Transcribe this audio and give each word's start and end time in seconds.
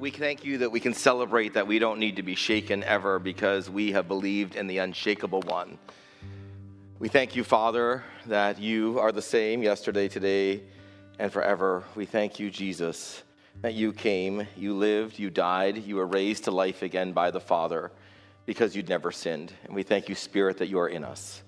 we 0.00 0.10
thank 0.10 0.46
you 0.46 0.56
that 0.58 0.72
we 0.72 0.80
can 0.80 0.94
celebrate 0.94 1.52
that 1.52 1.66
we 1.66 1.78
don't 1.78 2.00
need 2.00 2.16
to 2.16 2.22
be 2.22 2.34
shaken 2.34 2.82
ever 2.84 3.18
because 3.18 3.68
we 3.68 3.92
have 3.92 4.08
believed 4.08 4.56
in 4.56 4.66
the 4.66 4.78
unshakable 4.78 5.42
one. 5.42 5.78
We 6.98 7.08
thank 7.08 7.36
you, 7.36 7.44
Father, 7.44 8.02
that 8.24 8.58
you 8.58 8.98
are 8.98 9.12
the 9.12 9.20
same 9.20 9.62
yesterday, 9.62 10.08
today, 10.08 10.62
and 11.18 11.30
forever. 11.30 11.84
We 11.94 12.06
thank 12.06 12.40
you, 12.40 12.50
Jesus, 12.50 13.22
that 13.60 13.74
you 13.74 13.92
came, 13.92 14.46
you 14.56 14.72
lived, 14.72 15.18
you 15.18 15.28
died, 15.28 15.84
you 15.84 15.96
were 15.96 16.06
raised 16.06 16.44
to 16.44 16.50
life 16.50 16.80
again 16.80 17.12
by 17.12 17.30
the 17.30 17.40
Father 17.40 17.92
because 18.46 18.74
you'd 18.74 18.88
never 18.88 19.12
sinned. 19.12 19.52
And 19.64 19.74
we 19.74 19.82
thank 19.82 20.08
you, 20.08 20.14
Spirit, 20.14 20.56
that 20.58 20.68
you 20.68 20.78
are 20.78 20.88
in 20.88 21.04
us. 21.04 21.42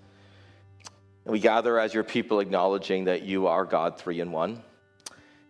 And 1.25 1.33
we 1.33 1.41
gather 1.41 1.79
as 1.79 1.95
your 1.95 2.05
people 2.05 2.41
acknowledging 2.41 3.05
that 3.05 3.23
you 3.23 3.47
are 3.47 3.65
God 3.65 3.99
three 3.99 4.21
in 4.21 4.31
one. 4.31 4.63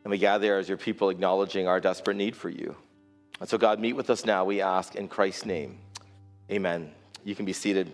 And 0.05 0.11
we 0.13 0.19
gather 0.19 0.57
as 0.57 0.69
your 0.69 0.79
people 0.79 1.11
acknowledging 1.11 1.67
our 1.67 1.81
desperate 1.81 2.17
need 2.17 2.37
for 2.37 2.49
you. 2.49 2.77
And 3.41 3.49
so, 3.49 3.59
God, 3.59 3.81
meet 3.81 3.95
with 3.95 4.11
us 4.11 4.25
now, 4.25 4.45
we 4.45 4.61
ask, 4.61 4.95
in 4.95 5.09
Christ's 5.09 5.47
name. 5.47 5.79
Amen. 6.51 6.93
You 7.25 7.35
can 7.35 7.45
be 7.45 7.53
seated. 7.53 7.93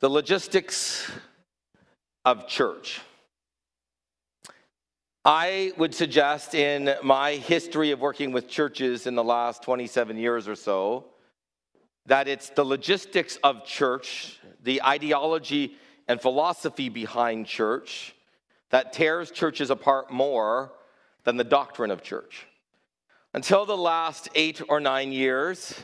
The 0.00 0.08
logistics 0.08 1.10
of 2.24 2.46
church. 2.46 3.00
I 5.24 5.72
would 5.76 5.94
suggest, 5.94 6.54
in 6.54 6.94
my 7.02 7.32
history 7.32 7.90
of 7.90 8.00
working 8.00 8.32
with 8.32 8.48
churches 8.48 9.06
in 9.06 9.14
the 9.14 9.24
last 9.24 9.62
27 9.62 10.16
years 10.16 10.48
or 10.48 10.54
so, 10.54 11.06
that 12.06 12.28
it's 12.28 12.48
the 12.50 12.64
logistics 12.64 13.36
of 13.42 13.64
church, 13.64 14.38
the 14.62 14.82
ideology 14.82 15.76
and 16.08 16.20
philosophy 16.20 16.88
behind 16.88 17.46
church 17.46 18.14
that 18.70 18.92
tears 18.92 19.30
churches 19.30 19.70
apart 19.70 20.10
more 20.10 20.72
than 21.24 21.36
the 21.36 21.44
doctrine 21.44 21.90
of 21.90 22.02
church. 22.02 22.46
Until 23.34 23.66
the 23.66 23.76
last 23.76 24.28
eight 24.34 24.62
or 24.68 24.80
nine 24.80 25.12
years, 25.12 25.74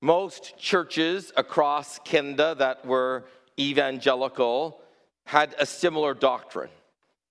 most 0.00 0.58
churches 0.58 1.32
across 1.36 1.98
Canada 2.00 2.54
that 2.58 2.84
were 2.84 3.24
evangelical 3.58 4.80
had 5.24 5.54
a 5.58 5.66
similar 5.66 6.14
doctrine. 6.14 6.70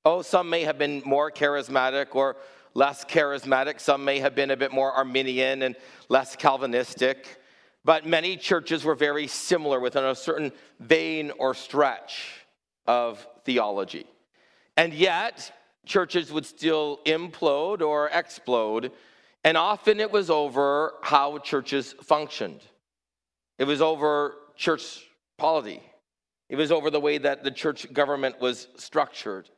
Oh, 0.04 0.22
some 0.22 0.50
may 0.50 0.64
have 0.64 0.78
been 0.78 1.02
more 1.06 1.32
charismatic 1.32 2.16
or 2.16 2.38
less 2.74 3.06
charismatic. 3.06 3.80
Some 3.80 4.04
may 4.04 4.20
have 4.20 4.36
been 4.36 4.52
a 4.52 4.58
bit 4.58 4.72
more 4.72 4.92
Arminian 4.92 5.62
and 5.64 5.76
less 6.10 6.36
Calvinistic. 6.36 7.40
But 7.88 8.06
many 8.06 8.36
churches 8.36 8.84
were 8.84 8.96
very 8.96 9.28
similar 9.28 9.80
within 9.80 10.04
a 10.04 10.14
certain 10.14 10.52
vein 10.78 11.32
or 11.40 11.54
stretch 11.54 12.46
of 12.86 13.26
theology. 13.46 14.06
And 14.76 14.94
yet, 14.94 15.50
churches 15.86 16.30
would 16.30 16.46
still 16.46 17.00
implode 17.06 17.80
or 17.80 18.10
explode, 18.10 18.92
and 19.46 19.56
often 19.56 20.02
it 20.02 20.12
was 20.12 20.30
over 20.30 20.96
how 21.02 21.38
churches 21.38 21.96
functioned. 22.04 22.60
It 23.58 23.64
was 23.64 23.82
over 23.82 24.36
church 24.58 25.06
polity. 25.38 25.82
It 26.50 26.58
was 26.58 26.74
over 26.74 26.90
the 26.90 27.00
way 27.00 27.20
that 27.20 27.46
the 27.46 27.52
church 27.52 27.94
government 27.94 28.42
was 28.42 28.68
structured. 28.76 29.50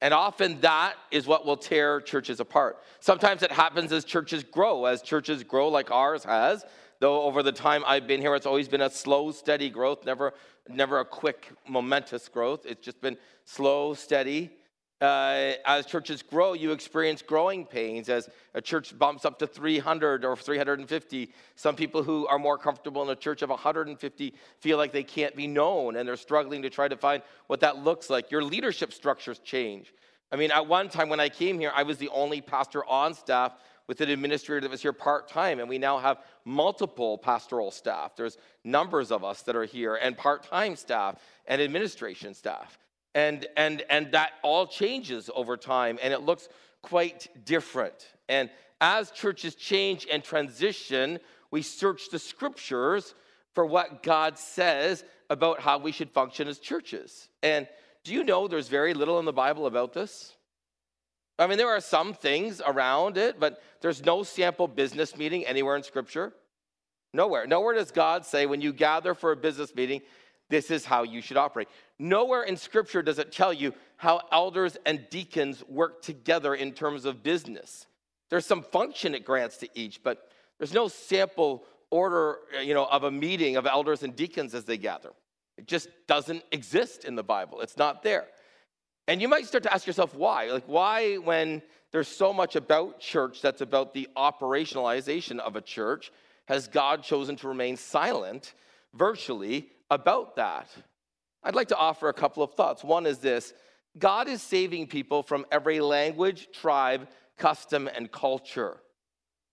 And 0.00 0.14
often 0.14 0.60
that 0.60 0.94
is 1.10 1.26
what 1.26 1.44
will 1.44 1.56
tear 1.56 2.00
churches 2.00 2.38
apart. 2.38 2.76
Sometimes 3.00 3.42
it 3.42 3.50
happens 3.50 3.90
as 3.90 4.04
churches 4.04 4.44
grow, 4.44 4.84
as 4.84 5.02
churches 5.02 5.42
grow 5.42 5.68
like 5.68 5.90
ours 5.90 6.22
has, 6.22 6.64
though 7.00 7.22
over 7.22 7.42
the 7.42 7.52
time 7.52 7.82
I've 7.86 8.06
been 8.06 8.20
here, 8.20 8.34
it's 8.34 8.46
always 8.46 8.68
been 8.68 8.80
a 8.80 8.90
slow, 8.90 9.30
steady 9.30 9.70
growth, 9.70 10.04
never, 10.04 10.34
never 10.68 11.00
a 11.00 11.04
quick, 11.04 11.52
momentous 11.68 12.28
growth. 12.28 12.66
It's 12.66 12.84
just 12.84 13.00
been 13.00 13.16
slow, 13.44 13.94
steady. 13.94 14.50
Uh, 15.00 15.52
as 15.66 15.84
churches 15.84 16.22
grow, 16.22 16.54
you 16.54 16.72
experience 16.72 17.20
growing 17.20 17.66
pains. 17.66 18.08
As 18.08 18.30
a 18.54 18.62
church 18.62 18.96
bumps 18.98 19.24
up 19.24 19.38
to 19.40 19.46
300 19.46 20.24
or 20.24 20.36
350, 20.36 21.32
some 21.56 21.76
people 21.76 22.02
who 22.02 22.26
are 22.28 22.38
more 22.38 22.56
comfortable 22.56 23.02
in 23.02 23.10
a 23.10 23.16
church 23.16 23.42
of 23.42 23.50
150 23.50 24.34
feel 24.60 24.78
like 24.78 24.92
they 24.92 25.02
can't 25.02 25.36
be 25.36 25.46
known 25.46 25.96
and 25.96 26.08
they're 26.08 26.16
struggling 26.16 26.62
to 26.62 26.70
try 26.70 26.88
to 26.88 26.96
find 26.96 27.22
what 27.48 27.60
that 27.60 27.78
looks 27.78 28.08
like. 28.08 28.30
Your 28.30 28.42
leadership 28.42 28.92
structures 28.92 29.40
change. 29.40 29.92
I 30.32 30.36
mean, 30.36 30.50
at 30.50 30.66
one 30.66 30.88
time 30.88 31.08
when 31.08 31.20
I 31.20 31.28
came 31.28 31.58
here, 31.58 31.72
I 31.74 31.82
was 31.82 31.98
the 31.98 32.08
only 32.08 32.40
pastor 32.40 32.84
on 32.86 33.14
staff 33.14 33.52
with 33.86 34.00
an 34.00 34.08
administrator 34.08 34.62
that 34.62 34.70
was 34.70 34.80
here 34.80 34.92
part 34.92 35.28
time, 35.28 35.60
and 35.60 35.68
we 35.68 35.78
now 35.78 35.98
have 35.98 36.18
multiple 36.44 37.18
pastoral 37.18 37.70
staff. 37.70 38.16
There's 38.16 38.38
numbers 38.64 39.10
of 39.10 39.24
us 39.24 39.42
that 39.42 39.56
are 39.56 39.64
here, 39.64 39.94
and 39.96 40.16
part 40.16 40.44
time 40.44 40.76
staff 40.76 41.16
and 41.46 41.60
administration 41.60 42.34
staff. 42.34 42.78
And, 43.14 43.46
and, 43.56 43.82
and 43.90 44.12
that 44.12 44.32
all 44.42 44.66
changes 44.66 45.30
over 45.34 45.56
time, 45.56 45.98
and 46.02 46.12
it 46.12 46.22
looks 46.22 46.48
quite 46.82 47.28
different. 47.44 47.94
And 48.28 48.50
as 48.80 49.10
churches 49.12 49.54
change 49.54 50.06
and 50.12 50.22
transition, 50.22 51.20
we 51.50 51.62
search 51.62 52.10
the 52.10 52.18
scriptures 52.18 53.14
for 53.54 53.64
what 53.64 54.02
God 54.02 54.36
says 54.36 55.04
about 55.30 55.60
how 55.60 55.78
we 55.78 55.92
should 55.92 56.10
function 56.10 56.48
as 56.48 56.58
churches. 56.58 57.28
And 57.42 57.68
do 58.02 58.12
you 58.12 58.24
know 58.24 58.48
there's 58.48 58.68
very 58.68 58.92
little 58.92 59.18
in 59.18 59.24
the 59.24 59.32
Bible 59.32 59.66
about 59.66 59.92
this? 59.92 60.34
I 61.38 61.46
mean, 61.46 61.58
there 61.58 61.70
are 61.70 61.80
some 61.80 62.14
things 62.14 62.60
around 62.64 63.16
it, 63.16 63.40
but 63.40 63.60
there's 63.84 64.02
no 64.02 64.22
sample 64.22 64.66
business 64.66 65.14
meeting 65.14 65.44
anywhere 65.44 65.76
in 65.76 65.82
Scripture. 65.82 66.32
Nowhere. 67.12 67.46
Nowhere 67.46 67.74
does 67.74 67.90
God 67.90 68.24
say, 68.24 68.46
when 68.46 68.62
you 68.62 68.72
gather 68.72 69.12
for 69.12 69.30
a 69.30 69.36
business 69.36 69.74
meeting, 69.74 70.00
this 70.48 70.70
is 70.70 70.86
how 70.86 71.02
you 71.02 71.20
should 71.20 71.36
operate. 71.36 71.68
Nowhere 71.98 72.44
in 72.44 72.56
Scripture 72.56 73.02
does 73.02 73.18
it 73.18 73.30
tell 73.30 73.52
you 73.52 73.74
how 73.98 74.22
elders 74.32 74.78
and 74.86 75.06
deacons 75.10 75.62
work 75.68 76.00
together 76.00 76.54
in 76.54 76.72
terms 76.72 77.04
of 77.04 77.22
business. 77.22 77.84
There's 78.30 78.46
some 78.46 78.62
function 78.62 79.14
it 79.14 79.22
grants 79.22 79.58
to 79.58 79.68
each, 79.74 80.02
but 80.02 80.30
there's 80.56 80.72
no 80.72 80.88
sample 80.88 81.66
order 81.90 82.38
you 82.62 82.72
know, 82.72 82.86
of 82.86 83.04
a 83.04 83.10
meeting 83.10 83.56
of 83.56 83.66
elders 83.66 84.02
and 84.02 84.16
deacons 84.16 84.54
as 84.54 84.64
they 84.64 84.78
gather. 84.78 85.10
It 85.58 85.66
just 85.66 85.90
doesn't 86.08 86.42
exist 86.52 87.04
in 87.04 87.16
the 87.16 87.22
Bible, 87.22 87.60
it's 87.60 87.76
not 87.76 88.02
there. 88.02 88.28
And 89.06 89.20
you 89.20 89.28
might 89.28 89.44
start 89.44 89.64
to 89.64 89.74
ask 89.74 89.86
yourself 89.86 90.14
why. 90.14 90.50
Like, 90.50 90.64
why, 90.64 91.16
when 91.16 91.60
there's 91.94 92.08
so 92.08 92.32
much 92.32 92.56
about 92.56 92.98
church 92.98 93.40
that's 93.40 93.60
about 93.60 93.94
the 93.94 94.08
operationalization 94.16 95.38
of 95.38 95.54
a 95.54 95.60
church, 95.60 96.10
has 96.46 96.66
God 96.66 97.04
chosen 97.04 97.36
to 97.36 97.46
remain 97.46 97.76
silent 97.76 98.54
virtually 98.94 99.68
about 99.92 100.34
that? 100.34 100.68
I'd 101.44 101.54
like 101.54 101.68
to 101.68 101.76
offer 101.76 102.08
a 102.08 102.12
couple 102.12 102.42
of 102.42 102.54
thoughts. 102.54 102.82
One 102.82 103.06
is 103.06 103.18
this 103.18 103.54
God 103.96 104.26
is 104.26 104.42
saving 104.42 104.88
people 104.88 105.22
from 105.22 105.46
every 105.52 105.78
language, 105.78 106.48
tribe, 106.52 107.06
custom, 107.38 107.86
and 107.86 108.10
culture. 108.10 108.78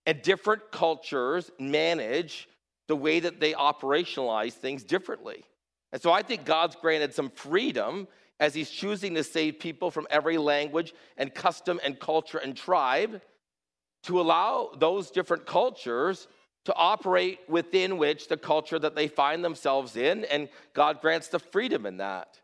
And 0.07 0.19
different 0.23 0.71
cultures 0.71 1.51
manage 1.59 2.49
the 2.87 2.95
way 2.95 3.19
that 3.19 3.39
they 3.39 3.53
operationalize 3.53 4.53
things 4.53 4.83
differently. 4.83 5.43
And 5.91 6.01
so 6.01 6.11
I 6.11 6.23
think 6.23 6.45
God's 6.45 6.75
granted 6.75 7.13
some 7.13 7.29
freedom 7.29 8.07
as 8.41 8.55
he's 8.55 8.71
choosing 8.71 9.13
to 9.13 9.23
save 9.23 9.59
people 9.59 9.91
from 9.91 10.07
every 10.09 10.37
language 10.37 10.93
and 11.15 11.33
custom 11.33 11.79
and 11.85 11.99
culture 11.99 12.39
and 12.39 12.57
tribe 12.57 13.21
to 14.03 14.19
allow 14.19 14.71
those 14.77 15.11
different 15.11 15.45
cultures 15.45 16.27
to 16.65 16.73
operate 16.75 17.39
within 17.47 17.97
which 17.97 18.27
the 18.27 18.37
culture 18.37 18.79
that 18.79 18.95
they 18.95 19.07
find 19.07 19.45
themselves 19.45 19.95
in, 19.95 20.25
and 20.25 20.49
God 20.73 21.01
grants 21.01 21.27
the 21.27 21.39
freedom 21.39 21.85
in 21.85 21.97
that. 21.97 22.39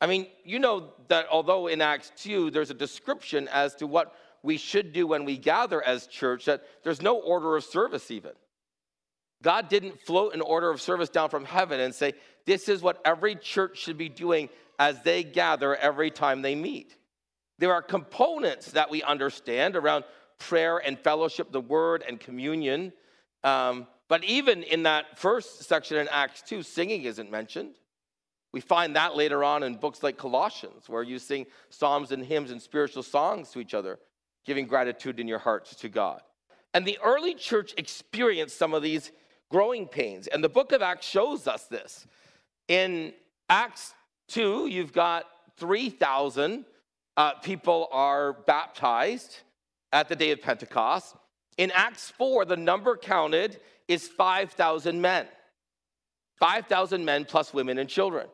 I 0.00 0.06
mean, 0.06 0.26
you 0.42 0.58
know 0.58 0.88
that 1.08 1.26
although 1.30 1.66
in 1.66 1.80
Acts 1.82 2.10
2 2.16 2.50
there's 2.50 2.70
a 2.70 2.74
description 2.74 3.46
as 3.48 3.74
to 3.76 3.86
what 3.86 4.16
we 4.42 4.56
should 4.56 4.92
do 4.92 5.06
when 5.06 5.24
we 5.24 5.36
gather 5.36 5.82
as 5.82 6.06
church, 6.06 6.46
that 6.46 6.62
there's 6.82 7.02
no 7.02 7.18
order 7.18 7.56
of 7.56 7.64
service 7.64 8.10
even. 8.10 8.32
God 9.42 9.68
didn't 9.68 10.00
float 10.00 10.34
an 10.34 10.40
order 10.40 10.70
of 10.70 10.80
service 10.80 11.08
down 11.08 11.28
from 11.28 11.44
heaven 11.44 11.78
and 11.78 11.94
say, 11.94 12.14
this 12.46 12.68
is 12.68 12.82
what 12.82 13.00
every 13.04 13.36
church 13.36 13.78
should 13.78 13.98
be 13.98 14.08
doing 14.08 14.48
as 14.82 15.00
they 15.02 15.22
gather 15.22 15.76
every 15.76 16.10
time 16.10 16.42
they 16.42 16.56
meet. 16.56 16.96
There 17.60 17.72
are 17.72 17.82
components 17.82 18.72
that 18.72 18.90
we 18.90 19.00
understand 19.00 19.76
around 19.76 20.02
prayer 20.40 20.78
and 20.78 20.98
fellowship, 20.98 21.52
the 21.52 21.60
word 21.60 22.02
and 22.06 22.18
communion. 22.18 22.92
Um, 23.44 23.86
but 24.08 24.24
even 24.24 24.64
in 24.64 24.82
that 24.82 25.20
first 25.20 25.62
section 25.62 25.98
in 25.98 26.08
Acts 26.08 26.42
2, 26.42 26.64
singing 26.64 27.04
isn't 27.04 27.30
mentioned. 27.30 27.76
We 28.52 28.60
find 28.60 28.96
that 28.96 29.14
later 29.14 29.44
on 29.44 29.62
in 29.62 29.76
books 29.76 30.02
like 30.02 30.16
Colossians, 30.16 30.88
where 30.88 31.04
you 31.04 31.20
sing 31.20 31.46
psalms 31.70 32.10
and 32.10 32.26
hymns 32.26 32.50
and 32.50 32.60
spiritual 32.60 33.04
songs 33.04 33.50
to 33.50 33.60
each 33.60 33.74
other, 33.74 34.00
giving 34.44 34.66
gratitude 34.66 35.20
in 35.20 35.28
your 35.28 35.38
hearts 35.38 35.76
to 35.76 35.88
God. 35.88 36.22
And 36.74 36.84
the 36.84 36.98
early 37.04 37.36
church 37.36 37.72
experienced 37.76 38.58
some 38.58 38.74
of 38.74 38.82
these 38.82 39.12
growing 39.48 39.86
pains. 39.86 40.26
And 40.26 40.42
the 40.42 40.48
book 40.48 40.72
of 40.72 40.82
Acts 40.82 41.06
shows 41.06 41.46
us 41.46 41.66
this. 41.66 42.04
In 42.66 43.12
Acts 43.48 43.94
Two, 44.32 44.66
you've 44.66 44.94
got 44.94 45.26
3,000 45.58 46.64
uh, 47.18 47.34
people 47.34 47.86
are 47.92 48.32
baptized 48.32 49.40
at 49.92 50.08
the 50.08 50.16
day 50.16 50.30
of 50.30 50.40
Pentecost. 50.40 51.14
In 51.58 51.70
Acts 51.72 52.08
4, 52.16 52.46
the 52.46 52.56
number 52.56 52.96
counted 52.96 53.60
is 53.88 54.08
5,000 54.08 55.02
men. 55.02 55.26
5,000 56.40 57.04
men 57.04 57.26
plus 57.26 57.52
women 57.52 57.76
and 57.76 57.90
children. 57.90 58.26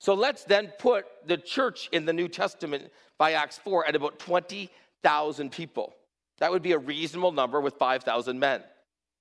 So 0.00 0.14
let's 0.14 0.42
then 0.42 0.72
put 0.80 1.06
the 1.24 1.36
church 1.36 1.88
in 1.92 2.04
the 2.04 2.12
New 2.12 2.26
Testament 2.26 2.90
by 3.16 3.34
Acts 3.34 3.58
4 3.58 3.86
at 3.86 3.94
about 3.94 4.18
20,000 4.18 5.52
people. 5.52 5.94
That 6.38 6.50
would 6.50 6.62
be 6.62 6.72
a 6.72 6.78
reasonable 6.78 7.30
number 7.30 7.60
with 7.60 7.74
5,000 7.74 8.40
men. 8.40 8.64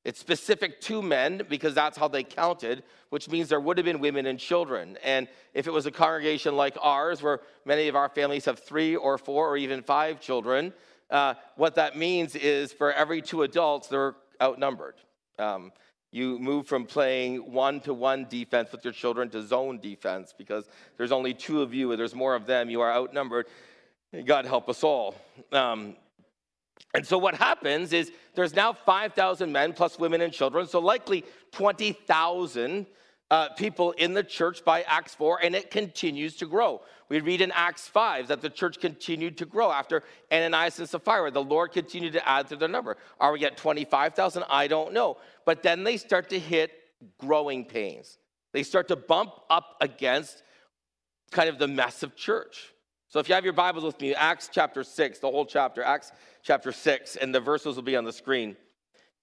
It's 0.06 0.20
specific 0.20 0.82
to 0.82 1.02
men 1.02 1.44
because 1.50 1.74
that's 1.74 1.98
how 1.98 2.10
they 2.10 2.24
counted, 2.24 2.84
which 3.10 3.30
means 3.30 3.48
there 3.48 3.60
would 3.62 3.78
have 3.78 3.86
been 3.86 4.00
women 4.00 4.26
and 4.26 4.38
children. 4.38 4.98
And 5.04 5.30
if 5.54 5.66
it 5.66 5.72
was 5.72 5.86
a 5.86 5.92
congregation 5.92 6.58
like 6.58 6.78
ours, 6.82 7.22
where 7.22 7.40
many 7.64 7.88
of 7.88 7.96
our 7.96 8.10
families 8.10 8.46
have 8.46 8.60
three 8.60 8.96
or 8.98 9.18
four 9.18 9.50
or 9.50 9.56
even 9.56 9.82
five 9.82 10.20
children, 10.20 10.74
uh, 11.10 11.36
what 11.56 11.76
that 11.76 11.98
means 11.98 12.36
is 12.36 12.74
for 12.74 12.92
every 12.92 13.22
two 13.22 13.44
adults, 13.44 13.88
they're 13.88 14.16
outnumbered. 14.42 14.96
Um, 15.40 15.72
you 16.12 16.38
move 16.38 16.68
from 16.68 16.86
playing 16.86 17.52
one 17.52 17.80
to 17.82 17.94
one 17.94 18.28
defense 18.30 18.72
with 18.72 18.84
your 18.84 18.94
children 18.94 19.30
to 19.30 19.42
zone 19.42 19.80
defense 19.80 20.34
because 20.38 20.66
there's 20.98 21.12
only 21.12 21.34
two 21.34 21.62
of 21.62 21.74
you 21.74 21.92
and 21.92 22.00
there's 22.00 22.14
more 22.14 22.36
of 22.36 22.46
them. 22.46 22.70
You 22.70 22.82
are 22.82 22.92
outnumbered. 22.92 23.48
God 24.26 24.46
help 24.46 24.70
us 24.70 24.84
all. 24.84 25.16
Um, 25.52 25.96
and 26.94 27.06
so 27.06 27.18
what 27.18 27.36
happens 27.36 27.92
is 27.94 28.12
there's 28.36 28.56
now 28.56 28.74
5,000 28.74 29.52
men 29.52 29.74
plus 29.74 29.98
women 29.98 30.22
and 30.22 30.32
children, 30.32 30.68
so 30.68 30.80
likely 30.80 31.26
20,000 31.52 32.86
uh, 33.32 33.50
people 33.50 33.94
in 33.94 34.14
the 34.14 34.24
church 34.24 34.64
by 34.64 34.84
Acts 34.84 35.16
4, 35.16 35.40
and 35.44 35.56
it 35.56 35.72
continues 35.72 36.36
to 36.36 36.46
grow. 36.46 36.82
We 37.10 37.20
read 37.20 37.42
in 37.42 37.52
Acts 37.52 37.88
5 37.88 38.28
that 38.28 38.42
the 38.42 38.50
church 38.50 38.80
continued 38.80 39.38
to 39.40 39.46
grow 39.46 39.72
after 39.72 40.04
Ananias 40.32 40.78
and 40.78 40.88
Sapphira. 40.88 41.32
The 41.32 41.44
Lord 41.44 41.72
continued 41.72 42.14
to 42.14 42.28
add 42.28 42.48
to 42.50 42.56
their 42.56 42.68
number. 42.68 42.98
Are 43.20 43.34
we 43.34 43.44
at 43.46 43.58
25,000? 43.58 44.44
I 44.50 44.68
don't 44.68 44.94
know. 44.94 45.18
But 45.46 45.64
then 45.64 45.84
they 45.84 45.98
start 45.98 46.30
to 46.30 46.40
hit 46.40 46.72
growing 47.18 47.66
pains. 47.66 48.20
They 48.52 48.64
start 48.64 48.88
to 48.90 48.96
bump 48.96 49.32
up 49.50 49.78
against 49.82 50.44
kind 51.32 51.50
of 51.50 51.58
the 51.58 51.68
mess 51.68 52.04
of 52.04 52.16
church. 52.16 52.73
So 53.14 53.20
if 53.20 53.30
you 53.30 53.36
have 53.36 53.44
your 53.44 53.54
Bibles 53.54 53.84
with 53.84 54.02
me, 54.02 54.16
Acts 54.16 54.50
chapter 54.52 54.84
6, 54.84 55.20
the 55.20 55.30
whole 55.30 55.46
chapter, 55.46 55.84
Acts 55.84 56.12
chapter 56.42 56.72
6, 56.72 57.16
and 57.18 57.36
the 57.36 57.40
verses 57.40 57.76
will 57.76 57.84
be 57.84 57.96
on 57.96 58.06
the 58.06 58.12
screen. 58.12 58.58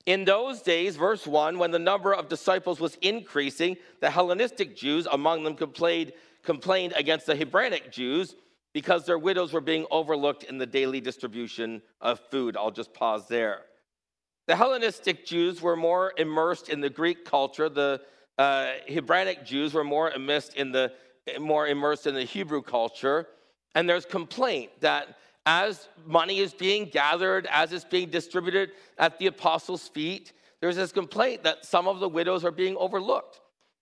In 0.07 0.25
those 0.25 0.63
days, 0.63 0.95
verse 0.95 1.27
1, 1.27 1.59
when 1.59 1.73
the 1.73 1.79
number 1.81 2.15
of 2.15 2.29
disciples 2.29 2.79
was 2.79 2.97
increasing, 3.03 3.77
the 4.01 4.09
Hellenistic 4.09 4.77
Jews 4.77 5.09
among 5.11 5.43
them 5.43 5.57
complained, 5.57 6.13
complained 6.45 6.93
against 6.97 7.27
the 7.27 7.35
Hebraic 7.35 7.91
Jews 7.91 8.37
because 8.73 9.07
their 9.07 9.19
widows 9.19 9.53
were 9.53 9.61
being 9.61 9.87
overlooked 9.91 10.45
in 10.45 10.57
the 10.57 10.67
daily 10.67 11.01
distribution 11.01 11.83
of 12.01 12.21
food. 12.31 12.57
I'll 12.57 12.71
just 12.71 12.95
pause 12.95 13.27
there. 13.27 13.63
The 14.47 14.55
Hellenistic 14.55 15.27
Jews 15.27 15.61
were 15.61 15.75
more 15.75 16.13
immersed 16.17 16.69
in 16.69 16.81
the 16.81 16.91
Greek 16.91 17.25
culture. 17.25 17.69
The 17.69 18.03
uh, 18.39 18.69
Hebraic 18.87 19.45
Jews 19.45 19.75
were 19.75 19.83
more 19.83 20.13
immersed 20.13 20.55
in 20.55 20.71
the 20.71 20.93
more 21.41 21.67
immersed 21.67 22.07
in 22.07 22.15
the 22.15 22.23
Hebrew 22.23 22.63
culture. 22.63 23.27
And 23.75 23.89
there's 23.89 24.05
complaint 24.05 24.71
that 24.81 25.17
as 25.47 25.89
money 26.07 26.39
is 26.39 26.53
being 26.53 26.87
gathered, 26.87 27.47
as 27.51 27.73
it's 27.73 27.85
being 27.85 28.11
distributed 28.11 28.73
at 28.99 29.19
the 29.19 29.27
apostles' 29.27 29.89
feet, 29.89 30.33
there's 30.61 30.77
this 30.77 30.93
complaint 30.93 31.43
that 31.45 31.65
some 31.65 31.89
of 31.89 32.01
the 32.01 32.09
widows 32.09 32.45
are 32.45 32.51
being 32.51 32.77
overlooked 32.77 33.41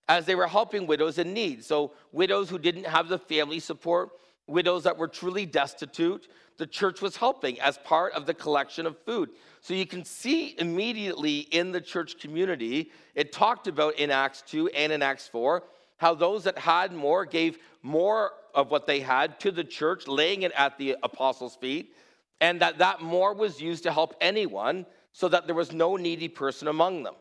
as 0.09 0.25
they 0.25 0.35
were 0.35 0.47
helping 0.47 0.87
widows 0.87 1.19
in 1.19 1.35
need. 1.35 1.65
So, 1.65 1.93
widows 2.13 2.49
who 2.49 2.59
didn't 2.59 2.87
have 2.87 3.09
the 3.09 3.19
family 3.19 3.59
support, 3.59 4.11
widows 4.47 4.85
that 4.85 4.97
were 4.97 5.09
truly 5.09 5.45
destitute, 5.45 6.29
the 6.57 6.67
church 6.67 7.03
was 7.03 7.17
helping 7.17 7.61
as 7.61 7.79
part 7.79 8.13
of 8.15 8.27
the 8.27 8.35
collection 8.35 8.87
of 8.87 8.97
food. 9.05 9.31
So, 9.61 9.75
you 9.75 9.87
can 9.87 10.05
see 10.05 10.55
immediately 10.59 11.41
in 11.41 11.73
the 11.73 11.81
church 11.81 12.19
community, 12.21 12.91
it 13.15 13.33
talked 13.33 13.67
about 13.67 13.99
in 13.99 14.11
Acts 14.11 14.43
2 14.47 14.69
and 14.69 14.93
in 14.93 15.03
Acts 15.03 15.27
4 15.29 15.65
how 15.99 16.15
those 16.15 16.45
that 16.45 16.57
had 16.57 16.93
more 16.93 17.25
gave 17.25 17.59
more 17.83 18.33
of 18.59 18.73
what 18.73 18.89
they 18.89 18.99
had 18.99 19.39
to 19.39 19.53
the 19.53 19.63
church, 19.63 20.09
laying 20.09 20.43
it 20.43 20.51
at 20.57 20.77
the 20.79 20.97
apostles' 21.05 21.55
feet, 21.55 21.95
and 22.41 22.61
that 22.61 22.79
that 22.79 23.01
more 23.01 23.33
was 23.33 23.61
used 23.61 23.85
to 23.85 23.93
help 23.93 24.17
anyone 24.21 24.85
so 25.13 25.29
that 25.29 25.47
there 25.47 25.55
was 25.55 25.71
no 25.73 25.95
needy 25.95 26.27
person 26.27 26.67
among 26.67 27.05
them. 27.05 27.15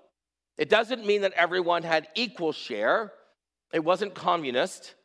It 0.58 0.68
doesn't 0.68 1.06
mean 1.06 1.22
that 1.22 1.34
everyone 1.34 1.84
had 1.84 2.08
equal 2.16 2.52
share, 2.54 3.14
it 3.72 3.84
wasn't 3.84 4.16
communist, 4.16 4.96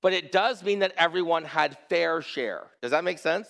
but 0.00 0.14
it 0.14 0.32
does 0.32 0.62
mean 0.62 0.78
that 0.78 0.94
everyone 0.96 1.44
had 1.44 1.76
fair 1.90 2.22
share. 2.22 2.68
Does 2.80 2.92
that 2.92 3.04
make 3.04 3.18
sense? 3.18 3.46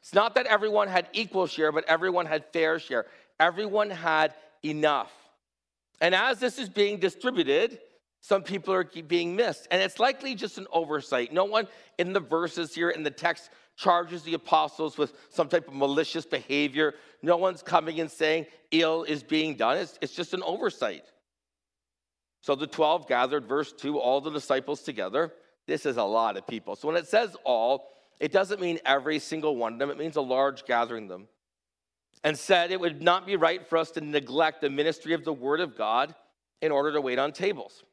It's 0.00 0.12
not 0.12 0.34
that 0.34 0.46
everyone 0.46 0.88
had 0.88 1.06
equal 1.12 1.46
share, 1.46 1.70
but 1.70 1.84
everyone 1.84 2.26
had 2.26 2.52
fair 2.52 2.80
share. 2.80 3.06
Everyone 3.38 3.90
had 3.90 4.34
enough. 4.64 5.12
And 6.00 6.16
as 6.16 6.40
this 6.40 6.58
is 6.58 6.68
being 6.68 6.98
distributed, 6.98 7.78
some 8.26 8.42
people 8.42 8.74
are 8.74 8.82
being 8.82 9.36
missed. 9.36 9.68
And 9.70 9.80
it's 9.80 10.00
likely 10.00 10.34
just 10.34 10.58
an 10.58 10.66
oversight. 10.72 11.32
No 11.32 11.44
one 11.44 11.68
in 11.96 12.12
the 12.12 12.18
verses 12.18 12.74
here 12.74 12.90
in 12.90 13.04
the 13.04 13.10
text 13.10 13.50
charges 13.76 14.24
the 14.24 14.34
apostles 14.34 14.98
with 14.98 15.12
some 15.28 15.48
type 15.48 15.68
of 15.68 15.74
malicious 15.74 16.26
behavior. 16.26 16.94
No 17.22 17.36
one's 17.36 17.62
coming 17.62 18.00
and 18.00 18.10
saying 18.10 18.46
ill 18.72 19.04
is 19.04 19.22
being 19.22 19.54
done. 19.54 19.76
It's, 19.76 19.96
it's 20.00 20.12
just 20.12 20.34
an 20.34 20.42
oversight. 20.42 21.04
So 22.40 22.56
the 22.56 22.66
12 22.66 23.06
gathered, 23.06 23.46
verse 23.46 23.72
2, 23.72 23.96
all 23.96 24.20
the 24.20 24.32
disciples 24.32 24.82
together. 24.82 25.32
This 25.68 25.86
is 25.86 25.96
a 25.96 26.02
lot 26.02 26.36
of 26.36 26.48
people. 26.48 26.74
So 26.74 26.88
when 26.88 26.96
it 26.96 27.06
says 27.06 27.36
all, 27.44 27.92
it 28.18 28.32
doesn't 28.32 28.60
mean 28.60 28.80
every 28.84 29.20
single 29.20 29.54
one 29.54 29.74
of 29.74 29.78
them, 29.78 29.90
it 29.90 29.98
means 29.98 30.16
a 30.16 30.20
large 30.20 30.66
gathering 30.66 31.04
of 31.04 31.10
them. 31.10 31.28
And 32.24 32.36
said 32.36 32.72
it 32.72 32.80
would 32.80 33.00
not 33.00 33.24
be 33.24 33.36
right 33.36 33.64
for 33.64 33.78
us 33.78 33.92
to 33.92 34.00
neglect 34.00 34.62
the 34.62 34.70
ministry 34.70 35.12
of 35.12 35.22
the 35.22 35.32
word 35.32 35.60
of 35.60 35.76
God 35.76 36.12
in 36.60 36.72
order 36.72 36.92
to 36.92 37.00
wait 37.00 37.20
on 37.20 37.30
tables. 37.30 37.84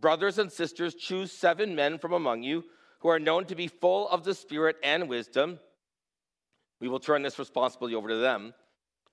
Brothers 0.00 0.38
and 0.38 0.52
sisters, 0.52 0.94
choose 0.94 1.32
seven 1.32 1.74
men 1.74 1.98
from 1.98 2.12
among 2.12 2.42
you 2.42 2.64
who 3.00 3.08
are 3.08 3.18
known 3.18 3.44
to 3.46 3.54
be 3.54 3.68
full 3.68 4.08
of 4.08 4.24
the 4.24 4.34
Spirit 4.34 4.76
and 4.82 5.08
wisdom. 5.08 5.58
We 6.80 6.88
will 6.88 7.00
turn 7.00 7.22
this 7.22 7.38
responsibility 7.38 7.94
over 7.94 8.08
to 8.08 8.16
them. 8.16 8.52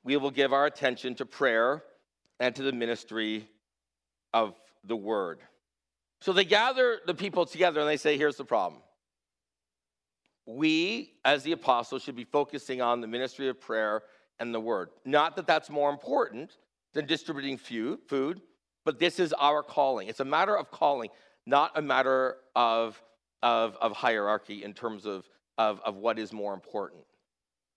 We 0.03 0.18
will 0.18 0.31
give 0.31 0.51
our 0.51 0.65
attention 0.65 1.15
to 1.15 1.25
prayer 1.25 1.83
and 2.39 2.56
to 2.56 2.63
the 2.63 2.74
ministry 2.74 3.47
of 4.33 4.56
the 4.83 4.95
word. 4.95 5.39
So 6.19 6.33
they 6.33 6.45
gather 6.45 7.00
the 7.06 7.13
people 7.13 7.45
together 7.45 7.80
and 7.80 7.89
they 7.89 7.97
say, 7.97 8.18
Here's 8.18 8.35
the 8.35 8.45
problem. 8.45 8.81
We, 10.45 11.13
as 11.24 11.44
the 11.44 11.53
apostles, 11.53 12.03
should 12.03 12.18
be 12.18 12.25
focusing 12.25 12.81
on 12.81 13.00
the 13.00 13.07
ministry 13.07 13.47
of 13.47 13.62
prayer 13.62 14.03
and 14.39 14.53
the 14.53 14.59
word. 14.59 14.89
Not 15.06 15.38
that 15.38 15.47
that's 15.47 15.69
more 15.69 15.89
important 15.89 16.57
than 16.94 17.06
distributing 17.06 17.57
food, 17.57 18.41
but 18.85 19.00
this 19.00 19.19
is 19.19 19.33
our 19.33 19.63
calling. 19.63 20.07
It's 20.07 20.19
a 20.19 20.25
matter 20.25 20.57
of 20.57 20.71
calling, 20.71 21.09
not 21.45 21.71
a 21.77 21.81
matter 21.81 22.38
of, 22.56 23.01
of, 23.41 23.75
of 23.81 23.94
hierarchy 23.94 24.63
in 24.63 24.74
terms 24.74 25.06
of, 25.06 25.27
of, 25.57 25.80
of 25.85 25.95
what 25.95 26.19
is 26.19 26.33
more 26.33 26.53
important. 26.53 27.02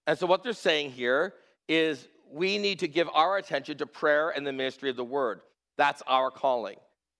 And 0.06 0.18
so, 0.18 0.26
what 0.26 0.42
they're 0.42 0.52
saying 0.52 0.92
here 0.92 1.34
is 1.68 2.08
we 2.30 2.58
need 2.58 2.78
to 2.80 2.88
give 2.88 3.08
our 3.12 3.38
attention 3.38 3.78
to 3.78 3.86
prayer 3.86 4.30
and 4.30 4.46
the 4.46 4.52
ministry 4.52 4.90
of 4.90 4.96
the 4.96 5.04
word. 5.04 5.40
That's 5.76 6.02
our 6.06 6.30
calling. 6.30 6.76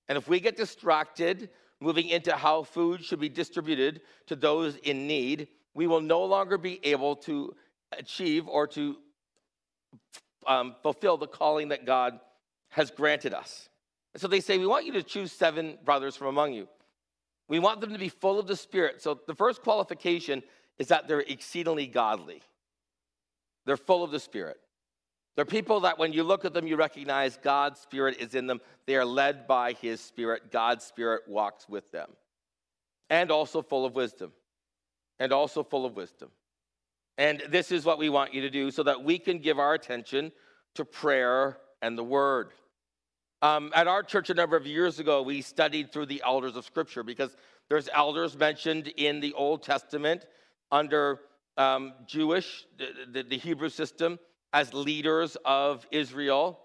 And 0.09 0.16
if 0.16 0.28
we 0.28 0.40
get 0.40 0.57
distracted 0.57 1.50
moving 1.81 2.09
into 2.09 2.35
how 2.35 2.62
food 2.62 3.05
should 3.05 3.21
be 3.21 3.28
distributed 3.28 4.00
to 4.26 4.37
those 4.37 4.76
in 4.76 5.07
need, 5.07 5.49
we 5.75 5.87
will 5.87 6.00
no 6.00 6.25
longer 6.25 6.57
be 6.57 6.81
able 6.85 7.16
to 7.16 7.55
achieve 7.93 8.49
or 8.49 8.66
to 8.69 8.97
um, 10.47 10.75
fulfill 10.83 11.16
the 11.16 11.26
calling 11.26 11.69
that 11.69 11.85
God 11.85 12.19
has 12.69 12.90
granted 12.90 13.35
us. 13.35 13.69
And 14.16 14.20
so 14.23 14.28
they 14.28 14.40
say, 14.40 14.56
We 14.56 14.66
want 14.66 14.87
you 14.87 14.92
to 14.92 15.02
choose 15.02 15.30
seven 15.30 15.76
brothers 15.85 16.16
from 16.16 16.28
among 16.28 16.54
you. 16.54 16.68
We 17.50 17.58
want 17.58 17.82
them 17.82 17.92
to 17.92 17.99
be 17.99 18.08
full 18.08 18.38
of 18.38 18.46
the 18.46 18.56
Spirit. 18.56 19.02
So 19.02 19.20
the 19.26 19.35
first 19.35 19.61
qualification 19.61 20.42
is 20.78 20.88
that 20.88 21.06
they're 21.06 21.20
exceedingly 21.20 21.87
godly. 21.87 22.40
They're 23.66 23.76
full 23.76 24.02
of 24.02 24.12
the 24.12 24.18
Spirit. 24.18 24.56
They're 25.35 25.44
people 25.44 25.80
that 25.80 25.99
when 25.99 26.14
you 26.14 26.23
look 26.23 26.46
at 26.46 26.54
them, 26.54 26.66
you 26.66 26.76
recognize 26.76 27.37
God's 27.37 27.78
Spirit 27.78 28.16
is 28.18 28.35
in 28.35 28.46
them. 28.46 28.62
They 28.87 28.96
are 28.96 29.04
led 29.04 29.46
by 29.46 29.75
His 29.75 30.00
Spirit. 30.00 30.50
God's 30.50 30.87
Spirit 30.87 31.25
walks 31.28 31.68
with 31.68 31.92
them. 31.92 32.08
And 33.11 33.30
also 33.30 33.61
full 33.61 33.85
of 33.85 33.94
wisdom. 33.94 34.32
And 35.18 35.30
also 35.30 35.62
full 35.62 35.85
of 35.85 35.94
wisdom. 35.94 36.30
And 37.18 37.42
this 37.50 37.70
is 37.70 37.85
what 37.85 37.99
we 37.99 38.08
want 38.08 38.32
you 38.32 38.40
to 38.40 38.50
do 38.50 38.70
so 38.70 38.82
that 38.82 39.04
we 39.04 39.18
can 39.18 39.40
give 39.40 39.58
our 39.58 39.75
attention 39.75 40.32
to 40.76 40.87
prayer 40.87 41.58
and 41.82 41.99
the 41.99 42.04
Word. 42.04 42.52
Um, 43.47 43.71
at 43.76 43.87
our 43.87 44.03
church 44.03 44.29
a 44.29 44.35
number 44.35 44.57
of 44.57 44.67
years 44.67 44.99
ago, 44.99 45.23
we 45.23 45.41
studied 45.41 45.93
through 45.93 46.07
the 46.07 46.21
elders 46.26 46.57
of 46.57 46.65
Scripture 46.65 47.05
because 47.05 47.37
there's 47.69 47.88
elders 47.95 48.37
mentioned 48.37 48.88
in 48.97 49.21
the 49.21 49.35
Old 49.35 49.62
Testament 49.62 50.26
under 50.73 51.21
um, 51.57 51.93
Jewish, 52.09 52.67
the, 52.76 53.23
the, 53.23 53.38
Hebrew 53.38 53.69
system, 53.69 54.19
as 54.53 54.75
leaders 54.75 55.37
of 55.45 55.87
Israel. 55.93 56.59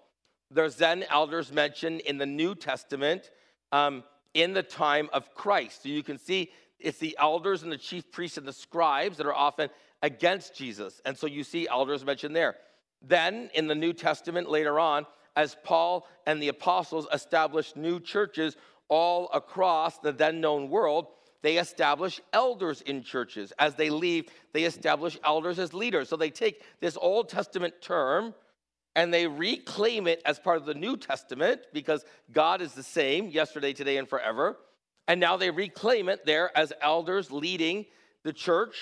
There's 0.50 0.74
then 0.74 1.04
elders 1.08 1.52
mentioned 1.52 2.00
in 2.00 2.18
the 2.18 2.26
New 2.26 2.56
Testament 2.56 3.30
um, 3.70 4.02
in 4.34 4.52
the 4.52 4.64
time 4.64 5.08
of 5.12 5.32
Christ. 5.34 5.84
So 5.84 5.88
you 5.88 6.02
can 6.02 6.18
see 6.18 6.50
it's 6.80 6.98
the 6.98 7.16
elders 7.20 7.62
and 7.62 7.70
the 7.70 7.78
chief 7.78 8.10
priests 8.10 8.38
and 8.38 8.48
the 8.48 8.52
scribes 8.52 9.18
that 9.18 9.26
are 9.28 9.34
often 9.34 9.70
against 10.02 10.56
Jesus. 10.56 11.00
And 11.04 11.16
so 11.16 11.28
you 11.28 11.44
see 11.44 11.68
elders 11.68 12.04
mentioned 12.04 12.34
there. 12.34 12.56
Then 13.00 13.50
in 13.54 13.68
the 13.68 13.76
New 13.76 13.92
Testament 13.92 14.50
later 14.50 14.80
on, 14.80 15.06
as 15.36 15.56
Paul 15.64 16.06
and 16.26 16.42
the 16.42 16.48
apostles 16.48 17.06
established 17.12 17.76
new 17.76 18.00
churches 18.00 18.56
all 18.88 19.30
across 19.32 19.98
the 19.98 20.12
then 20.12 20.40
known 20.40 20.68
world, 20.68 21.06
they 21.42 21.58
establish 21.58 22.20
elders 22.32 22.82
in 22.82 23.02
churches. 23.02 23.52
As 23.58 23.74
they 23.74 23.90
leave, 23.90 24.26
they 24.52 24.64
establish 24.64 25.18
elders 25.24 25.58
as 25.58 25.74
leaders. 25.74 26.08
So 26.08 26.16
they 26.16 26.30
take 26.30 26.62
this 26.80 26.96
Old 27.00 27.28
Testament 27.28 27.74
term 27.80 28.34
and 28.94 29.12
they 29.12 29.26
reclaim 29.26 30.06
it 30.06 30.22
as 30.24 30.38
part 30.38 30.58
of 30.58 30.66
the 30.66 30.74
New 30.74 30.96
Testament 30.96 31.62
because 31.72 32.04
God 32.30 32.60
is 32.60 32.74
the 32.74 32.82
same 32.82 33.28
yesterday, 33.28 33.72
today, 33.72 33.96
and 33.96 34.08
forever. 34.08 34.58
And 35.08 35.18
now 35.18 35.36
they 35.36 35.50
reclaim 35.50 36.08
it 36.08 36.24
there 36.26 36.56
as 36.56 36.72
elders 36.80 37.32
leading 37.32 37.86
the 38.22 38.32
church. 38.32 38.76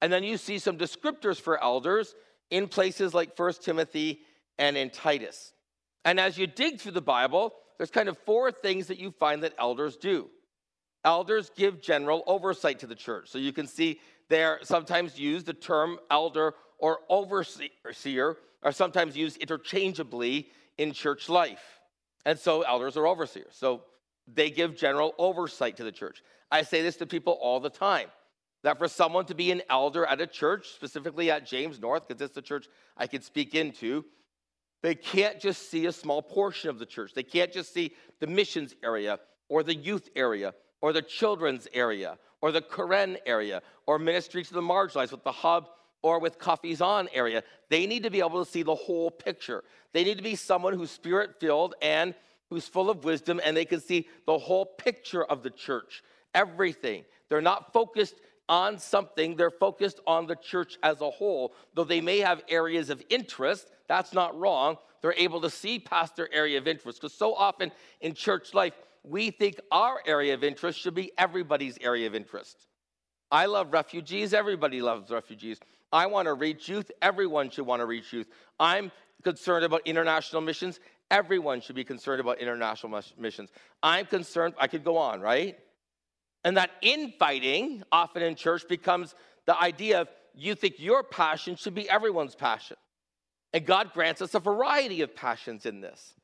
And 0.00 0.12
then 0.12 0.24
you 0.24 0.36
see 0.36 0.58
some 0.58 0.78
descriptors 0.78 1.40
for 1.40 1.62
elders 1.62 2.14
in 2.50 2.68
places 2.68 3.14
like 3.14 3.36
First 3.36 3.62
Timothy 3.62 4.20
and 4.58 4.76
in 4.76 4.90
Titus. 4.90 5.52
And 6.04 6.20
as 6.20 6.36
you 6.36 6.46
dig 6.46 6.80
through 6.80 6.92
the 6.92 7.00
Bible, 7.00 7.54
there's 7.78 7.90
kind 7.90 8.08
of 8.08 8.18
four 8.18 8.52
things 8.52 8.86
that 8.88 8.98
you 8.98 9.10
find 9.10 9.42
that 9.42 9.54
elders 9.58 9.96
do. 9.96 10.30
Elders 11.04 11.50
give 11.56 11.82
general 11.82 12.22
oversight 12.26 12.78
to 12.80 12.86
the 12.86 12.94
church. 12.94 13.28
So 13.30 13.38
you 13.38 13.52
can 13.52 13.66
see 13.66 14.00
they're 14.28 14.58
sometimes 14.62 15.18
used 15.18 15.46
the 15.46 15.54
term 15.54 15.98
elder 16.10 16.54
or 16.78 17.00
overseer 17.08 18.36
are 18.62 18.72
sometimes 18.72 19.16
used 19.16 19.36
interchangeably 19.38 20.48
in 20.78 20.92
church 20.92 21.28
life. 21.28 21.80
And 22.24 22.38
so 22.38 22.62
elders 22.62 22.96
are 22.96 23.06
overseers. 23.06 23.54
So 23.54 23.82
they 24.26 24.50
give 24.50 24.76
general 24.76 25.14
oversight 25.18 25.76
to 25.76 25.84
the 25.84 25.92
church. 25.92 26.22
I 26.50 26.62
say 26.62 26.82
this 26.82 26.96
to 26.96 27.06
people 27.06 27.38
all 27.40 27.60
the 27.60 27.70
time 27.70 28.08
that 28.62 28.78
for 28.78 28.88
someone 28.88 29.26
to 29.26 29.34
be 29.34 29.50
an 29.50 29.60
elder 29.68 30.06
at 30.06 30.22
a 30.22 30.26
church, 30.26 30.68
specifically 30.68 31.30
at 31.30 31.46
James 31.46 31.78
North, 31.78 32.08
because 32.08 32.22
it's 32.22 32.34
the 32.34 32.42
church 32.42 32.66
I 32.96 33.06
could 33.06 33.22
speak 33.22 33.54
into, 33.54 34.06
they 34.84 34.94
can't 34.94 35.40
just 35.40 35.70
see 35.70 35.86
a 35.86 35.92
small 35.92 36.20
portion 36.20 36.68
of 36.68 36.78
the 36.78 36.84
church. 36.84 37.14
They 37.14 37.22
can't 37.22 37.50
just 37.50 37.72
see 37.72 37.94
the 38.20 38.26
missions 38.26 38.74
area 38.84 39.18
or 39.48 39.62
the 39.62 39.74
youth 39.74 40.10
area 40.14 40.52
or 40.82 40.92
the 40.92 41.00
children's 41.00 41.66
area 41.72 42.18
or 42.42 42.52
the 42.52 42.60
Koren 42.60 43.16
area 43.24 43.62
or 43.86 43.98
ministry 43.98 44.44
to 44.44 44.52
the 44.52 44.60
marginalized 44.60 45.10
with 45.10 45.24
the 45.24 45.32
hub 45.32 45.70
or 46.02 46.20
with 46.20 46.38
Coffee's 46.38 46.82
On 46.82 47.08
area. 47.14 47.42
They 47.70 47.86
need 47.86 48.02
to 48.02 48.10
be 48.10 48.18
able 48.18 48.44
to 48.44 48.50
see 48.50 48.62
the 48.62 48.74
whole 48.74 49.10
picture. 49.10 49.64
They 49.94 50.04
need 50.04 50.18
to 50.18 50.22
be 50.22 50.36
someone 50.36 50.74
who's 50.74 50.90
spirit 50.90 51.40
filled 51.40 51.74
and 51.80 52.14
who's 52.50 52.68
full 52.68 52.90
of 52.90 53.04
wisdom, 53.04 53.40
and 53.42 53.56
they 53.56 53.64
can 53.64 53.80
see 53.80 54.06
the 54.26 54.36
whole 54.36 54.66
picture 54.66 55.24
of 55.24 55.42
the 55.42 55.48
church, 55.48 56.04
everything. 56.34 57.06
They're 57.30 57.40
not 57.40 57.72
focused 57.72 58.16
on 58.48 58.78
something, 58.78 59.36
they're 59.36 59.50
focused 59.50 60.00
on 60.06 60.26
the 60.26 60.36
church 60.36 60.78
as 60.82 61.00
a 61.00 61.10
whole. 61.10 61.54
Though 61.74 61.84
they 61.84 62.00
may 62.00 62.18
have 62.18 62.42
areas 62.48 62.90
of 62.90 63.02
interest, 63.08 63.70
that's 63.88 64.12
not 64.12 64.38
wrong. 64.38 64.76
They're 65.00 65.14
able 65.16 65.40
to 65.42 65.50
see 65.50 65.78
past 65.78 66.16
their 66.16 66.32
area 66.32 66.58
of 66.58 66.68
interest. 66.68 67.00
Because 67.00 67.14
so 67.14 67.34
often 67.34 67.72
in 68.00 68.14
church 68.14 68.54
life, 68.54 68.74
we 69.02 69.30
think 69.30 69.60
our 69.70 70.00
area 70.06 70.34
of 70.34 70.44
interest 70.44 70.78
should 70.78 70.94
be 70.94 71.12
everybody's 71.18 71.76
area 71.80 72.06
of 72.06 72.14
interest. 72.14 72.66
I 73.30 73.46
love 73.46 73.72
refugees, 73.72 74.32
everybody 74.32 74.80
loves 74.80 75.10
refugees. 75.10 75.58
I 75.92 76.06
want 76.06 76.26
to 76.26 76.34
reach 76.34 76.68
youth. 76.68 76.90
Everyone 77.02 77.50
should 77.50 77.66
want 77.66 77.80
to 77.80 77.86
reach 77.86 78.12
youth. 78.12 78.26
I'm 78.58 78.90
concerned 79.22 79.64
about 79.64 79.82
international 79.84 80.42
missions. 80.42 80.80
Everyone 81.10 81.60
should 81.60 81.76
be 81.76 81.84
concerned 81.84 82.20
about 82.20 82.40
international 82.40 83.00
missions. 83.16 83.50
I'm 83.82 84.06
concerned, 84.06 84.54
I 84.58 84.66
could 84.66 84.82
go 84.82 84.96
on, 84.96 85.20
right? 85.20 85.56
And 86.44 86.56
that 86.56 86.70
infighting, 86.82 87.82
often 87.90 88.22
in 88.22 88.34
church, 88.34 88.68
becomes 88.68 89.14
the 89.46 89.58
idea 89.58 90.02
of 90.02 90.08
you 90.34 90.54
think 90.54 90.78
your 90.78 91.02
passion 91.02 91.56
should 91.56 91.74
be 91.74 91.88
everyone's 91.88 92.34
passion. 92.34 92.76
And 93.52 93.64
God 93.64 93.92
grants 93.92 94.20
us 94.20 94.34
a 94.34 94.40
variety 94.40 95.00
of 95.00 95.14
passions 95.14 95.64
in 95.64 95.80
this. 95.80 96.14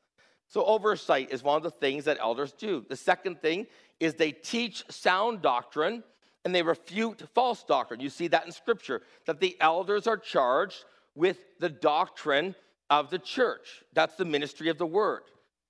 So, 0.47 0.65
oversight 0.65 1.31
is 1.31 1.43
one 1.43 1.55
of 1.55 1.63
the 1.63 1.71
things 1.71 2.05
that 2.05 2.17
elders 2.19 2.51
do. 2.51 2.85
The 2.87 2.97
second 2.97 3.41
thing 3.41 3.67
is 4.01 4.15
they 4.15 4.33
teach 4.33 4.83
sound 4.89 5.41
doctrine 5.41 6.03
and 6.43 6.53
they 6.53 6.61
refute 6.61 7.23
false 7.33 7.63
doctrine. 7.63 7.99
You 8.01 8.09
see 8.09 8.27
that 8.27 8.45
in 8.45 8.51
Scripture, 8.51 9.01
that 9.25 9.39
the 9.39 9.55
elders 9.61 10.07
are 10.07 10.17
charged 10.17 10.83
with 11.15 11.37
the 11.59 11.69
doctrine 11.69 12.55
of 12.89 13.09
the 13.09 13.19
church. 13.19 13.83
That's 13.93 14.15
the 14.15 14.25
ministry 14.25 14.69
of 14.69 14.77
the 14.77 14.85
word, 14.85 15.21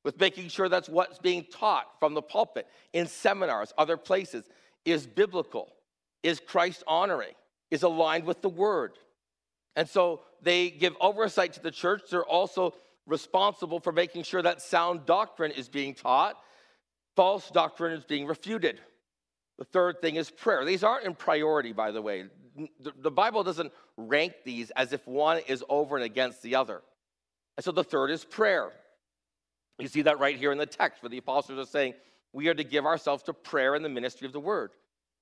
with 0.03 0.19
making 0.19 0.49
sure 0.49 0.69
that's 0.69 0.89
what's 0.89 1.19
being 1.19 1.45
taught 1.51 1.87
from 1.99 2.13
the 2.13 2.21
pulpit, 2.21 2.67
in 2.93 3.07
seminars, 3.07 3.73
other 3.77 3.97
places, 3.97 4.45
is 4.85 5.05
biblical, 5.05 5.71
is 6.23 6.39
Christ 6.39 6.83
honoring, 6.87 7.33
is 7.69 7.83
aligned 7.83 8.25
with 8.25 8.41
the 8.41 8.49
word. 8.49 8.93
And 9.75 9.87
so 9.87 10.21
they 10.41 10.69
give 10.69 10.95
oversight 10.99 11.53
to 11.53 11.61
the 11.61 11.71
church. 11.71 12.03
They're 12.09 12.23
also 12.23 12.73
responsible 13.05 13.79
for 13.79 13.91
making 13.91 14.23
sure 14.23 14.41
that 14.41 14.61
sound 14.61 15.05
doctrine 15.05 15.51
is 15.51 15.69
being 15.69 15.93
taught, 15.93 16.35
false 17.15 17.49
doctrine 17.51 17.93
is 17.93 18.03
being 18.03 18.25
refuted. 18.25 18.79
The 19.57 19.65
third 19.65 20.01
thing 20.01 20.15
is 20.15 20.31
prayer. 20.31 20.65
These 20.65 20.83
aren't 20.83 21.05
in 21.05 21.13
priority, 21.13 21.71
by 21.71 21.91
the 21.91 22.01
way. 22.01 22.25
The, 22.79 23.11
Bible 23.11 23.43
doesn't 23.43 23.71
rank 23.95 24.33
these 24.43 24.71
as 24.71 24.91
if 24.91 25.07
one 25.07 25.39
is 25.47 25.63
over 25.69 25.95
and 25.95 26.03
against 26.03 26.41
the 26.41 26.55
other. 26.55 26.81
And 27.57 27.63
so 27.63 27.71
the 27.71 27.83
third 27.83 28.09
is 28.09 28.25
prayer. 28.25 28.71
You 29.81 29.87
see 29.87 30.03
that 30.03 30.19
right 30.19 30.37
here 30.37 30.51
in 30.51 30.57
the 30.57 30.65
text 30.65 31.01
where 31.01 31.09
the 31.09 31.17
apostles 31.17 31.57
are 31.57 31.69
saying, 31.69 31.95
we 32.33 32.47
are 32.47 32.53
to 32.53 32.63
give 32.63 32.85
ourselves 32.85 33.23
to 33.23 33.33
prayer 33.33 33.75
and 33.75 33.83
the 33.83 33.89
ministry 33.89 34.27
of 34.27 34.33
the 34.33 34.39
word. 34.39 34.71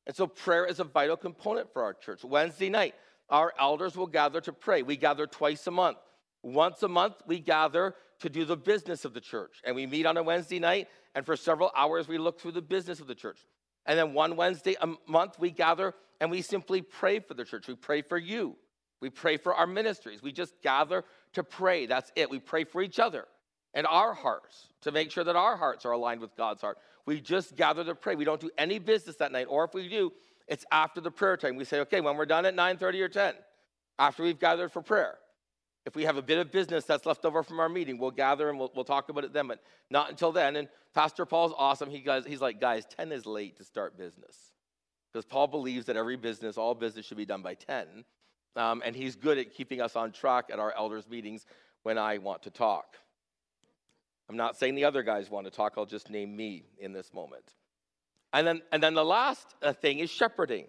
And 0.06 0.16
so 0.16 0.28
prayer 0.28 0.66
is 0.66 0.80
a 0.80 0.84
vital 0.84 1.18
component 1.18 1.72
for 1.72 1.82
our 1.84 1.94
church. 1.94 2.24
Wednesday 2.24 2.70
night, 2.70 2.96
our 3.30 3.54
elders 3.60 3.96
will 3.96 4.08
gather 4.08 4.42
to 4.42 4.52
pray. 4.52 4.82
We 4.82 4.98
gather 4.98 5.28
twice 5.28 5.66
a 5.68 5.72
month. 5.72 5.98
Once 6.44 6.84
a 6.84 6.88
month, 6.88 7.16
we 7.26 7.40
gather 7.40 7.96
to 8.20 8.30
do 8.30 8.44
the 8.44 8.58
business 8.58 9.06
of 9.06 9.14
the 9.14 9.22
church. 9.22 9.62
And 9.64 9.76
we 9.76 9.86
meet 9.86 10.06
on 10.06 10.18
a 10.18 10.24
Wednesday 10.24 10.60
night, 10.60 10.88
and 11.16 11.26
for 11.26 11.38
several 11.38 11.72
hours, 11.76 12.08
we 12.08 12.18
look 12.18 12.40
through 12.40 12.52
the 12.52 12.62
business 12.62 13.00
of 13.00 13.08
the 13.08 13.16
church. 13.16 13.40
And 13.86 13.98
then 13.98 14.14
one 14.14 14.36
Wednesday 14.36 14.76
a 14.82 14.90
month, 15.08 15.40
we 15.40 15.52
gather 15.52 15.94
and 16.20 16.30
we 16.30 16.42
simply 16.42 16.82
pray 16.82 17.20
for 17.20 17.34
the 17.34 17.46
church. 17.46 17.68
We 17.68 17.76
pray 17.76 18.02
for 18.02 18.18
you. 18.18 18.58
We 19.00 19.10
pray 19.10 19.38
for 19.38 19.56
our 19.56 19.66
ministries. 19.66 20.22
We 20.22 20.34
just 20.34 20.54
gather 20.62 21.06
to 21.34 21.44
pray. 21.44 21.86
That's 21.86 22.12
it. 22.16 22.30
We 22.30 22.40
pray 22.40 22.66
for 22.66 22.82
each 22.82 23.00
other 23.00 23.26
and 23.74 23.86
our 23.88 24.14
hearts 24.14 24.68
to 24.82 24.92
make 24.92 25.12
sure 25.12 25.24
that 25.24 25.36
our 25.36 25.58
hearts 25.58 25.86
are 25.86 25.92
aligned 25.92 26.22
with 26.22 26.36
God's 26.36 26.62
heart. 26.62 26.78
We 27.06 27.22
just 27.22 27.56
gather 27.56 27.84
to 27.84 27.96
pray. 27.96 28.16
We 28.16 28.26
don't 28.26 28.42
do 28.42 28.50
any 28.58 28.80
business 28.80 29.16
that 29.18 29.32
night. 29.32 29.48
Or 29.50 29.64
if 29.64 29.74
we 29.74 29.88
do, 29.88 30.12
it's 30.48 30.66
after 30.72 31.02
the 31.02 31.12
prayer 31.12 31.38
time. 31.38 31.56
We 31.56 31.66
say, 31.66 31.80
okay, 31.82 32.02
when 32.02 32.18
we're 32.18 32.26
done 32.26 32.46
at 32.46 32.56
9:30 32.56 33.02
or 33.02 33.10
10, 33.10 33.36
after 33.98 34.24
we've 34.24 34.40
gathered 34.40 34.72
for 34.72 34.82
prayer, 34.82 35.18
if 35.86 35.96
we 35.96 36.04
have 36.04 36.18
a 36.18 36.22
bit 36.22 36.38
of 36.38 36.52
business 36.52 36.86
that's 36.86 37.06
left 37.06 37.26
over 37.26 37.42
from 37.44 37.60
our 37.60 37.70
meeting, 37.70 37.98
we'll 37.98 38.12
gather 38.12 38.50
and 38.50 38.60
we'll, 38.60 38.72
we'll 38.76 38.86
talk 38.86 39.10
about 39.10 39.24
it 39.24 39.34
then, 39.34 39.48
but 39.48 39.62
not 39.90 40.10
until 40.10 40.32
then. 40.32 40.56
And 40.56 40.68
Pastor 40.94 41.26
Paul's 41.26 41.54
awesome. 41.58 41.90
He 41.90 42.00
goes, 42.00 42.26
he's 42.26 42.42
like, 42.42 42.60
guys, 42.60 42.86
10 42.86 43.12
is 43.12 43.26
late 43.26 43.58
to 43.58 43.64
start 43.64 43.98
business. 43.98 44.36
Because 45.12 45.26
Paul 45.26 45.48
believes 45.48 45.86
that 45.88 45.96
every 45.96 46.18
business, 46.18 46.58
all 46.58 46.76
business 46.76 47.06
should 47.06 47.18
be 47.18 47.26
done 47.26 47.42
by 47.42 47.56
10. 47.56 48.06
Um, 48.56 48.84
and 48.86 48.96
he's 48.96 49.16
good 49.16 49.38
at 49.38 49.54
keeping 49.54 49.82
us 49.82 49.96
on 49.96 50.12
track 50.12 50.50
at 50.52 50.60
our 50.60 50.74
elders' 50.76 51.08
meetings 51.10 51.46
when 51.84 51.98
I 51.98 52.18
want 52.18 52.44
to 52.44 52.50
talk. 52.52 52.98
I'm 54.30 54.38
not 54.38 54.56
saying 54.58 54.76
the 54.76 54.86
other 54.86 55.02
guys 55.02 55.30
want 55.30 55.48
to 55.48 55.52
talk, 55.52 55.74
I'll 55.76 55.88
just 55.88 56.10
name 56.10 56.36
me 56.36 56.64
in 56.78 56.94
this 56.94 57.14
moment. 57.14 57.44
And 58.32 58.46
then, 58.46 58.62
and 58.72 58.82
then 58.82 58.94
the 58.94 59.04
last 59.04 59.56
uh, 59.64 59.74
thing 59.74 60.00
is 60.00 60.12
shepherding. 60.12 60.68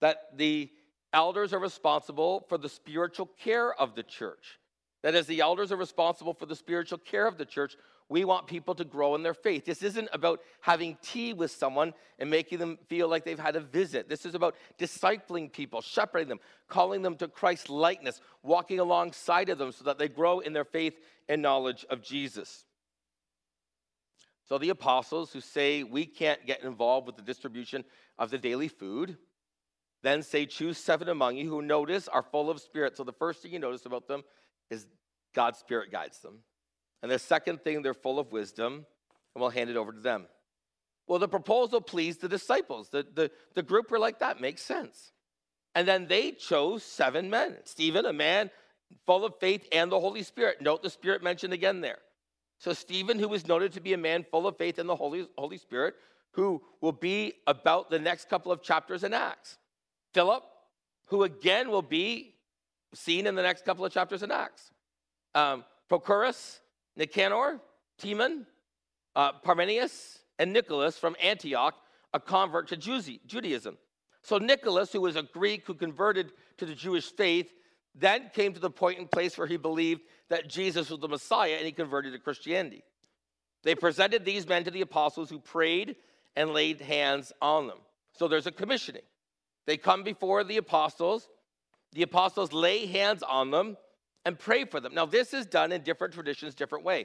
That 0.00 0.36
the 0.36 0.68
elders 1.12 1.52
are 1.52 1.60
responsible 1.60 2.44
for 2.48 2.58
the 2.58 2.68
spiritual 2.68 3.26
care 3.26 3.72
of 3.72 3.94
the 3.94 4.02
church. 4.02 4.58
That 5.04 5.14
as 5.14 5.28
the 5.28 5.40
elders 5.40 5.70
are 5.70 5.76
responsible 5.76 6.34
for 6.34 6.46
the 6.46 6.56
spiritual 6.56 6.98
care 6.98 7.28
of 7.28 7.38
the 7.38 7.44
church, 7.44 7.76
we 8.08 8.24
want 8.24 8.48
people 8.48 8.74
to 8.74 8.84
grow 8.84 9.14
in 9.14 9.22
their 9.22 9.32
faith. 9.32 9.64
This 9.64 9.82
isn't 9.82 10.08
about 10.12 10.40
having 10.60 10.98
tea 11.02 11.32
with 11.32 11.52
someone 11.52 11.94
and 12.18 12.28
making 12.28 12.58
them 12.58 12.78
feel 12.88 13.08
like 13.08 13.24
they've 13.24 13.38
had 13.38 13.54
a 13.54 13.60
visit. 13.60 14.08
This 14.08 14.26
is 14.26 14.34
about 14.34 14.56
discipling 14.78 15.52
people, 15.52 15.80
shepherding 15.82 16.28
them, 16.28 16.40
calling 16.68 17.02
them 17.02 17.16
to 17.16 17.28
Christ's 17.28 17.70
likeness, 17.70 18.20
walking 18.42 18.80
alongside 18.80 19.48
of 19.50 19.58
them 19.58 19.70
so 19.70 19.84
that 19.84 19.98
they 19.98 20.08
grow 20.08 20.40
in 20.40 20.52
their 20.52 20.64
faith 20.64 20.98
and 21.28 21.40
knowledge 21.40 21.86
of 21.88 22.02
Jesus. 22.02 22.64
So 24.44 24.58
the 24.58 24.70
apostles 24.70 25.32
who 25.32 25.40
say 25.40 25.82
we 25.82 26.04
can't 26.04 26.44
get 26.46 26.62
involved 26.62 27.06
with 27.06 27.16
the 27.16 27.22
distribution 27.22 27.84
of 28.18 28.30
the 28.30 28.38
daily 28.38 28.68
food, 28.68 29.16
then 30.02 30.22
say, 30.22 30.46
Choose 30.46 30.78
seven 30.78 31.08
among 31.08 31.36
you 31.36 31.48
who 31.48 31.62
notice 31.62 32.08
are 32.08 32.22
full 32.22 32.50
of 32.50 32.60
spirit. 32.60 32.96
So 32.96 33.04
the 33.04 33.12
first 33.12 33.42
thing 33.42 33.52
you 33.52 33.58
notice 33.58 33.86
about 33.86 34.08
them 34.08 34.24
is 34.70 34.86
God's 35.34 35.58
spirit 35.58 35.90
guides 35.92 36.18
them. 36.20 36.38
And 37.02 37.10
the 37.10 37.18
second 37.18 37.62
thing, 37.62 37.82
they're 37.82 37.94
full 37.94 38.18
of 38.18 38.32
wisdom, 38.32 38.74
and 39.34 39.40
we'll 39.40 39.50
hand 39.50 39.70
it 39.70 39.76
over 39.76 39.92
to 39.92 40.00
them. 40.00 40.26
Well, 41.06 41.18
the 41.18 41.28
proposal 41.28 41.80
pleased 41.80 42.20
the 42.20 42.28
disciples. 42.28 42.88
The, 42.90 43.06
the, 43.14 43.30
the 43.54 43.62
group 43.62 43.90
were 43.90 43.98
like, 43.98 44.20
that 44.20 44.40
makes 44.40 44.62
sense. 44.62 45.12
And 45.74 45.86
then 45.88 46.06
they 46.06 46.32
chose 46.32 46.82
seven 46.82 47.30
men. 47.30 47.56
Stephen, 47.64 48.06
a 48.06 48.12
man 48.12 48.50
full 49.06 49.24
of 49.24 49.34
faith 49.40 49.66
and 49.72 49.90
the 49.90 49.98
Holy 49.98 50.22
Spirit. 50.22 50.60
Note 50.60 50.82
the 50.82 50.90
Spirit 50.90 51.22
mentioned 51.22 51.52
again 51.52 51.80
there. 51.80 51.98
So, 52.62 52.72
Stephen, 52.72 53.18
who 53.18 53.26
was 53.26 53.48
noted 53.48 53.72
to 53.72 53.80
be 53.80 53.92
a 53.92 53.98
man 53.98 54.24
full 54.30 54.46
of 54.46 54.56
faith 54.56 54.78
and 54.78 54.88
the 54.88 54.94
Holy, 54.94 55.26
Holy 55.36 55.56
Spirit, 55.58 55.96
who 56.30 56.62
will 56.80 56.92
be 56.92 57.32
about 57.48 57.90
the 57.90 57.98
next 57.98 58.28
couple 58.28 58.52
of 58.52 58.62
chapters 58.62 59.02
in 59.02 59.12
Acts. 59.12 59.58
Philip, 60.14 60.44
who 61.06 61.24
again 61.24 61.70
will 61.70 61.82
be 61.82 62.36
seen 62.94 63.26
in 63.26 63.34
the 63.34 63.42
next 63.42 63.64
couple 63.64 63.84
of 63.84 63.92
chapters 63.92 64.22
in 64.22 64.30
Acts. 64.30 64.70
Um, 65.34 65.64
Nicanor, 66.96 67.58
Timon, 67.98 68.46
uh, 69.16 69.32
Parmenas, 69.44 70.18
and 70.38 70.52
Nicholas 70.52 70.96
from 70.96 71.16
Antioch, 71.20 71.74
a 72.14 72.20
convert 72.20 72.68
to 72.68 72.76
Judaism. 72.76 73.76
So 74.22 74.38
Nicholas, 74.38 74.92
who 74.92 75.00
was 75.00 75.16
a 75.16 75.24
Greek 75.24 75.66
who 75.66 75.74
converted 75.74 76.30
to 76.58 76.66
the 76.66 76.76
Jewish 76.76 77.10
faith, 77.10 77.52
then 77.92 78.30
came 78.32 78.54
to 78.54 78.60
the 78.60 78.70
point 78.70 79.00
and 79.00 79.10
place 79.10 79.36
where 79.36 79.48
he 79.48 79.56
believed 79.56 80.02
that 80.32 80.48
Jesus 80.48 80.88
was 80.88 80.98
the 80.98 81.08
Messiah 81.08 81.56
and 81.58 81.66
he 81.66 81.72
converted 81.72 82.14
to 82.14 82.18
Christianity. 82.18 82.82
They 83.64 83.74
presented 83.74 84.24
these 84.24 84.48
men 84.48 84.64
to 84.64 84.70
the 84.70 84.80
apostles 84.80 85.28
who 85.28 85.38
prayed 85.38 85.96
and 86.34 86.54
laid 86.54 86.80
hands 86.80 87.34
on 87.42 87.66
them. 87.66 87.76
So 88.14 88.28
there's 88.28 88.46
a 88.46 88.50
commissioning. 88.50 89.02
They 89.66 89.76
come 89.76 90.02
before 90.02 90.42
the 90.42 90.56
apostles, 90.56 91.28
the 91.92 92.00
apostles 92.00 92.50
lay 92.50 92.86
hands 92.86 93.22
on 93.22 93.50
them 93.50 93.76
and 94.24 94.38
pray 94.38 94.64
for 94.64 94.80
them. 94.80 94.94
Now, 94.94 95.04
this 95.04 95.34
is 95.34 95.44
done 95.44 95.70
in 95.70 95.82
different 95.82 96.14
traditions, 96.14 96.54
different 96.54 96.86
way. 96.86 97.04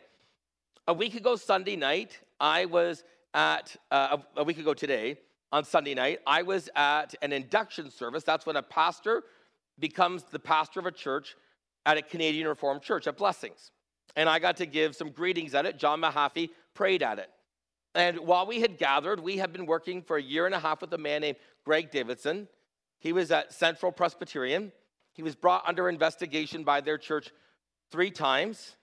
A 0.88 0.94
week 0.94 1.14
ago, 1.14 1.36
Sunday 1.36 1.76
night, 1.76 2.18
I 2.40 2.64
was 2.64 3.04
at, 3.34 3.76
uh, 3.92 4.20
a 4.38 4.44
week 4.46 4.58
ago 4.58 4.74
today, 4.74 5.18
on 5.52 5.66
Sunday 5.66 5.96
night, 5.96 6.20
I 6.26 6.44
was 6.44 6.70
at 6.78 7.14
an 7.22 7.34
induction 7.34 7.92
service. 7.92 8.24
That's 8.24 8.46
when 8.46 8.56
a 8.56 8.64
pastor 8.64 9.24
becomes 9.78 10.24
the 10.24 10.40
pastor 10.40 10.80
of 10.80 10.86
a 10.86 10.92
church 10.94 11.36
at 11.88 11.98
a 11.98 12.02
Canadian 12.02 12.48
Reformed 12.48 12.82
church 12.82 13.08
at 13.08 13.18
Blessings. 13.18 13.72
And 14.18 14.28
I 14.28 14.40
got 14.40 14.58
to 14.58 14.66
give 14.66 14.94
some 14.96 15.10
greetings 15.10 15.56
at 15.56 15.66
it. 15.66 15.78
John 15.78 16.02
Mahaffey 16.02 16.50
prayed 16.76 17.02
at 17.02 17.18
it. 17.18 17.30
And 17.96 18.20
while 18.20 18.46
we 18.46 18.60
had 18.60 18.78
gathered, 18.78 19.22
we 19.22 19.38
had 19.38 19.54
been 19.54 19.66
working 19.66 20.02
for 20.02 20.18
a 20.18 20.22
year 20.22 20.46
and 20.46 20.54
a 20.54 20.60
half 20.60 20.82
with 20.82 20.94
a 20.94 20.98
man 20.98 21.22
named 21.22 21.38
Greg 21.66 21.90
Davidson. 21.90 22.50
He 23.00 23.14
was 23.14 23.32
at 23.32 23.54
Central 23.54 23.92
Presbyterian. 23.92 24.74
He 25.14 25.24
was 25.24 25.34
brought 25.34 25.64
under 25.66 25.88
investigation 25.88 26.66
by 26.66 26.82
their 26.82 26.98
church 26.98 27.32
three 27.90 28.12
times 28.12 28.76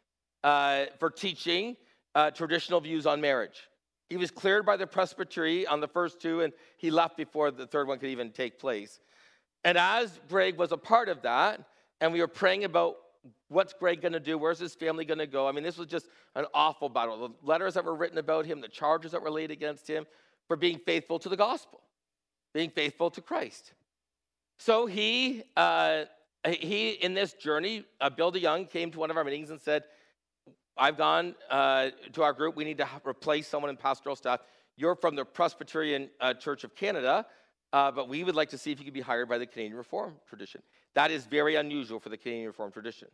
uh, 0.43 0.87
for 0.99 1.11
teaching 1.11 1.77
uh, 2.15 2.31
traditional 2.31 2.81
views 2.81 3.07
on 3.07 3.21
marriage. 3.21 3.69
He 4.09 4.17
was 4.17 4.31
cleared 4.31 4.65
by 4.65 4.79
the 4.79 4.87
presbytery 4.87 5.67
on 5.67 5.81
the 5.81 5.89
first 5.89 6.21
two, 6.21 6.41
and 6.41 6.55
he 6.79 6.91
left 6.91 7.19
before 7.19 7.51
the 7.51 7.67
third 7.67 7.87
one 7.87 7.99
could 7.99 8.11
even 8.11 8.31
take 8.31 8.59
place. 8.59 8.99
And 9.63 9.77
as 9.77 10.19
Greg 10.29 10.57
was 10.57 10.73
a 10.73 10.77
part 10.77 11.09
of 11.09 11.23
that, 11.23 11.61
and 12.05 12.13
we 12.13 12.21
were 12.21 12.29
praying 12.29 12.65
about 12.65 12.97
what's 13.49 13.73
Greg 13.73 14.03
going 14.03 14.13
to 14.13 14.21
do, 14.21 14.37
where's 14.37 14.59
his 14.59 14.75
family 14.75 15.07
going 15.07 15.21
to 15.21 15.27
go, 15.27 15.49
I 15.49 15.53
mean, 15.53 15.65
this 15.65 15.79
was 15.79 15.87
just 15.87 16.07
an 16.35 16.45
awful 16.53 16.91
battle. 16.91 17.29
The 17.29 17.35
letters 17.43 17.73
that 17.75 17.85
were 17.87 17.95
written 17.95 18.19
about 18.19 18.45
him, 18.45 18.61
the 18.61 18.69
charges 18.69 19.13
that 19.13 19.23
were 19.23 19.31
laid 19.31 19.51
against 19.51 19.89
him 19.89 20.05
for 20.47 20.55
being 20.55 20.79
faithful 20.85 21.19
to 21.21 21.31
the 21.31 21.37
gospel, 21.37 21.81
being 22.53 22.69
faithful 22.69 23.09
to 23.09 23.23
Christ. 23.23 23.73
So 24.59 24.85
he, 24.85 25.45
uh, 25.57 26.05
he 26.47 26.91
in 26.91 27.15
this 27.15 27.33
journey, 27.33 27.87
uh, 28.03 28.11
Bill 28.11 28.31
DeYoung 28.31 28.69
came 28.69 28.91
to 28.91 28.99
one 28.99 29.11
of 29.11 29.17
our 29.17 29.25
meetings 29.25 29.49
and 29.49 29.59
said, 29.59 29.85
I've 30.77 30.99
gone 30.99 31.35
uh, 31.49 31.89
to 32.13 32.23
our 32.23 32.35
group. 32.35 32.55
We 32.55 32.65
need 32.65 32.79
to 32.79 32.89
replace 33.07 33.49
someone 33.49 33.71
in 33.71 33.79
pastoral 33.79 34.15
staff. 34.15 34.41
You're 34.77 34.97
from 34.97 35.17
the 35.17 35.25
Presbyterian 35.25 36.11
uh, 36.21 36.35
Church 36.35 36.65
of 36.65 36.75
Canada, 36.75 37.25
uh, 37.73 37.93
but 37.93 38.11
we 38.11 38.25
would 38.25 38.35
like 38.35 38.51
to 38.51 38.59
see 38.59 38.73
if 38.73 38.79
you 38.79 38.85
could 38.85 38.93
be 38.93 39.01
hired 39.01 39.27
by 39.27 39.39
the 39.39 39.47
Canadian 39.47 39.79
Reform 39.79 40.17
tradition. 40.29 40.61
That 40.95 41.11
is 41.11 41.27
very 41.27 41.57
unusual 41.57 42.01
for 42.01 42.09
the 42.09 42.17
Canadian 42.17 42.47
Reform 42.47 42.73
tradition. 42.73 43.09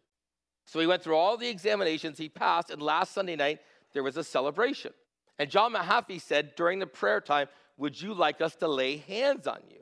So 0.67 0.79
he 0.79 0.87
went 0.87 1.03
through 1.03 1.17
all 1.17 1.37
the 1.37 1.49
examinations 1.49 2.19
he 2.19 2.29
passed, 2.29 2.71
and 2.71 2.81
last 2.81 3.13
Sunday 3.13 3.37
night 3.37 3.61
there 3.93 4.03
was 4.03 4.17
a 4.17 4.25
celebration. 4.25 4.93
And 5.39 5.51
John 5.51 5.73
Mahaffey 5.73 6.21
said 6.21 6.55
during 6.55 6.79
the 6.79 6.87
prayer 6.87 7.21
time, 7.21 7.49
Would 7.79 8.01
you 8.01 8.15
like 8.15 8.41
us 8.41 8.55
to 8.57 8.69
lay 8.69 8.99
hands 8.99 9.47
on 9.47 9.61
you? 9.69 9.81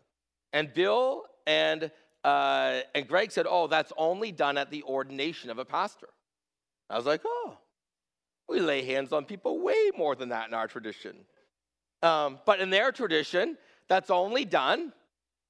And 0.52 0.72
Bill 0.72 1.24
and, 1.46 1.90
uh, 2.24 2.80
and 2.94 3.08
Greg 3.08 3.32
said, 3.32 3.46
Oh, 3.48 3.66
that's 3.66 3.92
only 3.96 4.32
done 4.32 4.56
at 4.56 4.70
the 4.70 4.82
ordination 4.84 5.50
of 5.50 5.58
a 5.58 5.64
pastor. 5.64 6.08
I 6.88 6.96
was 6.96 7.06
like, 7.06 7.22
Oh, 7.24 7.58
we 8.48 8.60
lay 8.60 8.84
hands 8.84 9.12
on 9.12 9.24
people 9.24 9.60
way 9.60 9.90
more 9.96 10.14
than 10.14 10.30
that 10.30 10.48
in 10.48 10.54
our 10.54 10.68
tradition. 10.68 11.16
Um, 12.02 12.38
but 12.46 12.60
in 12.60 12.70
their 12.70 12.92
tradition, 12.92 13.58
that's 13.88 14.10
only 14.10 14.44
done 14.44 14.92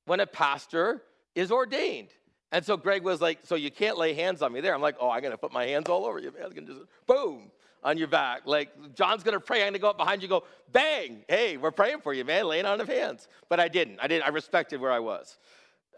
when 0.07 0.21
a 0.21 0.26
pastor 0.26 1.02
is 1.35 1.52
ordained. 1.52 2.09
And 2.50 2.64
so 2.64 2.76
Greg 2.76 3.02
was 3.02 3.21
like, 3.21 3.40
So 3.45 3.55
you 3.55 3.71
can't 3.71 3.99
lay 3.99 4.14
hands 4.14 4.43
on 4.43 4.52
me 4.52 4.61
there. 4.61 4.75
I'm 4.75 4.82
like, 4.82 4.97
Oh, 5.00 5.11
I'm 5.11 5.21
going 5.21 5.32
to 5.32 5.39
put 5.39 5.52
my 5.52 5.67
hands 5.67 5.89
all 5.89 6.06
over 6.06 6.19
you, 6.19 6.32
man. 6.32 6.45
I'm 6.45 6.52
going 6.52 6.67
to 6.67 6.75
just 6.75 6.87
boom 7.06 7.50
on 7.84 7.97
your 7.99 8.08
back. 8.08 8.43
Like, 8.45 8.95
John's 8.95 9.23
going 9.23 9.34
to 9.34 9.41
pray. 9.41 9.58
I'm 9.58 9.67
going 9.67 9.75
to 9.75 9.78
go 9.78 9.91
up 9.91 9.99
behind 9.99 10.23
you, 10.23 10.28
go 10.28 10.45
bang. 10.73 11.25
Hey, 11.28 11.56
we're 11.56 11.71
praying 11.71 12.00
for 12.00 12.13
you, 12.13 12.25
man, 12.25 12.47
laying 12.47 12.67
on 12.67 12.80
of 12.80 12.89
hands. 12.89 13.28
But 13.49 13.61
I 13.61 13.69
didn't. 13.69 13.99
I 14.00 14.08
didn't. 14.08 14.25
I 14.25 14.30
respected 14.30 14.80
where 14.80 14.93
I 14.93 14.99
was 14.99 15.39